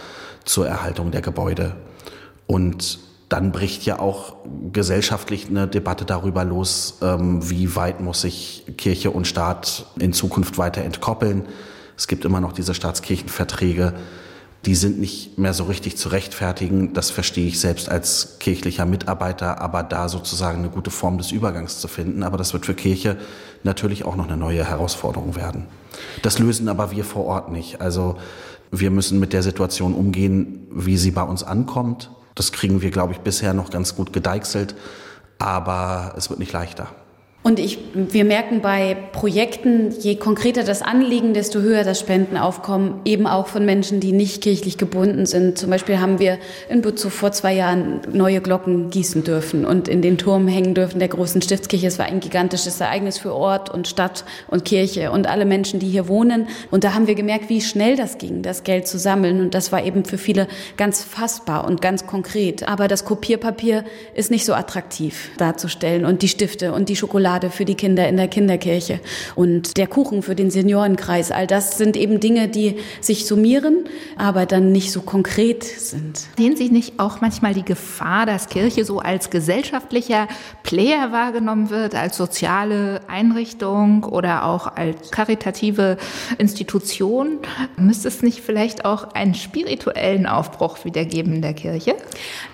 zur 0.46 0.66
Erhaltung 0.66 1.11
der 1.11 1.20
Gebäude. 1.20 1.74
Und 2.46 3.00
dann 3.30 3.52
bricht 3.52 3.84
ja 3.86 4.00
auch 4.00 4.34
gesellschaftlich 4.72 5.48
eine 5.48 5.68
Debatte 5.68 6.04
darüber 6.04 6.44
los, 6.44 6.98
ähm, 7.00 7.48
wie 7.48 7.76
weit 7.76 8.00
muss 8.00 8.22
sich 8.22 8.64
Kirche 8.76 9.12
und 9.12 9.26
Staat 9.26 9.86
in 9.98 10.12
Zukunft 10.12 10.58
weiter 10.58 10.82
entkoppeln. 10.82 11.44
Es 11.96 12.08
gibt 12.08 12.24
immer 12.24 12.40
noch 12.40 12.52
diese 12.52 12.74
Staatskirchenverträge, 12.74 13.94
die 14.66 14.74
sind 14.74 14.98
nicht 14.98 15.38
mehr 15.38 15.54
so 15.54 15.64
richtig 15.64 15.96
zu 15.96 16.08
rechtfertigen. 16.08 16.92
Das 16.92 17.10
verstehe 17.10 17.46
ich 17.46 17.60
selbst 17.60 17.88
als 17.88 18.38
kirchlicher 18.40 18.84
Mitarbeiter, 18.84 19.60
aber 19.60 19.84
da 19.84 20.08
sozusagen 20.08 20.58
eine 20.58 20.68
gute 20.68 20.90
Form 20.90 21.16
des 21.16 21.30
Übergangs 21.30 21.78
zu 21.78 21.86
finden. 21.86 22.24
Aber 22.24 22.36
das 22.36 22.52
wird 22.52 22.66
für 22.66 22.74
Kirche 22.74 23.16
natürlich 23.62 24.04
auch 24.04 24.16
noch 24.16 24.26
eine 24.26 24.36
neue 24.36 24.64
Herausforderung 24.64 25.36
werden. 25.36 25.66
Das 26.22 26.40
lösen 26.40 26.68
aber 26.68 26.90
wir 26.90 27.04
vor 27.04 27.26
Ort 27.26 27.50
nicht. 27.52 27.80
Also 27.80 28.16
wir 28.72 28.90
müssen 28.90 29.20
mit 29.20 29.32
der 29.32 29.44
Situation 29.44 29.94
umgehen, 29.94 30.66
wie 30.72 30.96
sie 30.96 31.12
bei 31.12 31.22
uns 31.22 31.44
ankommt 31.44 32.10
das 32.34 32.52
kriegen 32.52 32.82
wir, 32.82 32.90
glaube 32.90 33.12
ich, 33.12 33.20
bisher 33.20 33.54
noch 33.54 33.70
ganz 33.70 33.96
gut 33.96 34.12
gedeichselt, 34.12 34.74
aber 35.38 36.14
es 36.16 36.30
wird 36.30 36.38
nicht 36.38 36.52
leichter. 36.52 36.88
Und 37.42 37.59
ich, 37.59 37.79
wir 37.94 38.26
merken 38.26 38.61
bei 38.61 38.94
Projekten, 39.12 39.92
je 39.98 40.16
konkreter 40.16 40.62
das 40.62 40.83
Anliegen, 40.83 41.33
desto 41.33 41.61
höher 41.61 41.85
das 41.85 41.98
Spendenaufkommen, 41.98 43.00
eben 43.07 43.26
auch 43.26 43.46
von 43.46 43.64
Menschen, 43.64 43.98
die 43.98 44.12
nicht 44.12 44.42
kirchlich 44.42 44.76
gebunden 44.76 45.24
sind. 45.24 45.57
Zum 45.57 45.70
Beispiel 45.70 46.00
haben 46.00 46.18
wir 46.18 46.37
in 46.68 46.83
Butzow 46.83 47.11
vor 47.11 47.33
zwei 47.33 47.55
Jahren 47.55 48.03
neue 48.12 48.42
Glocken 48.42 48.90
gießen 48.90 49.24
dürfen 49.24 49.64
und 49.64 49.88
in 49.88 50.03
den 50.03 50.18
Turm 50.18 50.48
hängen 50.48 50.74
dürfen 50.74 50.98
der 50.98 51.09
großen 51.09 51.40
Stiftskirche. 51.40 51.87
Es 51.87 51.98
war 51.98 52.05
ein 52.05 52.20
gigantisches 52.20 52.79
Ereignis 52.79 53.16
für 53.16 53.33
Ort 53.33 53.70
und 53.70 53.88
Stadt 53.88 54.26
und 54.48 54.66
Kirche 54.66 55.11
und 55.11 55.26
alle 55.26 55.46
Menschen, 55.46 55.81
die 55.81 55.88
hier 55.88 56.09
wohnen. 56.09 56.46
Und 56.70 56.85
da 56.85 56.92
haben 56.92 57.07
wir 57.07 57.14
gemerkt, 57.14 57.48
wie 57.48 57.62
schnell 57.62 57.96
das 57.96 58.18
ging, 58.18 58.42
das 58.42 58.64
Geld 58.64 58.87
zu 58.87 58.98
sammeln. 58.98 59.40
Und 59.40 59.55
das 59.55 59.72
war 59.72 59.83
eben 59.83 60.05
für 60.05 60.18
viele 60.18 60.46
ganz 60.76 61.03
fassbar 61.03 61.64
und 61.64 61.81
ganz 61.81 62.07
konkret. 62.07 62.68
Aber 62.68 62.87
das 62.87 63.07
Kopierpapier 63.07 63.87
ist 64.12 64.31
nicht 64.31 64.44
so 64.44 64.53
attraktiv 64.53 65.31
darzustellen 65.38 66.05
und 66.05 66.20
die 66.20 66.29
Stifte 66.29 66.74
und 66.74 66.90
die 66.90 66.96
Schokolade 66.96 67.29
Schokolade 67.30 67.50
für 67.50 67.64
die 67.64 67.76
Kinder 67.76 68.08
in 68.08 68.16
der 68.16 68.26
Kinderkirche 68.28 69.00
und 69.36 69.76
der 69.76 69.86
Kuchen 69.86 70.22
für 70.22 70.34
den 70.34 70.50
Seniorenkreis. 70.50 71.30
All 71.30 71.46
das 71.46 71.78
sind 71.78 71.96
eben 71.96 72.18
Dinge, 72.18 72.48
die 72.48 72.76
sich 73.00 73.26
summieren, 73.26 73.84
aber 74.16 74.46
dann 74.46 74.72
nicht 74.72 74.90
so 74.90 75.02
konkret 75.02 75.62
sind. 75.62 76.20
Sehen 76.36 76.56
Sie 76.56 76.70
nicht 76.70 76.98
auch 76.98 77.20
manchmal 77.20 77.54
die 77.54 77.64
Gefahr, 77.64 78.26
dass 78.26 78.48
Kirche 78.48 78.84
so 78.84 78.98
als 78.98 79.30
gesellschaftlicher 79.30 80.26
Player 80.64 81.12
wahrgenommen 81.12 81.70
wird, 81.70 81.94
als 81.94 82.16
soziale 82.16 83.00
Einrichtung 83.06 84.04
oder 84.04 84.44
auch 84.44 84.66
als 84.74 85.10
karitative 85.12 85.96
Institution? 86.38 87.38
Müsste 87.76 88.08
es 88.08 88.22
nicht 88.22 88.40
vielleicht 88.40 88.84
auch 88.84 89.14
einen 89.14 89.34
spirituellen 89.34 90.26
Aufbruch 90.26 90.84
wiedergeben 90.84 91.34
in 91.34 91.42
der 91.42 91.54
Kirche? 91.54 91.94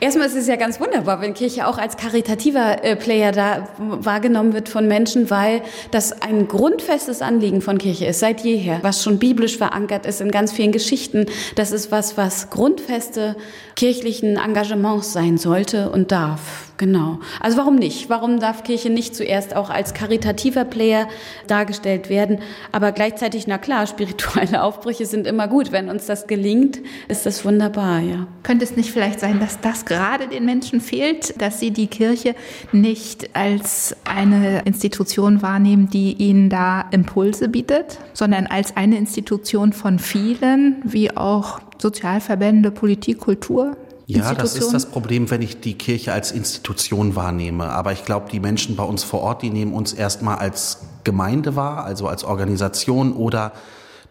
Erstmal 0.01 0.27
ist 0.27 0.37
es 0.37 0.47
ja 0.47 0.57
ganz 0.57 0.81
wunderbar, 0.81 1.23
wenn 1.23 1.33
Kirche 1.33 1.67
auch 1.67 1.79
als 1.79 1.97
karitativer 1.97 2.85
äh, 2.85 2.97
Player 2.97 3.33
da 3.33 3.69
wahrgenommen 3.79 4.53
wird, 4.53 4.66
wird 4.67 4.73
von 4.73 4.89
Menschen, 4.89 5.31
weil 5.31 5.63
das 5.91 6.23
ein 6.23 6.49
grundfestes 6.49 7.23
Anliegen 7.23 7.61
von 7.61 7.79
Kirche 7.79 8.07
ist, 8.07 8.21
seit 8.21 8.41
jeher, 8.41 8.81
was 8.83 9.03
schon 9.03 9.19
biblisch 9.19 9.57
verankert 9.57 10.07
ist 10.07 10.21
in 10.21 10.31
ganz 10.31 10.53
vielen 10.53 10.73
Geschichten. 10.73 11.27
Das 11.55 11.73
ist 11.73 11.93
was, 11.93 12.17
was 12.17 12.51
grundfeste 12.51 13.37
kirchlichen 13.77 14.39
Engagements 14.39 15.13
sein 15.13 15.37
sollte 15.37 15.91
und 15.91 16.11
darf. 16.11 16.67
Genau. 16.79 17.21
Also 17.41 17.57
warum 17.59 17.77
nicht? 17.77 18.11
Warum 18.11 18.39
darf 18.39 18.63
Kirche 18.63 18.91
nicht 18.91 19.15
zuerst 19.15 19.57
auch 19.57 19.71
als 19.71 19.95
karitativer 19.95 20.65
Player 20.65 21.09
dargestellt 21.47 22.11
werden? 22.11 22.41
Aber 22.73 22.93
gleichzeitig, 22.93 23.47
na 23.47 23.59
klar, 23.59 23.87
spirituelle 23.87 24.63
Aufbrüche 24.63 25.07
sind 25.07 25.27
immer 25.27 25.49
gut. 25.49 25.73
Wenn 25.73 25.89
uns 25.89 26.07
das 26.07 26.27
gelingt, 26.27 26.81
ist 27.09 27.27
das 27.27 27.45
wunderbar, 27.45 28.01
ja. 28.01 28.27
Könnte 28.43 28.65
es 28.65 28.77
nicht 28.77 28.93
vielleicht 28.93 29.21
sein, 29.21 29.41
dass 29.41 29.61
das 29.61 29.85
gerade 29.85 30.29
den 30.29 30.45
Menschen 30.45 30.81
fehlt, 30.81 31.41
dass 31.41 31.61
sie 31.61 31.71
die 31.71 31.87
Kirche 31.87 32.35
nicht 32.73 33.35
als 33.35 33.97
eine 34.05 34.63
Institution 34.65 35.43
wahrnehmen, 35.43 35.89
die 35.89 36.13
ihnen 36.15 36.51
da 36.51 36.87
Impulse 36.91 37.49
bietet, 37.49 37.99
sondern 38.13 38.47
als 38.47 38.77
eine 38.77 38.97
Institution 38.97 39.73
von 39.73 39.99
vielen, 39.99 40.77
wie 40.85 41.15
auch 41.17 41.61
Sozialverbände, 41.79 42.71
Politik, 42.71 43.21
Kultur? 43.21 43.77
Ja, 44.07 44.35
das 44.35 44.57
ist 44.57 44.73
das 44.73 44.87
Problem, 44.87 45.31
wenn 45.31 45.43
ich 45.43 45.61
die 45.61 45.75
Kirche 45.75 46.13
als 46.13 46.31
Institution 46.31 47.17
wahrnehme. 47.17 47.71
Aber 47.71 47.93
ich 47.93 48.05
glaube, 48.05 48.31
die 48.31 48.39
Menschen 48.39 48.77
bei 48.77 48.85
uns 48.85 49.03
vor 49.03 49.21
Ort, 49.21 49.43
die 49.43 49.51
nehmen 49.51 49.73
uns 49.73 49.93
erstmal 49.93 50.37
als 50.39 50.79
Gemeinde 51.03 51.57
wahr, 51.57 51.85
also 51.85 52.07
als 52.07 52.23
Organisation 52.23 53.13
oder 53.13 53.53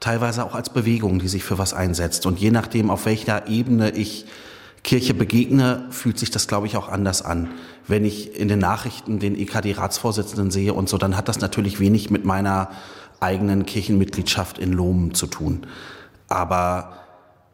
teilweise 0.02 0.44
auch 0.44 0.54
als 0.54 0.70
Bewegung, 0.70 1.20
die 1.20 1.30
sich 1.30 1.46
für 1.46 1.58
was 1.58 1.74
einsetzt. 1.74 2.26
Und 2.26 2.40
je 2.40 2.52
nachdem, 2.52 2.90
auf 2.90 3.06
welcher 3.06 3.48
Ebene 3.48 3.92
ich 3.92 4.26
Kirche 4.84 5.14
begegne, 5.14 5.86
fühlt 5.90 6.20
sich 6.20 6.30
das, 6.30 6.48
glaube 6.48 6.68
ich, 6.68 6.76
auch 6.76 6.90
anders 6.90 7.22
an. 7.24 7.50
Wenn 7.88 8.04
ich 8.04 8.38
in 8.38 8.50
den 8.50 8.60
Nachrichten 8.60 9.20
den 9.20 9.36
EKD-Ratsvorsitzenden 9.36 10.52
sehe 10.52 10.74
und 10.74 10.90
so, 10.90 10.98
dann 10.98 11.16
hat 11.16 11.30
das 11.30 11.40
natürlich 11.40 11.80
wenig 11.80 12.10
mit 12.10 12.26
meiner 12.26 12.70
eigenen 13.22 13.66
Kirchenmitgliedschaft 13.66 14.60
in 14.60 14.74
Lohmen 14.74 15.14
zu 15.14 15.26
tun. 15.28 15.66
Aber 16.28 17.05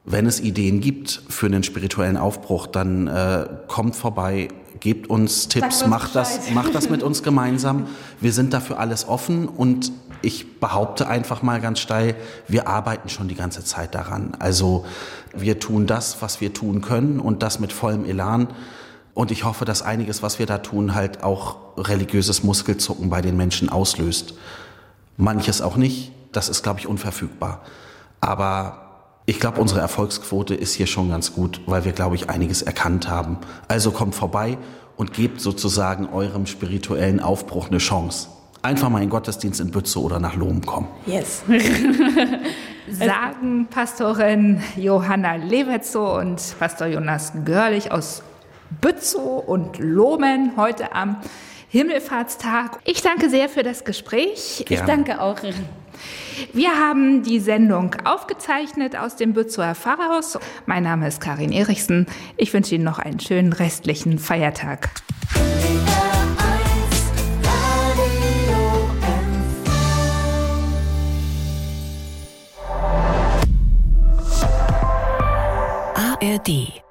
wenn 0.03 0.25
es 0.25 0.39
Ideen 0.39 0.81
gibt 0.81 1.21
für 1.29 1.45
einen 1.45 1.63
spirituellen 1.63 2.17
Aufbruch, 2.17 2.67
dann 2.67 3.07
äh, 3.07 3.47
kommt 3.67 3.95
vorbei, 3.95 4.47
gebt 4.79 5.09
uns 5.09 5.47
Tipps, 5.47 5.85
macht 5.85 6.15
das, 6.15 6.49
macht 6.51 6.73
das 6.73 6.89
mit 6.89 7.03
uns 7.03 7.23
gemeinsam. 7.23 7.87
Wir 8.19 8.33
sind 8.33 8.53
dafür 8.53 8.79
alles 8.79 9.07
offen 9.07 9.47
und 9.47 9.91
ich 10.23 10.59
behaupte 10.59 11.07
einfach 11.07 11.41
mal 11.41 11.59
ganz 11.61 11.79
steil, 11.79 12.15
wir 12.47 12.67
arbeiten 12.67 13.09
schon 13.09 13.27
die 13.27 13.35
ganze 13.35 13.63
Zeit 13.63 13.95
daran. 13.95 14.35
Also 14.39 14.85
wir 15.35 15.59
tun 15.59 15.87
das, 15.87 16.21
was 16.21 16.41
wir 16.41 16.53
tun 16.53 16.81
können 16.81 17.19
und 17.19 17.43
das 17.43 17.59
mit 17.59 17.73
vollem 17.73 18.05
Elan. 18.05 18.47
Und 19.13 19.31
ich 19.31 19.43
hoffe, 19.43 19.65
dass 19.65 19.81
einiges, 19.81 20.23
was 20.23 20.39
wir 20.39 20.45
da 20.45 20.59
tun, 20.59 20.95
halt 20.95 21.23
auch 21.23 21.57
religiöses 21.77 22.43
Muskelzucken 22.43 23.09
bei 23.09 23.21
den 23.21 23.35
Menschen 23.35 23.69
auslöst. 23.69 24.35
Manches 25.17 25.61
auch 25.61 25.75
nicht. 25.75 26.11
Das 26.31 26.49
ist, 26.49 26.63
glaube 26.63 26.79
ich, 26.79 26.87
unverfügbar. 26.87 27.61
Aber 28.21 28.90
ich 29.26 29.39
glaube, 29.39 29.61
unsere 29.61 29.80
Erfolgsquote 29.80 30.55
ist 30.55 30.74
hier 30.74 30.88
schon 30.88 31.09
ganz 31.09 31.34
gut, 31.34 31.61
weil 31.65 31.86
wir, 31.86 31.91
glaube 31.91 32.15
ich, 32.15 32.30
einiges 32.30 32.61
erkannt 32.61 33.09
haben. 33.09 33.38
Also 33.67 33.91
kommt 33.91 34.15
vorbei 34.15 34.57
und 34.97 35.13
gebt 35.13 35.41
sozusagen 35.41 36.09
eurem 36.09 36.45
spirituellen 36.45 37.19
Aufbruch 37.19 37.67
eine 37.67 37.78
Chance. 37.78 38.28
Einfach 38.63 38.89
mal 38.89 39.01
in 39.01 39.09
Gottesdienst 39.09 39.59
in 39.59 39.72
Bützow 39.72 40.03
oder 40.03 40.19
nach 40.19 40.36
Lohm 40.36 40.61
kommen. 40.65 40.88
Yes. 41.07 41.43
Sagen 42.91 43.67
Pastorin 43.69 44.61
Johanna 44.76 45.36
Levetzow 45.36 46.19
und 46.19 46.41
Pastor 46.59 46.88
Jonas 46.88 47.34
Görlich 47.45 47.91
aus 47.91 48.22
Bützow 48.82 49.43
und 49.47 49.80
Lohmen 49.80 50.53
heute 50.57 50.93
am 50.93 51.17
Himmelfahrtstag. 51.69 52.80
Ich 52.84 53.01
danke 53.01 53.30
sehr 53.30 53.49
für 53.49 53.63
das 53.63 53.84
Gespräch. 53.84 54.63
Gerne. 54.67 54.82
Ich 54.82 54.88
danke 54.88 55.22
auch. 55.22 55.38
Wir 56.53 56.77
haben 56.77 57.23
die 57.23 57.39
Sendung 57.39 57.95
aufgezeichnet 58.03 58.95
aus 58.95 59.15
dem 59.15 59.33
Bützower 59.33 59.75
Pfarrhaus. 59.75 60.39
Mein 60.65 60.83
Name 60.83 61.07
ist 61.07 61.21
Karin 61.21 61.51
Erichsen. 61.51 62.07
Ich 62.37 62.53
wünsche 62.53 62.75
Ihnen 62.75 62.83
noch 62.83 62.99
einen 62.99 63.19
schönen 63.19 63.53
restlichen 63.53 64.19
Feiertag. 64.19 64.89
ARD 76.21 76.81